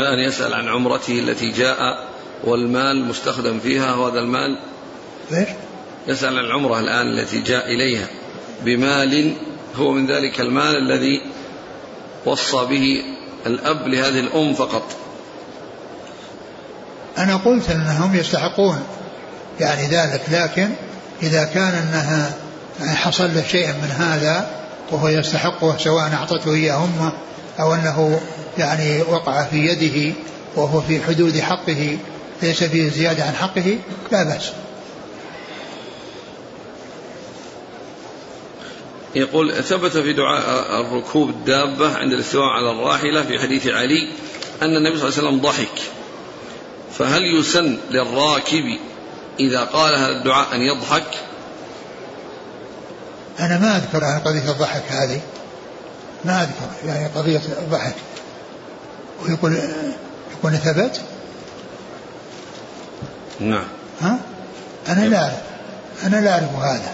الآن 0.00 0.18
يسأل 0.18 0.54
عن 0.54 0.68
عمرته 0.68 1.18
التي 1.18 1.50
جاء 1.50 2.08
والمال 2.44 3.04
مستخدم 3.04 3.60
فيها 3.60 3.94
وهذا 3.94 4.18
المال؟ 4.18 4.58
ليش؟ 5.30 5.48
يسأل 6.06 6.38
عن 6.38 6.44
العمرة 6.44 6.80
الآن 6.80 7.06
التي 7.06 7.40
جاء 7.40 7.66
إليها. 7.66 8.06
بمال 8.64 9.34
هو 9.76 9.92
من 9.92 10.06
ذلك 10.06 10.40
المال 10.40 10.76
الذي 10.76 11.22
وصى 12.26 12.66
به 12.66 13.02
الأب 13.46 13.88
لهذه 13.88 14.20
الأم 14.20 14.54
فقط. 14.54 14.82
أنا 17.18 17.36
قلت 17.36 17.70
أنهم 17.70 18.16
يستحقون 18.16 18.82
يعني 19.60 19.86
ذلك 19.86 20.22
لكن 20.30 20.70
إذا 21.22 21.44
كان 21.44 21.72
أنها 21.74 22.36
حصل 22.94 23.34
له 23.34 23.42
شيء 23.42 23.66
من 23.66 23.90
هذا 23.98 24.50
وهو 24.92 25.08
يستحقه 25.08 25.76
سواء 25.78 26.12
أعطته 26.12 26.54
إياه 26.54 26.84
أمه 26.84 27.12
أو 27.60 27.74
أنه 27.74 28.20
يعني 28.58 29.02
وقع 29.02 29.42
في 29.44 29.56
يده 29.56 30.14
وهو 30.56 30.80
في 30.80 31.02
حدود 31.02 31.40
حقه 31.40 31.98
ليس 32.42 32.64
فيه 32.64 32.90
زيادة 32.90 33.24
عن 33.24 33.34
حقه 33.34 33.78
لا 34.12 34.22
بأس. 34.22 34.52
يقول 39.14 39.64
ثبت 39.64 39.96
في 39.96 40.12
دعاء 40.12 40.80
الركوب 40.80 41.28
الدابة 41.28 41.96
عند 41.96 42.12
الاستواء 42.12 42.46
على 42.46 42.70
الراحلة 42.70 43.22
في 43.22 43.38
حديث 43.38 43.66
علي 43.66 44.12
أن 44.62 44.76
النبي 44.76 44.98
صلى 44.98 45.08
الله 45.08 45.18
عليه 45.18 45.28
وسلم 45.28 45.40
ضحك. 45.40 45.82
فهل 46.98 47.38
يسن 47.38 47.78
للراكب 47.90 48.78
إذا 49.40 49.64
قال 49.64 49.94
هذا 49.94 50.18
الدعاء 50.18 50.54
أن 50.54 50.60
يضحك؟ 50.60 51.18
أنا 53.40 53.58
ما 53.58 53.76
أذكر 53.76 54.04
عن 54.04 54.20
قضية 54.20 54.50
الضحك 54.50 54.84
هذه. 54.88 55.20
ما 56.24 56.42
أذكر 56.42 56.86
يعني 56.86 57.06
قضية 57.06 57.40
الضحك. 57.58 57.94
ويقول 59.22 59.58
يقول 60.32 60.56
ثبت؟ 60.56 61.00
نعم. 63.40 63.64
ها؟ 64.00 64.18
أنا 64.88 65.08
لا 65.08 65.22
أعرف. 65.22 65.42
أنا 66.06 66.20
لا 66.20 66.32
أعرف 66.32 66.54
هذا. 66.54 66.92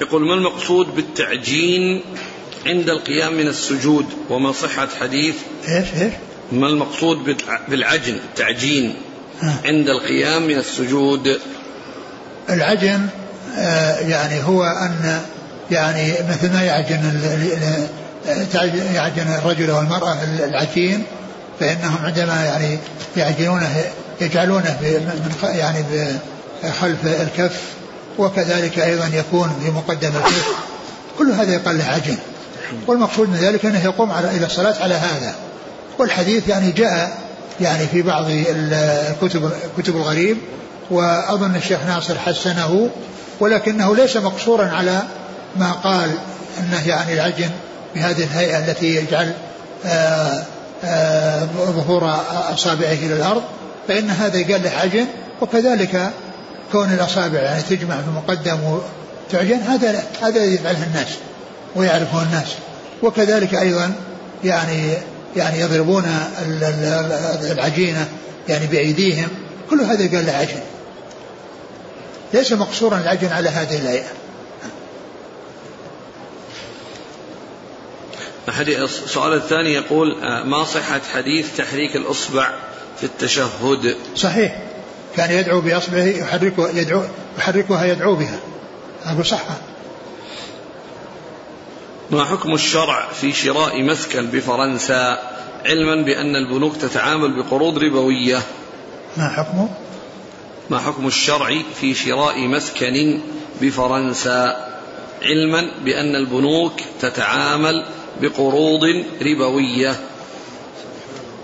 يقول 0.00 0.26
ما 0.26 0.34
المقصود 0.34 0.94
بالتعجين 0.94 2.02
عند 2.66 2.90
القيام 2.90 3.34
من 3.34 3.48
السجود 3.48 4.06
وما 4.30 4.52
صحة 4.52 4.88
حديث؟ 5.00 5.36
إيش 5.68 5.94
إيش؟ 5.94 6.12
ما 6.52 6.66
المقصود 6.66 7.36
بالعجن 7.68 8.14
التعجين 8.14 8.94
عند 9.64 9.88
القيام 9.88 10.46
من 10.46 10.58
السجود؟ 10.58 11.40
العجن 12.50 13.08
يعني 14.00 14.42
هو 14.42 14.64
أن 14.64 15.20
يعني 15.70 16.12
مثل 16.28 16.52
ما 16.52 16.62
يعجن 16.62 17.20
يعجن 18.94 19.34
الرجل 19.38 19.70
والمرأة 19.70 20.16
العجين 20.44 21.02
فإنهم 21.60 21.98
عندما 22.04 22.44
يعني 22.44 22.78
يعجنونه 23.16 23.84
يجعلونه 24.20 24.76
من 24.82 25.32
يعني 25.42 25.84
خلف 26.80 27.06
الكف 27.06 27.60
وكذلك 28.18 28.78
أيضا 28.78 29.10
يكون 29.14 29.60
في 29.64 29.70
مقدم 29.70 30.08
الكف. 30.16 30.48
كل 31.18 31.30
هذا 31.30 31.54
يقال 31.54 31.78
له 31.78 31.84
عجن. 31.84 32.16
والمقصود 32.86 33.28
من 33.28 33.36
ذلك 33.36 33.66
أنه 33.66 33.84
يقوم 33.84 34.10
على 34.10 34.30
إلى 34.30 34.46
الصلاة 34.46 34.82
على 34.82 34.94
هذا. 34.94 35.34
والحديث 35.98 36.48
يعني 36.48 36.70
جاء 36.70 37.18
يعني 37.60 37.86
في 37.86 38.02
بعض 38.02 38.24
الكتب 38.30 39.52
كتب 39.78 39.96
الغريب 39.96 40.36
وأظن 40.90 41.56
الشيخ 41.56 41.78
ناصر 41.86 42.18
حسنه 42.18 42.90
ولكنه 43.40 43.96
ليس 43.96 44.16
مقصورا 44.16 44.66
على 44.66 45.02
ما 45.56 45.72
قال 45.72 46.10
أنه 46.60 46.88
يعني 46.88 47.12
العجن 47.12 47.50
بهذه 47.94 48.24
الهيئة 48.24 48.58
التي 48.58 48.96
يجعل 48.96 49.32
آه، 49.86 50.44
آه، 50.84 51.48
ظهور 51.56 52.20
أصابعه 52.54 52.92
إلى 52.92 53.14
الأرض 53.14 53.42
فإن 53.88 54.10
هذا 54.10 54.38
يقال 54.38 54.62
له 54.62 54.70
عجن 54.70 55.06
وكذلك 55.40 56.10
كون 56.72 56.92
الأصابع 56.92 57.40
يعني 57.40 57.62
تجمع 57.62 57.94
في 57.94 58.08
المقدم 58.08 58.58
وتعجن 59.30 59.60
هذا 59.60 60.02
هذا 60.22 60.44
يفعله 60.44 60.82
الناس 60.82 61.08
ويعرفه 61.76 62.22
الناس. 62.22 62.48
وكذلك 63.02 63.54
أيضا 63.54 63.92
يعني 64.44 64.92
يعني 65.36 65.60
يضربون 65.60 66.04
العجينة 67.50 68.08
يعني 68.48 68.66
بأيديهم 68.66 69.28
كل 69.70 69.80
هذا 69.80 70.16
قال 70.16 70.26
له 70.26 70.32
عجن 70.32 70.60
ليس 72.34 72.52
مقصورا 72.52 72.98
العجن 72.98 73.28
على 73.28 73.48
هذه 73.48 73.78
الهيئة. 73.78 74.10
السؤال 78.84 79.32
الثاني 79.32 79.72
يقول 79.72 80.24
آه، 80.24 80.44
ما 80.44 80.64
صحة 80.64 81.00
حديث 81.14 81.56
تحريك 81.56 81.96
الإصبع 81.96 82.50
في 82.98 83.04
التشهد؟ 83.04 83.96
صحيح. 84.16 84.58
كان 85.16 85.30
يدعو 85.30 85.60
بأصبعه 85.60 86.04
يحركها 86.04 86.68
يدعو 86.70 87.02
يحركها 87.38 87.84
يدعو 87.84 88.14
بها. 88.14 88.38
أقول 89.04 89.26
صحة. 89.26 89.56
ما 92.10 92.24
حكم 92.24 92.54
الشرع 92.54 93.08
في 93.20 93.32
شراء 93.32 93.82
مسكن 93.82 94.26
بفرنسا؟ 94.26 95.18
علما 95.66 96.04
بأن 96.04 96.36
البنوك 96.36 96.76
تتعامل 96.76 97.42
بقروض 97.42 97.78
ربوية. 97.78 98.42
ما 99.16 99.28
حكمه؟ 99.28 99.68
ما 100.70 100.78
حكم 100.78 101.06
الشرع 101.06 101.62
في 101.80 101.94
شراء 101.94 102.48
مسكن 102.48 103.20
بفرنسا؟ 103.62 104.66
علما 105.22 105.70
بأن 105.84 106.16
البنوك 106.16 106.72
تتعامل 107.00 107.84
بقروض 108.20 108.80
ربوية. 109.22 109.96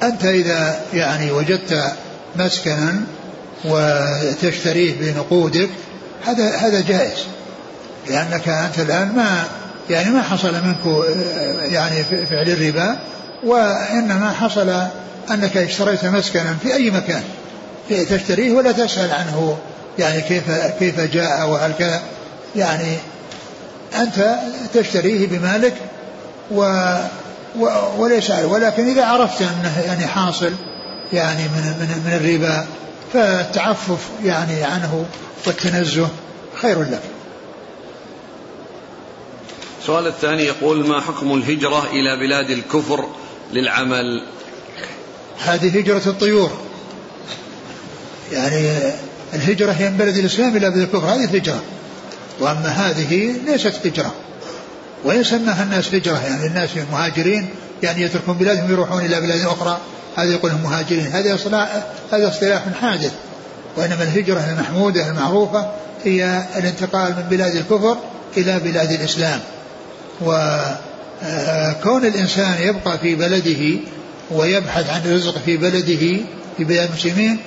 أنت 0.03 0.25
إذا 0.25 0.81
يعني 0.95 1.33
وجدت 1.33 1.93
مسكنا 2.37 3.03
وتشتريه 3.64 4.95
بنقودك 5.01 5.68
هذا 6.25 6.57
هذا 6.57 6.81
جائز 6.81 7.27
لأنك 8.09 8.49
أنت 8.49 8.79
الآن 8.79 9.12
ما 9.16 9.45
يعني 9.91 10.11
ما 10.11 10.23
حصل 10.23 10.55
منك 10.55 11.07
يعني 11.70 12.05
فعل 12.05 12.49
الربا 12.49 12.99
وإنما 13.45 14.33
حصل 14.33 14.68
أنك 15.31 15.57
اشتريت 15.57 16.05
مسكنا 16.05 16.57
في 16.62 16.75
أي 16.75 16.91
مكان. 16.91 17.23
تشتريه 17.91 18.53
ولا 18.53 18.72
تسأل 18.72 19.11
عنه؟ 19.11 19.59
يعني 19.99 20.20
كيف 20.20 20.51
كيف 20.78 21.01
جاء 21.01 21.49
وهل 21.49 21.72
كان 21.72 22.01
يعني 22.57 22.97
أنت 23.95 24.37
تشتريه 24.74 25.26
بمالك 25.26 25.74
و 26.51 26.95
وليس 27.99 28.30
ولكن 28.30 28.89
إذا 28.89 29.05
عرفت 29.05 29.43
أنه 29.43 29.83
يعني 29.87 30.07
حاصل 30.07 30.53
يعني 31.12 31.43
من 31.43 31.62
من 31.80 32.03
من 32.07 32.12
الربا 32.12 32.66
فالتعفف 33.12 34.09
يعني 34.24 34.62
عنه 34.64 35.07
والتنزه 35.47 36.09
خير 36.62 36.83
لك. 36.83 37.01
السؤال 39.80 40.07
الثاني 40.07 40.43
يقول 40.43 40.87
ما 40.87 41.01
حكم 41.01 41.35
الهجرة 41.35 41.87
إلى 41.93 42.16
بلاد 42.16 42.51
الكفر 42.51 43.05
للعمل؟ 43.53 44.26
هذه 45.45 45.78
هجرة 45.78 46.03
الطيور. 46.07 46.51
يعني 48.33 48.68
الهجرة 49.35 49.72
هي 49.72 49.91
من 49.91 49.97
بلد 49.97 50.16
الإسلام 50.16 50.57
إلى 50.57 50.70
بلد 50.70 50.78
الكفر 50.83 51.07
هذه 51.07 51.24
الهجرة. 51.24 51.62
وأما 52.41 52.68
هذه 52.68 53.33
ليست 53.47 53.87
هجرة. 53.87 54.14
وإن 55.05 55.22
الناس 55.62 55.95
هجرة 55.95 56.20
يعني 56.26 56.47
الناس 56.47 56.70
مهاجرين 56.93 57.49
يعني 57.83 58.03
يتركون 58.03 58.35
بلادهم 58.35 58.70
يروحون 58.70 59.05
إلى 59.05 59.20
بلاد 59.20 59.41
أخرى 59.41 59.78
هذا 60.16 60.33
يقولهم 60.33 60.62
مهاجرين. 60.62 61.07
هذا 61.07 61.39
هذا 62.12 62.28
اصطلاح 62.28 62.62
حادث. 62.80 63.12
وإنما 63.76 64.03
الهجرة 64.03 64.41
المحمودة 64.41 65.09
المعروفة 65.09 65.70
هي 66.05 66.43
الانتقال 66.57 67.12
من 67.16 67.22
بلاد 67.30 67.57
الكفر 67.57 67.97
إلى 68.37 68.59
بلاد 68.59 68.91
الإسلام. 68.93 69.41
وكون 70.20 72.05
الإنسان 72.07 72.62
يبقى 72.62 72.99
في 72.99 73.14
بلده 73.14 73.80
ويبحث 74.30 74.91
عن 74.91 75.01
الرزق 75.05 75.39
في 75.39 75.57
بلده 75.57 76.22
في 76.57 76.64
بلاد 76.64 76.89
المسلمين 76.89 77.39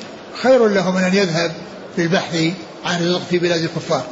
خير 0.43 0.67
له 0.67 0.91
من 0.91 1.03
أن 1.03 1.13
يذهب 1.13 1.51
للبحث 1.97 2.35
عن 2.85 3.01
الرزق 3.01 3.21
في 3.29 3.39
بلاد 3.39 3.63
الكفار. 3.63 4.05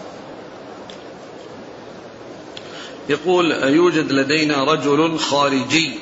يقول 3.09 3.51
يوجد 3.51 4.11
لدينا 4.11 4.63
رجل 4.63 5.19
خارجي 5.19 5.99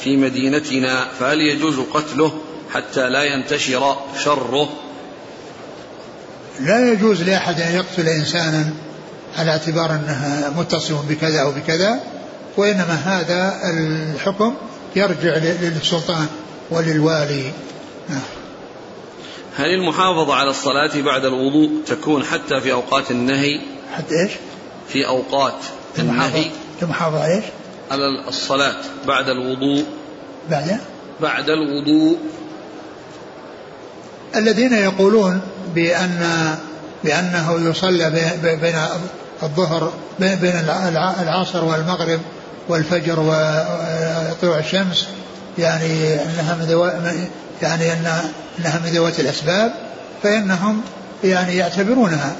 في 0.00 0.16
مدينتنا 0.16 1.08
فهل 1.20 1.40
يجوز 1.40 1.78
قتله 1.94 2.32
حتى 2.74 3.08
لا 3.08 3.24
ينتشر 3.24 3.96
شره؟ 4.24 4.68
لا 6.60 6.92
يجوز 6.92 7.22
لأحد 7.22 7.60
أن 7.60 7.74
يقتل 7.74 8.08
إنسانا 8.08 8.72
على 9.38 9.50
اعتبار 9.50 9.90
أنه 9.90 10.52
متصل 10.56 10.96
بكذا 11.08 11.40
أو 11.40 11.52
بكذا 11.52 12.00
وإنما 12.56 12.94
هذا 12.94 13.60
الحكم 13.74 14.54
يرجع 14.96 15.36
للسلطان 15.36 16.26
وللوالي. 16.70 17.52
نعم. 18.08 18.39
هل 19.60 19.74
المحافظة 19.74 20.34
على 20.34 20.50
الصلاة 20.50 21.00
بعد 21.00 21.24
الوضوء 21.24 21.70
تكون 21.86 22.24
حتى 22.24 22.60
في 22.60 22.72
أوقات 22.72 23.10
النهي؟ 23.10 23.60
حتى 23.96 24.14
إيش؟ 24.22 24.32
في 24.88 25.06
أوقات 25.06 25.54
النهي. 25.98 26.46
المحافظة 26.82 27.26
إيش؟ 27.26 27.44
على 27.90 28.28
الصلاة 28.28 28.76
بعد 29.06 29.28
الوضوء. 29.28 29.84
بعد 30.50 30.80
بعد 31.20 31.50
الوضوء. 31.50 32.18
الذين 34.36 34.72
يقولون 34.72 35.40
بأن 35.74 36.54
بأنه 37.04 37.70
يصلى 37.70 38.10
بين 38.42 38.76
الظهر 39.42 39.92
بين 40.18 40.64
العصر 41.22 41.64
والمغرب 41.64 42.20
والفجر 42.68 43.20
وطلوع 43.20 44.58
الشمس 44.58 45.08
يعني 45.58 46.14
إنها 46.14 46.54
يعني 47.62 47.92
انها 47.92 48.80
من 48.84 48.90
ذوات 48.90 49.20
الأسباب 49.20 49.72
فإنهم 50.22 50.82
يعني 51.24 51.56
يعتبرونها. 51.56 52.36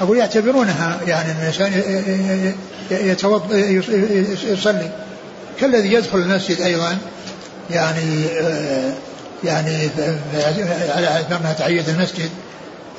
أقول 0.00 0.18
يعتبرونها 0.18 1.00
يعني 1.06 1.30
أن 1.30 1.36
الإنسان 1.40 1.82
يتوضأ 2.90 3.56
يصلي. 4.44 4.90
كالذي 5.60 5.92
يدخل 5.92 6.18
المسجد 6.18 6.60
أيضا 6.60 6.98
يعني 7.70 8.24
يعني 9.44 9.88
على 10.96 11.24
أنها 11.30 11.52
تعيد 11.52 11.88
المسجد. 11.88 12.30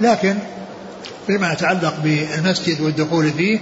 لكن 0.01 0.37
فيما 1.27 1.53
يتعلق 1.53 1.95
بالمسجد 2.03 2.81
والدخول 2.81 3.31
فيه 3.31 3.59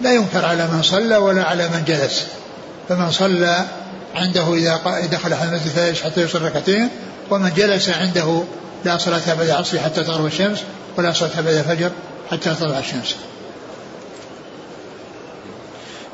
لا 0.00 0.12
ينكر 0.12 0.44
على 0.44 0.66
من 0.66 0.82
صلى 0.82 1.16
ولا 1.16 1.44
على 1.44 1.68
من 1.68 1.84
جلس. 1.86 2.26
فمن 2.88 3.10
صلى 3.10 3.64
عنده 4.14 4.54
إذا 4.54 4.80
دخل 5.12 5.32
على 5.32 5.48
المسجد 5.48 5.96
حتى 6.04 6.22
يصلي 6.22 6.48
ركعتين 6.48 6.88
ومن 7.30 7.52
جلس 7.56 7.88
عنده 7.88 8.42
لا 8.84 8.98
صلاة 8.98 9.34
بعد 9.34 9.48
العصر 9.48 9.78
حتى 9.78 10.04
تغرب 10.04 10.26
الشمس 10.26 10.62
ولا 10.96 11.12
صلاة 11.12 11.40
بعد 11.40 11.54
الفجر 11.54 11.90
حتى 12.30 12.54
تطلع 12.54 12.78
الشمس. 12.78 13.16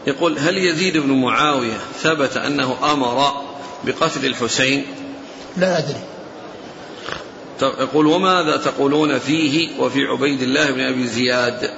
يقول 0.07 0.39
هل 0.39 0.59
يزيد 0.59 0.97
بن 0.97 1.13
معاوية 1.13 1.79
ثبت 2.03 2.37
أنه 2.37 2.93
أمر 2.93 3.33
بقتل 3.85 4.27
الحسين؟ 4.27 4.85
لا 5.57 5.79
أدري. 5.79 6.01
يقول 7.63 8.07
وماذا 8.07 8.57
تقولون 8.57 9.19
فيه 9.19 9.81
وفي 9.81 10.05
عبيد 10.05 10.43
الله 10.43 10.71
بن 10.71 10.81
أبي 10.81 11.07
زياد؟ 11.07 11.71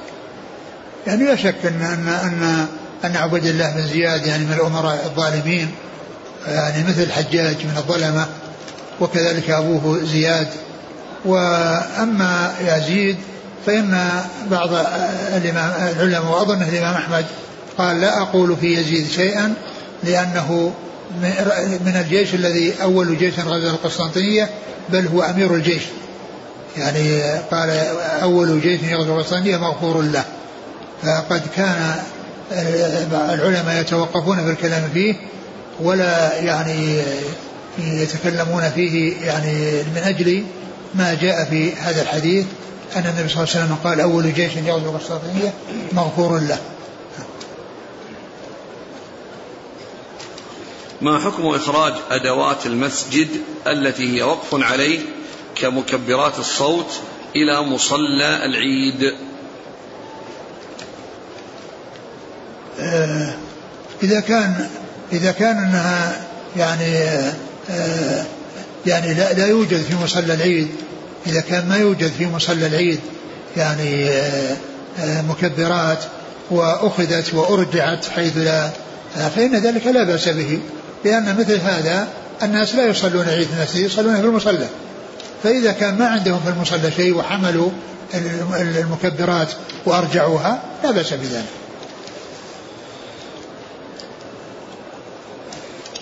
يعني 1.06 1.24
لا 1.24 1.36
شك 1.36 1.66
أن 1.66 1.82
أن 1.82 2.08
أن, 2.08 2.66
أن 3.04 3.16
عبيد 3.16 3.46
الله 3.46 3.74
بن 3.74 3.86
زياد 3.86 4.26
يعني 4.26 4.44
من 4.44 4.52
الأمراء 4.52 5.04
الظالمين 5.04 5.74
يعني 6.46 6.88
مثل 6.88 7.02
الحجاج 7.02 7.56
من 7.66 7.74
الظلمة 7.76 8.26
وكذلك 9.00 9.50
أبوه 9.50 10.04
زياد. 10.04 10.48
وأما 11.24 12.54
يزيد 12.60 13.16
فإن 13.66 14.10
بعض 14.50 14.68
العلماء 14.72 16.24
وأظنه 16.30 16.68
الإمام 16.68 16.94
أحمد 16.94 17.24
قال 17.78 18.00
لا 18.00 18.22
أقول 18.22 18.56
في 18.56 18.80
يزيد 18.80 19.08
شيئا 19.08 19.54
لأنه 20.04 20.72
من 21.84 21.96
الجيش 22.04 22.34
الذي 22.34 22.74
أول 22.82 23.18
جيش 23.18 23.38
غزا 23.38 23.70
القسطنطينية 23.70 24.50
بل 24.88 25.06
هو 25.06 25.22
أمير 25.22 25.54
الجيش. 25.54 25.82
يعني 26.76 27.22
قال 27.50 27.70
أول 28.22 28.60
جيش 28.60 28.82
يغزو 28.82 29.16
القسطنطينية 29.16 29.56
مغفور 29.56 30.02
له. 30.02 30.24
فقد 31.02 31.42
كان 31.56 31.96
العلماء 33.12 33.80
يتوقفون 33.80 34.44
في 34.44 34.50
الكلام 34.50 34.90
فيه 34.94 35.14
ولا 35.80 36.38
يعني 36.38 37.02
يتكلمون 37.78 38.70
فيه 38.70 39.16
يعني 39.26 39.82
من 39.82 40.02
أجل 40.04 40.44
ما 40.94 41.14
جاء 41.14 41.44
في 41.44 41.72
هذا 41.72 42.02
الحديث 42.02 42.46
أن 42.96 43.06
النبي 43.06 43.28
صلى 43.28 43.42
الله 43.42 43.54
عليه 43.54 43.64
وسلم 43.64 43.76
قال 43.84 44.00
أول 44.00 44.34
جيش 44.34 44.56
يغزو 44.56 44.90
القسطنطينية 44.90 45.52
مغفور 45.92 46.38
له. 46.38 46.58
ما 51.02 51.18
حكم 51.18 51.46
إخراج 51.46 51.94
أدوات 52.10 52.66
المسجد 52.66 53.28
التي 53.66 54.16
هي 54.16 54.22
وقف 54.22 54.54
عليه 54.54 55.00
كمكبرات 55.54 56.38
الصوت 56.38 57.00
إلى 57.36 57.62
مصلى 57.62 58.44
العيد؟ 58.44 59.14
آه 62.80 63.34
إذا 64.02 64.20
كان 64.20 64.68
إذا 65.12 65.32
كان 65.32 65.56
أنها 65.56 66.26
يعني 66.56 67.06
يعني 68.86 69.14
لا, 69.14 69.32
لا 69.32 69.46
يوجد 69.46 69.82
في 69.82 69.94
مصلى 70.04 70.34
العيد. 70.34 70.68
إذا 71.26 71.40
كان 71.40 71.68
ما 71.68 71.76
يوجد 71.76 72.12
في 72.18 72.26
مصلى 72.26 72.66
العيد 72.66 73.00
يعني 73.56 74.10
آه 74.10 74.56
آه 75.00 75.22
مكبرات 75.22 75.98
وأخذت 76.50 77.34
وأرجعت 77.34 78.06
حيث 78.06 78.36
لا 78.36 78.70
فإن 79.36 79.56
ذلك 79.56 79.86
لا 79.86 80.04
بأس 80.04 80.28
به. 80.28 80.58
لأن 81.04 81.36
مثل 81.38 81.60
هذا 81.60 82.08
الناس 82.42 82.74
لا 82.74 82.86
يصلون 82.86 83.28
عيد 83.28 83.48
المسجد 83.58 83.84
يصلون 83.84 84.16
في 84.16 84.20
المصلى. 84.20 84.66
فإذا 85.42 85.72
كان 85.72 85.98
ما 85.98 86.06
عندهم 86.06 86.40
في 86.40 86.50
المصلى 86.50 86.92
شيء 86.96 87.16
وحملوا 87.16 87.70
المكبرات 88.60 89.48
وأرجعوها 89.86 90.62
لا 90.84 90.90
بأس 90.90 91.12
بذلك. 91.12 91.44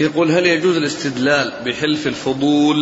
يقول 0.02 0.30
هل 0.30 0.46
يجوز 0.46 0.76
الاستدلال 0.76 1.52
بحلف 1.66 2.06
الفضول 2.06 2.76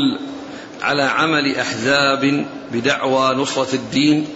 على 0.83 1.03
عمل 1.03 1.57
أحزاب 1.57 2.47
بدعوى 2.73 3.35
نصرة 3.35 3.75
الدين 3.75 4.27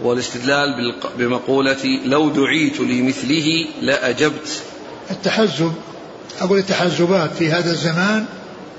والاستدلال 0.00 0.94
بمقولة 1.18 2.00
لو 2.04 2.28
دعيت 2.28 2.80
لمثله 2.80 3.64
لأجبت؟ 3.82 4.62
التحزب 5.10 5.72
أقول 6.40 6.58
التحزبات 6.58 7.30
في 7.38 7.52
هذا 7.52 7.70
الزمان 7.70 8.24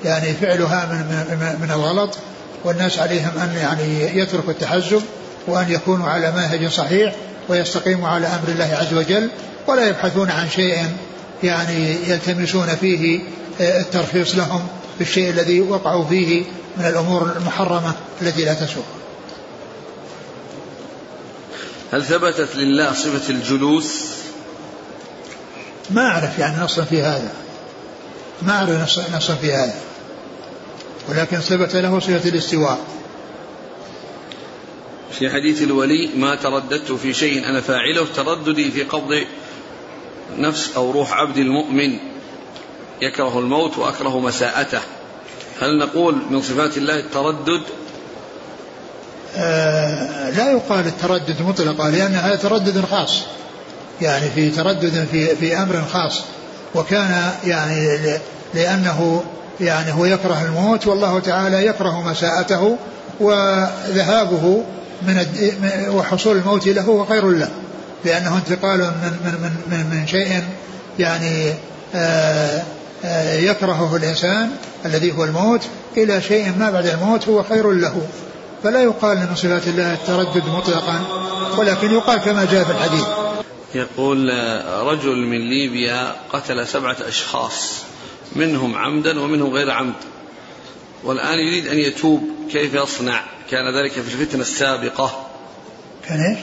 يعني 0.04 0.34
فعلها 0.34 0.86
من, 0.86 1.38
من, 1.40 1.62
من 1.62 1.72
الغلط 1.72 2.18
والناس 2.64 3.00
عليهم 3.00 3.32
أن 3.38 3.56
يعني 3.58 4.20
يتركوا 4.20 4.52
التحزب 4.52 5.02
وأن 5.48 5.72
يكونوا 5.72 6.08
على 6.08 6.32
منهج 6.32 6.68
صحيح 6.68 7.16
ويستقيموا 7.50 8.08
على 8.08 8.28
أمر 8.28 8.48
الله 8.48 8.78
عز 8.82 8.94
وجل 8.94 9.30
ولا 9.68 9.88
يبحثون 9.88 10.30
عن 10.30 10.50
شيء 10.50 10.86
يعني 11.44 11.98
يلتمسون 12.08 12.76
فيه 12.76 13.20
آه، 13.62 13.82
الترخيص 13.82 14.36
لهم 14.36 14.68
في 14.98 15.02
الشيء 15.02 15.30
الذي 15.30 15.62
وقعوا 15.62 16.06
فيه 16.06 16.44
من 16.78 16.86
الأمور 16.86 17.32
المحرمة 17.38 17.94
التي 18.22 18.46
لا 18.46 18.54
تسوق. 18.54 18.86
هل 21.94 22.06
ثبتت 22.06 22.56
لله 22.56 22.94
صفة 22.94 23.30
الجلوس؟ 23.30 24.08
ما 25.90 26.08
أعرف 26.08 26.40
يعني 26.40 26.64
نصا 26.64 26.84
في 26.84 27.02
هذا. 27.02 27.32
ما 28.42 28.54
أعرف 28.54 29.00
نصا 29.16 29.36
في 29.36 29.54
هذا. 29.54 29.76
ولكن 31.10 31.38
ثبت 31.38 31.76
له 31.76 32.00
صفة 32.00 32.30
الاستواء. 32.30 32.80
في 35.20 35.30
حديث 35.30 35.62
الولي 35.62 36.10
ما 36.16 36.36
ترددت 36.36 36.92
في 36.92 37.14
شيء 37.14 37.46
أنا 37.46 37.62
فاعله 37.62 38.08
ترددي 38.16 38.72
في 38.72 38.84
قبض 38.84 39.24
نفس 40.38 40.76
أو 40.76 40.92
روح 40.92 41.14
عبد 41.14 41.38
المؤمن 41.38 41.98
يكره 43.02 43.40
الموت 43.40 43.78
وأكره 43.78 44.20
مساءته. 44.20 44.80
هل 45.62 45.78
نقول 45.78 46.22
من 46.30 46.42
صفات 46.42 46.78
الله 46.78 47.00
التردد؟ 47.00 47.62
آه 49.38 50.30
لا 50.30 50.52
يقال 50.52 50.88
التردد 50.88 51.42
مطلقا 51.42 51.90
لأن 51.90 52.16
هذا 52.16 52.36
تردد 52.36 52.86
خاص. 52.86 53.22
يعني 54.02 54.30
في 54.30 54.50
تردد 54.50 55.08
في 55.12 55.36
في 55.36 55.58
أمر 55.58 55.84
خاص. 55.94 56.22
وكان 56.76 57.32
يعني 57.46 58.00
لأنه 58.54 59.24
يعني 59.62 59.92
هو 59.94 60.06
يكره 60.06 60.42
الموت 60.46 60.88
والله 60.88 61.20
تعالى 61.20 61.66
يكره 61.66 62.02
مساءته 62.02 62.78
وذهابه 63.20 64.64
من 65.02 65.26
وحصول 65.90 66.38
الموت 66.38 66.68
له 66.68 66.82
هو 66.82 67.06
خير 67.06 67.30
له. 67.30 67.50
لأنه 68.06 68.38
انتقال 68.38 68.80
من 68.80 69.14
من 69.24 69.52
من 69.72 69.90
من 69.90 70.08
شيء 70.08 70.44
يعني 71.00 71.50
آآ 71.50 71.56
آه، 71.96 72.64
آآ 73.04 73.38
آه، 73.38 73.40
يكرهه 73.40 73.96
الإنسان 73.96 74.52
الذي 74.86 75.12
هو 75.12 75.24
الموت 75.24 75.62
إلى 75.98 76.22
شيء 76.22 76.54
ما 76.60 76.72
بعد 76.72 76.86
الموت 76.86 77.28
هو 77.28 77.44
خير 77.44 77.72
له. 77.72 78.08
فلا 78.64 78.84
يقال 78.84 79.18
من 79.18 79.36
صفات 79.36 79.68
الله 79.68 79.94
التردد 79.94 80.44
مطلقا 80.48 81.02
ولكن 81.58 81.92
يقال 81.92 82.20
كما 82.20 82.46
جاء 82.46 82.64
في 82.64 82.72
الحديث. 82.72 83.06
يقول 83.76 84.30
رجل 84.88 85.16
من 85.16 85.50
ليبيا 85.50 86.16
قتل 86.34 86.68
سبعة 86.68 86.98
أشخاص 87.08 87.84
منهم 88.36 88.76
عمدا 88.76 89.20
ومنهم 89.20 89.54
غير 89.54 89.72
عمد. 89.72 89.94
والآن 91.04 91.40
يريد 91.40 91.68
أن 91.68 91.78
يتوب 91.78 92.22
كيف 92.52 92.74
يصنع؟ 92.74 93.24
كان 93.52 93.76
ذلك 93.76 93.92
في 93.92 94.00
الفتنة 94.00 94.42
السابقة. 94.42 95.28
كان 96.08 96.20
إيش؟ 96.20 96.40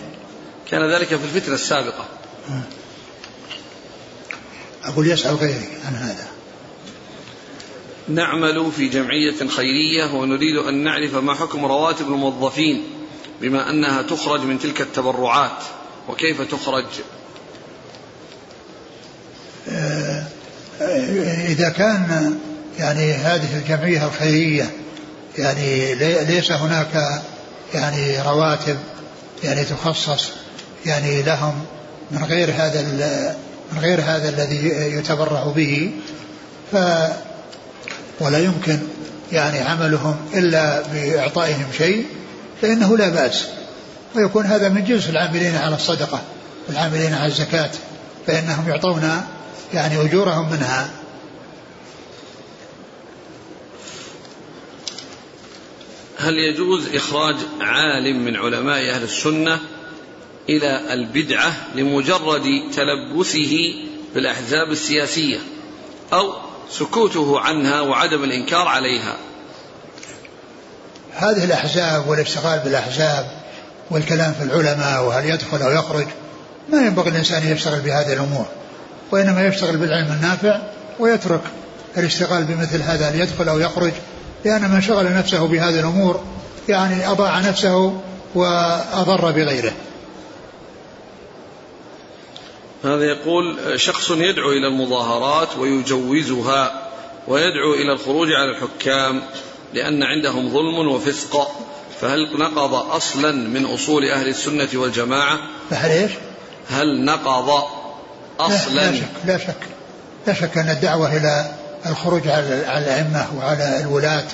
كان 0.71 0.91
ذلك 0.91 1.07
في 1.07 1.25
الفتنة 1.25 1.55
السابقة. 1.55 2.09
أقول 4.85 5.11
يسأل 5.11 5.37
غيري 5.37 5.69
عن 5.87 5.95
هذا. 5.95 6.27
نعمل 8.09 8.73
في 8.77 8.89
جمعية 8.89 9.49
خيرية 9.49 10.14
ونريد 10.14 10.57
أن 10.57 10.85
نعرف 10.85 11.14
ما 11.14 11.35
حكم 11.35 11.64
رواتب 11.64 12.07
الموظفين 12.07 12.85
بما 13.41 13.71
أنها 13.71 14.03
تخرج 14.03 14.41
من 14.41 14.59
تلك 14.59 14.81
التبرعات. 14.81 15.62
وكيف 16.09 16.43
تخرج؟ 16.43 16.85
آه، 19.69 20.25
إذا 21.49 21.69
كان 21.69 22.39
يعني 22.79 23.12
هذه 23.12 23.59
الجمعية 23.59 24.07
الخيرية 24.07 24.71
يعني 25.39 25.95
ليس 26.25 26.53
هناك 26.53 27.23
يعني 27.75 28.23
رواتب 28.23 28.79
يعني 29.45 29.64
تخصص 29.64 30.31
يعني 30.87 31.22
لهم 31.22 31.55
من 32.11 32.24
غير 32.24 32.51
هذا 32.51 32.83
من 33.72 33.79
غير 33.79 34.01
هذا 34.01 34.29
الذي 34.29 34.68
يتبرع 34.68 35.45
به 35.45 35.91
ف 36.72 36.76
ولا 38.20 38.39
يمكن 38.39 38.79
يعني 39.33 39.59
عملهم 39.59 40.16
إلا 40.35 40.83
بإعطائهم 40.83 41.66
شيء 41.79 42.07
فإنه 42.62 42.97
لا 42.97 43.09
بأس. 43.09 43.47
ويكون 44.14 44.47
هذا 44.47 44.68
من 44.68 44.85
جنس 44.85 45.09
العاملين 45.09 45.57
على 45.57 45.74
الصدقة 45.74 46.22
العاملين 46.70 47.14
على 47.14 47.26
الزكاة 47.26 47.70
فإنهم 48.26 48.68
يعطون 48.68 49.22
يعني 49.74 50.01
أجورهم 50.01 50.51
منها. 50.51 50.91
هل 56.18 56.35
يجوز 56.35 56.95
إخراج 56.95 57.37
عالم 57.61 58.24
من 58.24 58.37
علماء 58.37 58.91
أهل 58.91 59.03
السنة 59.03 59.61
إلى 60.49 60.93
البدعة 60.93 61.53
لمجرد 61.75 62.63
تلبسه 62.77 63.75
بالأحزاب 64.15 64.71
السياسية 64.71 65.39
أو 66.13 66.33
سكوته 66.71 67.41
عنها 67.41 67.81
وعدم 67.81 68.25
الإنكار 68.25 68.69
عليها. 68.69 69.17
هذه 71.15 71.45
الأحزاب 71.45 72.09
والاشتغال 72.09 72.59
بالأحزاب 72.59 73.27
والكلام 73.91 74.33
في 74.33 74.43
العلماء 74.45 75.05
وهل 75.05 75.31
يدخل 75.31 75.63
أو 75.63 75.71
يخرج 75.71 76.07
ما 76.73 76.87
ينبغي 76.87 77.11
الإنسان 77.11 77.53
يشتغل 77.53 77.81
بهذه 77.81 78.13
الأمور 78.13 78.47
وإنما 79.11 79.47
يشتغل 79.47 79.77
بالعلم 79.77 80.13
النافع 80.13 80.59
ويترك 80.99 81.41
الاشتغال 81.97 82.45
بمثل 82.45 82.83
هذا 82.83 83.11
ليدخل 83.11 83.49
أو 83.49 83.59
يخرج 83.59 83.93
لأن 84.45 84.71
من 84.71 84.83
شغل 84.83 85.15
نفسه 85.15 85.47
بهذه 85.47 85.81
الأمور 85.81 86.25
يعني 86.69 87.11
أضاع 87.11 87.41
نفسه 87.41 88.01
وأضر 88.35 89.31
بغيره. 89.31 89.73
هذا 92.85 93.05
يقول 93.05 93.59
شخص 93.81 94.11
يدعو 94.11 94.51
إلى 94.51 94.66
المظاهرات 94.66 95.57
ويجوزها 95.59 96.89
ويدعو 97.29 97.74
إلى 97.74 97.93
الخروج 97.93 98.29
على 98.33 98.51
الحكام 98.51 99.22
لأن 99.74 100.03
عندهم 100.03 100.49
ظلم 100.49 100.89
وفسق 100.89 101.51
فهل 102.01 102.39
نقض 102.39 102.74
أصلا 102.74 103.33
من 103.33 103.64
أصول 103.64 104.11
أهل 104.11 104.29
السنة 104.29 104.68
والجماعة؟ 104.74 105.39
فهل 105.70 105.91
إيش؟ 105.91 106.12
هل 106.70 107.05
نقض 107.05 107.62
أصلا 108.41 108.74
لا, 108.74 108.91
لا 108.91 108.97
شك 108.97 109.09
لا 109.24 109.39
شك 109.39 109.66
لا 110.26 110.33
شك 110.33 110.59
أن 110.59 110.70
الدعوة 110.70 111.16
إلى 111.16 111.51
الخروج 111.87 112.29
على 112.29 112.55
الأئمة 112.79 113.26
وعلى 113.39 113.81
الولاة 113.81 114.24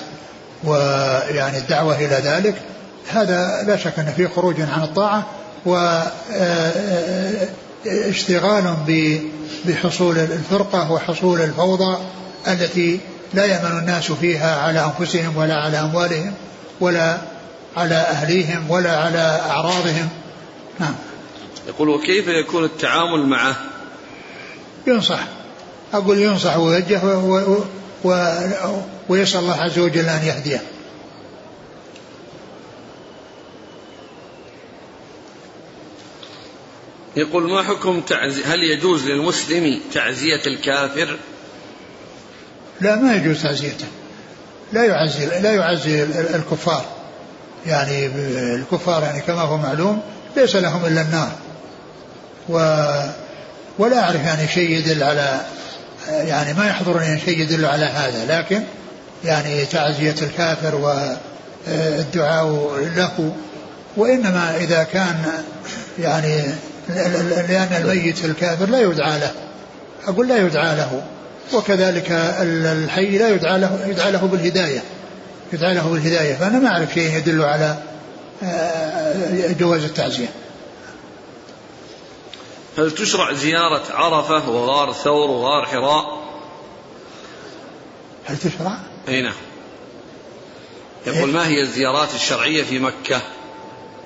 ويعني 0.63 1.57
الدعوة 1.57 1.95
إلى 1.95 2.15
ذلك 2.15 2.55
هذا 3.07 3.63
لا 3.67 3.77
شك 3.77 3.99
أن 3.99 4.13
فيه 4.17 4.27
خروج 4.27 4.61
عن 4.61 4.83
الطاعة 4.83 5.27
واشتغال 7.85 8.75
بحصول 9.65 10.17
الفرقة 10.17 10.91
وحصول 10.91 11.41
الفوضى 11.41 11.97
التي 12.47 12.99
لا 13.33 13.45
يأمن 13.45 13.79
الناس 13.79 14.11
فيها 14.11 14.61
على 14.61 14.91
أنفسهم 14.99 15.37
ولا 15.37 15.55
على 15.55 15.79
أموالهم 15.79 16.33
ولا 16.79 17.17
على 17.77 17.95
أهليهم 17.95 18.71
ولا 18.71 18.97
على 18.97 19.41
أعراضهم. 19.49 20.09
نعم. 20.79 20.95
يقول 21.67 21.89
وكيف 21.89 22.27
يكون 22.27 22.63
التعامل 22.63 23.25
معه؟ 23.25 23.55
ينصح. 24.87 25.19
أقول 25.93 26.19
ينصح 26.19 26.57
ويوجه. 26.57 27.01
ويسأل 29.09 29.39
الله 29.39 29.61
عز 29.61 29.79
وجل 29.79 30.09
أن 30.09 30.23
يهديه. 30.25 30.61
يقول 37.15 37.51
ما 37.51 37.63
حكم 37.63 38.01
تعزي 38.01 38.43
هل 38.43 38.63
يجوز 38.63 39.05
للمسلم 39.05 39.79
تعزية 39.93 40.41
الكافر؟ 40.47 41.17
لا 42.81 42.95
ما 42.95 43.15
يجوز 43.15 43.43
تعزيته. 43.43 43.85
لا 44.73 44.83
يعزي 44.83 45.25
لا 45.25 45.53
يعزي 45.53 46.03
الكفار. 46.35 46.85
يعني 47.65 48.05
الكفار 48.55 49.03
يعني 49.03 49.21
كما 49.21 49.41
هو 49.41 49.57
معلوم 49.57 50.01
ليس 50.37 50.55
لهم 50.55 50.85
إلا 50.85 51.01
النار. 51.01 51.31
و 52.49 52.53
ولا 53.79 53.99
أعرف 53.99 54.25
يعني 54.25 54.47
شيء 54.47 54.69
يدل 54.69 55.03
على 55.03 55.41
يعني 56.07 56.53
ما 56.53 56.67
يحضرني 56.67 57.19
شيء 57.19 57.39
يدل 57.39 57.65
على 57.65 57.85
هذا. 57.85 58.37
لكن 58.37 58.63
يعني 59.23 59.65
تعزية 59.65 60.15
الكافر 60.21 60.75
والدعاء 61.67 62.47
له 62.95 63.35
وإنما 63.97 64.57
إذا 64.57 64.83
كان 64.83 65.43
يعني 65.99 66.43
لأن 66.89 67.81
الميت 67.81 68.25
الكافر 68.25 68.65
لا 68.65 68.81
يدعى 68.81 69.19
له. 69.19 69.31
أقول 70.07 70.27
لا 70.27 70.37
يدعى 70.37 70.75
له. 70.75 71.03
وكذلك 71.53 72.11
الحي 72.41 73.17
لا 73.17 73.29
يدعى 73.29 73.59
له 73.59 73.87
يدعى 73.87 74.11
له 74.11 74.25
بالهداية. 74.25 74.83
يدعى 75.53 75.73
له 75.73 75.89
بالهداية. 75.89 76.35
فأنا 76.35 76.59
ما 76.59 76.69
أعرف 76.69 76.93
شيء 76.93 77.17
يدل 77.17 77.41
على 77.41 77.77
آه، 78.43 79.51
جواز 79.51 79.83
التعزية. 79.83 80.29
هل 82.77 82.91
تشرع 82.91 83.33
زيارة 83.33 83.83
عرفة 83.89 84.49
وغار 84.49 84.93
ثور 84.93 85.29
وغار 85.29 85.65
حراء؟ 85.65 86.25
هل 88.25 88.37
تشرع؟ 88.37 88.77
أي 89.07 89.21
نعم. 89.21 89.33
يقول 91.07 91.29
ما 91.29 91.47
هي 91.47 91.61
الزيارات 91.61 92.13
الشرعية 92.15 92.63
في 92.63 92.79
مكة؟ 92.79 93.21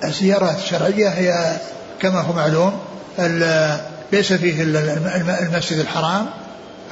الزيارات 0.04 0.58
الشرعية 0.58 1.08
هي 1.08 1.60
كما 2.02 2.20
هو 2.20 2.32
معلوم 2.32 2.78
ليس 4.12 4.32
فيه 4.32 4.62
إلا 4.62 4.96
المسجد 5.42 5.78
الحرام. 5.78 6.26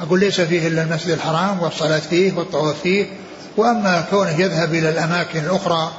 أقول 0.01 0.19
ليس 0.19 0.41
فيه 0.41 0.67
إلا 0.67 0.83
المسجد 0.83 1.09
الحرام 1.09 1.61
والصلاة 1.61 1.99
فيه 1.99 2.33
والطواف 2.33 2.75
فيه. 2.83 3.05
وأما 3.57 4.05
كونه 4.09 4.39
يذهب 4.39 4.73
إلى 4.73 4.89
الأماكن 4.89 5.39
الأخرى 5.39 5.91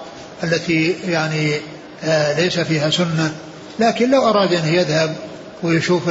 التي 0.44 0.94
يعني 1.08 1.61
آه، 2.04 2.40
ليس 2.40 2.61
فيها 2.61 2.90
سنة 2.90 3.32
لكن 3.78 4.11
لو 4.11 4.28
أراد 4.28 4.52
أن 4.52 4.74
يذهب 4.74 5.16
ويشوف 5.62 6.08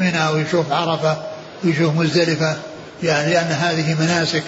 منى 0.00 0.28
ويشوف 0.34 0.72
عرفة 0.72 1.16
ويشوف 1.64 1.94
مزدلفة 1.94 2.56
يعني 3.02 3.32
لأن 3.32 3.46
هذه 3.46 3.94
مناسك 4.00 4.42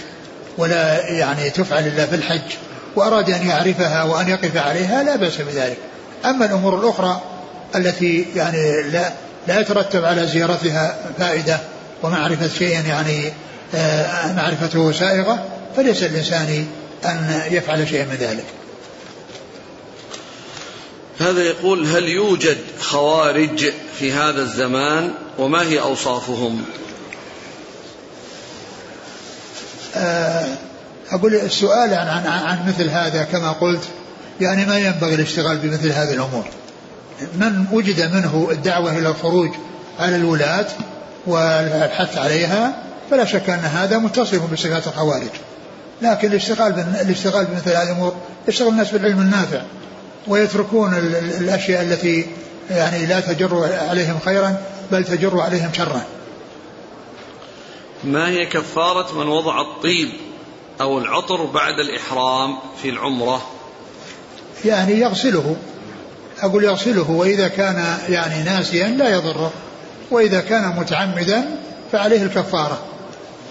ولا 0.58 1.08
يعني 1.08 1.50
تفعل 1.50 1.86
إلا 1.86 2.06
في 2.06 2.14
الحج 2.14 2.54
وأراد 2.96 3.30
أن 3.30 3.48
يعرفها 3.48 4.02
وأن 4.02 4.28
يقف 4.28 4.56
عليها 4.56 5.02
لا 5.02 5.16
بأس 5.16 5.36
بذلك. 5.40 5.76
أما 6.24 6.44
الأمور 6.44 6.80
الأخرى 6.80 7.20
التي 7.74 8.26
يعني 8.36 8.82
لا 8.82 9.12
لا 9.48 9.60
يترتب 9.60 10.04
على 10.04 10.26
زيارتها 10.26 10.96
فائدة 11.18 11.60
ومعرفة 12.02 12.48
شيء 12.58 12.86
يعني 12.86 13.32
آه، 13.74 14.32
معرفته 14.32 14.92
سائغة 14.92 15.44
فليس 15.76 16.02
الإنسان 16.02 16.66
أن 17.04 17.42
يفعل 17.50 17.88
شيئا 17.88 18.04
من 18.04 18.16
ذلك. 18.20 18.44
هذا 21.20 21.42
يقول 21.42 21.86
هل 21.86 22.08
يوجد 22.08 22.58
خوارج 22.80 23.72
في 23.98 24.12
هذا 24.12 24.42
الزمان 24.42 25.10
وما 25.38 25.62
هي 25.62 25.80
أوصافهم؟ 25.80 26.64
آه، 29.96 30.46
أقول 31.10 31.34
السؤال 31.34 31.94
عن, 31.94 32.08
عن, 32.08 32.26
عن 32.26 32.68
مثل 32.68 32.90
هذا 32.90 33.22
كما 33.24 33.52
قلت 33.52 33.82
يعني 34.40 34.66
ما 34.66 34.78
ينبغي 34.78 35.14
الاشتغال 35.14 35.58
بمثل 35.58 35.92
هذه 35.92 36.14
الأمور. 36.14 36.44
من 37.34 37.66
وجد 37.72 38.14
منه 38.14 38.48
الدعوة 38.50 38.98
إلى 38.98 39.08
الخروج 39.08 39.50
على 39.98 40.16
الولاة 40.16 40.66
والحث 41.26 42.18
عليها 42.18 42.82
فلا 43.10 43.24
شك 43.24 43.50
أن 43.50 43.58
هذا 43.58 43.98
متصف 43.98 44.52
بصفات 44.52 44.86
الخوارج. 44.86 45.30
لكن 46.02 46.28
الاشتغال 46.28 46.84
الاشتغال 47.00 47.44
بمثل 47.44 47.70
هذه 47.70 47.82
الأمور 47.82 48.14
يشتغل 48.48 48.68
الناس 48.68 48.90
بالعلم 48.90 49.20
النافع 49.20 49.62
ويتركون 50.28 50.94
الأشياء 51.40 51.82
التي 51.82 52.26
يعني 52.70 53.06
لا 53.06 53.20
تجر 53.20 53.78
عليهم 53.88 54.18
خيرا 54.24 54.56
بل 54.92 55.04
تجر 55.04 55.40
عليهم 55.40 55.72
شرا. 55.72 56.02
ما 58.04 58.28
هي 58.28 58.46
كفارة 58.46 59.18
من 59.18 59.28
وضع 59.28 59.60
الطيب 59.60 60.08
أو 60.80 60.98
العطر 60.98 61.44
بعد 61.44 61.74
الإحرام 61.78 62.58
في 62.82 62.88
العمرة؟ 62.88 63.42
يعني 64.64 64.92
يغسله. 64.92 65.56
أقول 66.40 66.64
يغسله 66.64 67.10
وإذا 67.10 67.48
كان 67.48 67.98
يعني 68.08 68.42
ناسيا 68.42 68.88
لا 68.88 69.08
يضره 69.08 69.52
وإذا 70.10 70.40
كان 70.40 70.76
متعمدا 70.76 71.44
فعليه 71.92 72.22
الكفارة. 72.22 72.78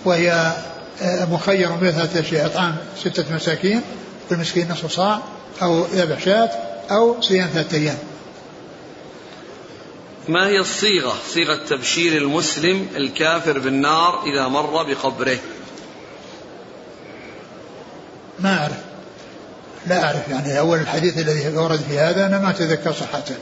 وهي 0.06 0.54
آه، 1.02 1.26
مخير 1.26 1.72
بين 1.72 1.92
ثلاثة 1.92 2.20
أشياء 2.20 2.46
إطعام 2.46 2.76
ستة 3.00 3.36
مساكين 3.36 3.82
والمسكين 4.32 4.72
نصف 4.72 4.92
صاع 4.92 5.22
أو 5.62 5.86
ذبح 5.86 6.20
شاة 6.20 6.50
أو 6.92 7.22
صيام 7.22 7.48
ثلاثة 7.48 7.78
أيام. 7.78 7.98
ما 10.28 10.48
هي 10.48 10.60
الصيغة؟ 10.60 11.16
صيغة 11.34 11.56
تبشير 11.70 12.22
المسلم 12.22 12.88
الكافر 12.96 13.60
بالنار 13.60 14.24
إذا 14.24 14.48
مر 14.48 14.84
بقبره. 14.84 15.38
ما 18.40 18.58
أعرف. 18.58 18.87
لا 19.88 20.04
أعرف 20.04 20.28
يعني 20.30 20.60
أول 20.60 20.80
الحديث 20.80 21.18
الذي 21.18 21.58
ورد 21.58 21.80
في 21.90 22.00
هذا 22.00 22.26
أنا 22.26 22.40
ما 22.40 22.50
أتذكر 22.50 22.94
صحته 22.94 23.36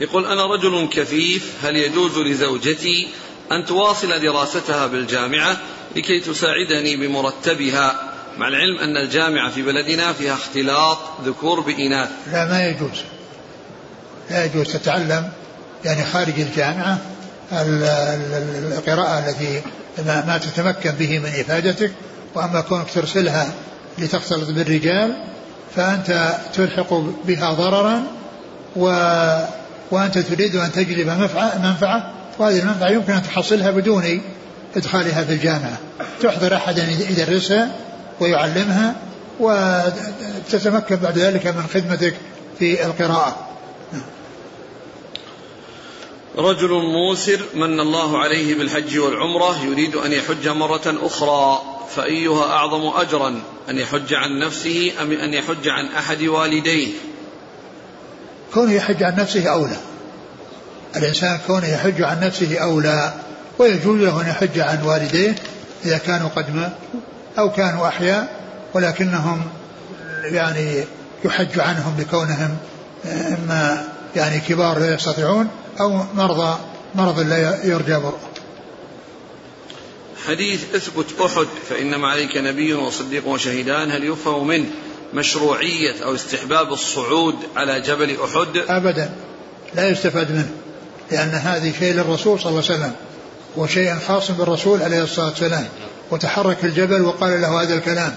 يقول 0.00 0.26
أنا 0.26 0.46
رجل 0.46 0.88
كفيف 0.92 1.52
هل 1.64 1.76
يجوز 1.76 2.18
لزوجتي 2.18 3.08
أن 3.52 3.64
تواصل 3.64 4.20
دراستها 4.20 4.86
بالجامعة 4.86 5.56
لكي 5.96 6.20
تساعدني 6.20 6.96
بمرتبها؟ 6.96 8.12
مع 8.38 8.48
العلم 8.48 8.78
أن 8.78 8.96
الجامعة 8.96 9.50
في 9.50 9.62
بلدنا 9.62 10.12
فيها 10.12 10.34
اختلاط 10.34 10.98
ذكور 11.24 11.60
بإناث. 11.60 12.08
لا 12.32 12.44
ما 12.44 12.66
يجوز. 12.66 13.02
لا 14.30 14.44
يجوز 14.44 14.72
تتعلم 14.72 15.30
يعني 15.84 16.04
خارج 16.04 16.40
الجامعة 16.40 16.98
القراءة 17.52 19.18
التي 19.18 19.62
ما 19.98 20.38
تتمكن 20.38 20.90
به 20.90 21.18
من 21.18 21.26
إفادتك 21.26 21.92
وأما 22.34 22.60
كونك 22.60 22.86
ترسلها 22.94 23.52
لتختلط 23.98 24.50
بالرجال 24.50 25.16
فأنت 25.76 26.34
تلحق 26.54 26.94
بها 27.26 27.52
ضررا 27.52 28.02
و 28.76 28.86
وأنت 29.90 30.18
تريد 30.18 30.56
أن 30.56 30.72
تجلب 30.72 31.08
منفعة 31.62 32.12
وهذه 32.38 32.58
المنفعة 32.58 32.88
يمكن 32.88 33.12
أن 33.12 33.22
تحصلها 33.22 33.70
بدون 33.70 34.20
إدخالها 34.76 35.24
في 35.24 35.32
الجامعة. 35.32 35.78
تحضر 36.22 36.56
أحدا 36.56 36.82
يدرسها 36.90 37.68
ويعلمها 38.20 38.94
وتتمكن 39.40 40.96
بعد 40.96 41.18
ذلك 41.18 41.46
من 41.46 41.66
خدمتك 41.74 42.14
في 42.58 42.86
القراءة. 42.86 43.36
رجل 46.38 46.70
موسر 46.70 47.40
من 47.54 47.80
الله 47.80 48.18
عليه 48.18 48.54
بالحج 48.54 48.98
والعمرة 48.98 49.64
يريد 49.64 49.96
أن 49.96 50.12
يحج 50.12 50.48
مرة 50.48 50.94
أخرى 51.02 51.62
فأيها 51.94 52.44
أعظم 52.44 52.86
أجرا 53.00 53.40
أن 53.70 53.78
يحج 53.78 54.14
عن 54.14 54.38
نفسه 54.38 54.92
أم 55.00 55.12
أن 55.12 55.34
يحج 55.34 55.68
عن 55.68 55.86
أحد 55.86 56.22
والديه؟ 56.22 56.92
كونه 58.54 58.72
يحج 58.72 59.02
عن 59.02 59.16
نفسه 59.16 59.48
أولى 59.48 59.76
الإنسان 60.96 61.38
كونه 61.46 61.68
يحج 61.68 62.02
عن 62.02 62.20
نفسه 62.20 62.58
أولى 62.58 63.12
ويجوز 63.58 64.00
له 64.00 64.22
أن 64.22 64.28
يحج 64.28 64.58
عن 64.58 64.82
والديه 64.82 65.34
إذا 65.84 65.98
كانوا 65.98 66.28
قد 66.28 66.54
ماتوا 66.54 67.00
أو 67.38 67.52
كانوا 67.52 67.88
أحياء 67.88 68.40
ولكنهم 68.74 69.42
يعني 70.24 70.84
يحج 71.24 71.60
عنهم 71.60 72.00
لكونهم 72.00 72.56
إما 73.06 73.88
يعني 74.16 74.40
كبار 74.40 74.78
لا 74.78 74.94
يستطيعون 74.94 75.48
أو 75.80 76.04
مرضى 76.14 76.58
مرض 76.94 77.20
لا 77.20 77.64
يرجى 77.64 77.96
برؤه. 77.96 78.18
حديث 80.26 80.74
أثبت 80.74 81.06
أحد 81.20 81.46
فإنما 81.70 82.08
عليك 82.08 82.36
نبي 82.36 82.74
وصديق 82.74 83.28
وشهيدان 83.28 83.90
هل 83.90 84.04
يفهم 84.04 84.46
منه 84.46 84.66
مشروعية 85.14 86.04
أو 86.04 86.14
استحباب 86.14 86.72
الصعود 86.72 87.34
على 87.56 87.80
جبل 87.80 88.16
أحد؟ 88.24 88.56
ابدا. 88.68 89.10
لا 89.74 89.88
يستفاد 89.88 90.30
منه 90.30 90.50
لأن 91.10 91.30
هذه 91.30 91.72
شيء 91.78 91.94
للرسول 91.94 92.40
صلى 92.40 92.48
الله 92.50 92.62
عليه 92.64 92.74
وسلم 92.74 92.92
وشيء 93.56 93.94
خاص 94.08 94.30
بالرسول 94.30 94.82
عليه 94.82 95.02
الصلاة 95.02 95.28
والسلام. 95.28 95.68
وتحرك 96.10 96.64
الجبل 96.64 97.02
وقال 97.02 97.40
له 97.40 97.62
هذا 97.62 97.74
الكلام. 97.74 98.16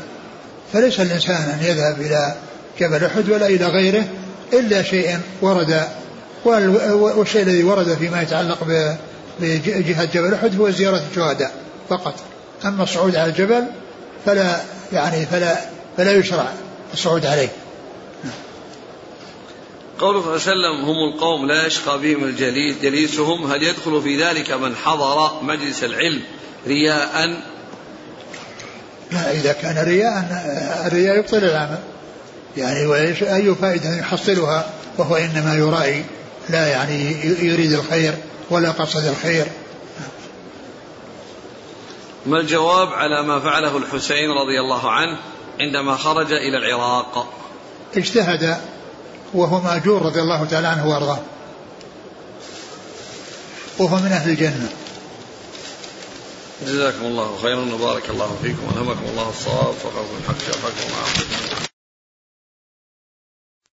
فليس 0.74 1.00
الإنسان 1.00 1.36
أن 1.36 1.60
يذهب 1.64 2.02
إلى 2.02 2.36
جبل 2.80 3.06
أحد 3.06 3.30
ولا 3.30 3.48
إلى 3.48 3.66
غيره 3.66 4.08
إلا 4.54 4.84
شيء 4.84 5.20
ورد 5.42 5.88
والشيء 6.46 7.42
الذي 7.42 7.64
ورد 7.64 7.94
فيما 7.94 8.22
يتعلق 8.22 8.58
بجهة 9.40 10.06
جبل 10.06 10.34
أحد 10.34 10.60
هو 10.60 10.70
زيارة 10.70 11.04
الشهداء 11.12 11.52
فقط. 11.90 12.16
أما 12.66 12.84
الصعود 12.84 13.16
على 13.16 13.30
الجبل 13.30 13.64
فلا 14.26 14.60
يعني 14.94 15.26
فلا 15.26 15.58
فلا 15.98 16.12
يشرع 16.12 16.48
الصعود 16.94 17.26
عليه. 17.26 17.50
قوله 20.00 20.22
صلى 20.22 20.54
الله 20.54 20.68
عليه 20.68 20.78
وسلم 20.78 20.90
هم 20.90 21.14
القوم 21.14 21.48
لا 21.48 21.66
يشقى 21.68 22.00
بهم 22.00 22.24
الجليس 22.24 22.76
جليسهم. 22.82 23.52
هل 23.52 23.64
يدخل 23.64 24.02
في 24.02 24.24
ذلك 24.24 24.52
من 24.52 24.76
حضر 24.76 25.44
مجلس 25.44 25.84
العلم 25.84 26.22
رياء؟ 26.68 27.42
لا 29.12 29.32
إذا 29.32 29.54
كان 29.54 29.86
رياء 29.86 30.26
الرياء 30.86 31.20
يبطل 31.20 31.38
العمل. 31.38 31.80
يعني 32.58 32.94
أي 33.36 33.56
فائدة 33.56 34.00
يحصلها 34.00 34.70
وهو 34.98 35.16
إنما 35.16 35.56
يرائي. 35.56 36.06
لا 36.50 36.68
يعني 36.68 37.12
يريد 37.46 37.74
الخير 37.74 38.18
ولا 38.50 38.72
قصد 38.72 39.06
الخير. 39.06 39.46
ما 42.26 42.40
الجواب 42.40 42.88
على 42.88 43.24
ما 43.24 43.40
فعله 43.40 43.78
الحسين 43.78 44.30
رضي 44.30 44.60
الله 44.60 44.92
عنه 44.92 45.18
عندما 45.60 45.98
خرج 45.98 46.32
إلى 46.34 46.58
العراق؟ 46.58 47.28
اجتهد 47.98 48.58
وهو 49.34 49.62
مأجور 49.62 50.02
رضي 50.02 50.22
الله 50.22 50.46
تعالى 50.46 50.68
عنه 50.68 50.88
وأرضاه. 50.88 51.20
وهو 53.80 53.96
من 53.96 54.12
أهل 54.12 54.30
الجنة. 54.30 54.70
جزاكم 56.68 57.06
الله 57.06 57.38
خيرا 57.42 57.74
وبارك 57.74 58.10
الله 58.10 58.38
فيكم 58.44 58.68
والهمكم 58.68 59.06
الله 59.12 59.30
الصواب 59.30 59.70
وفقكم 59.70 60.18
الحق 60.22 60.40
شافكم 60.46 61.69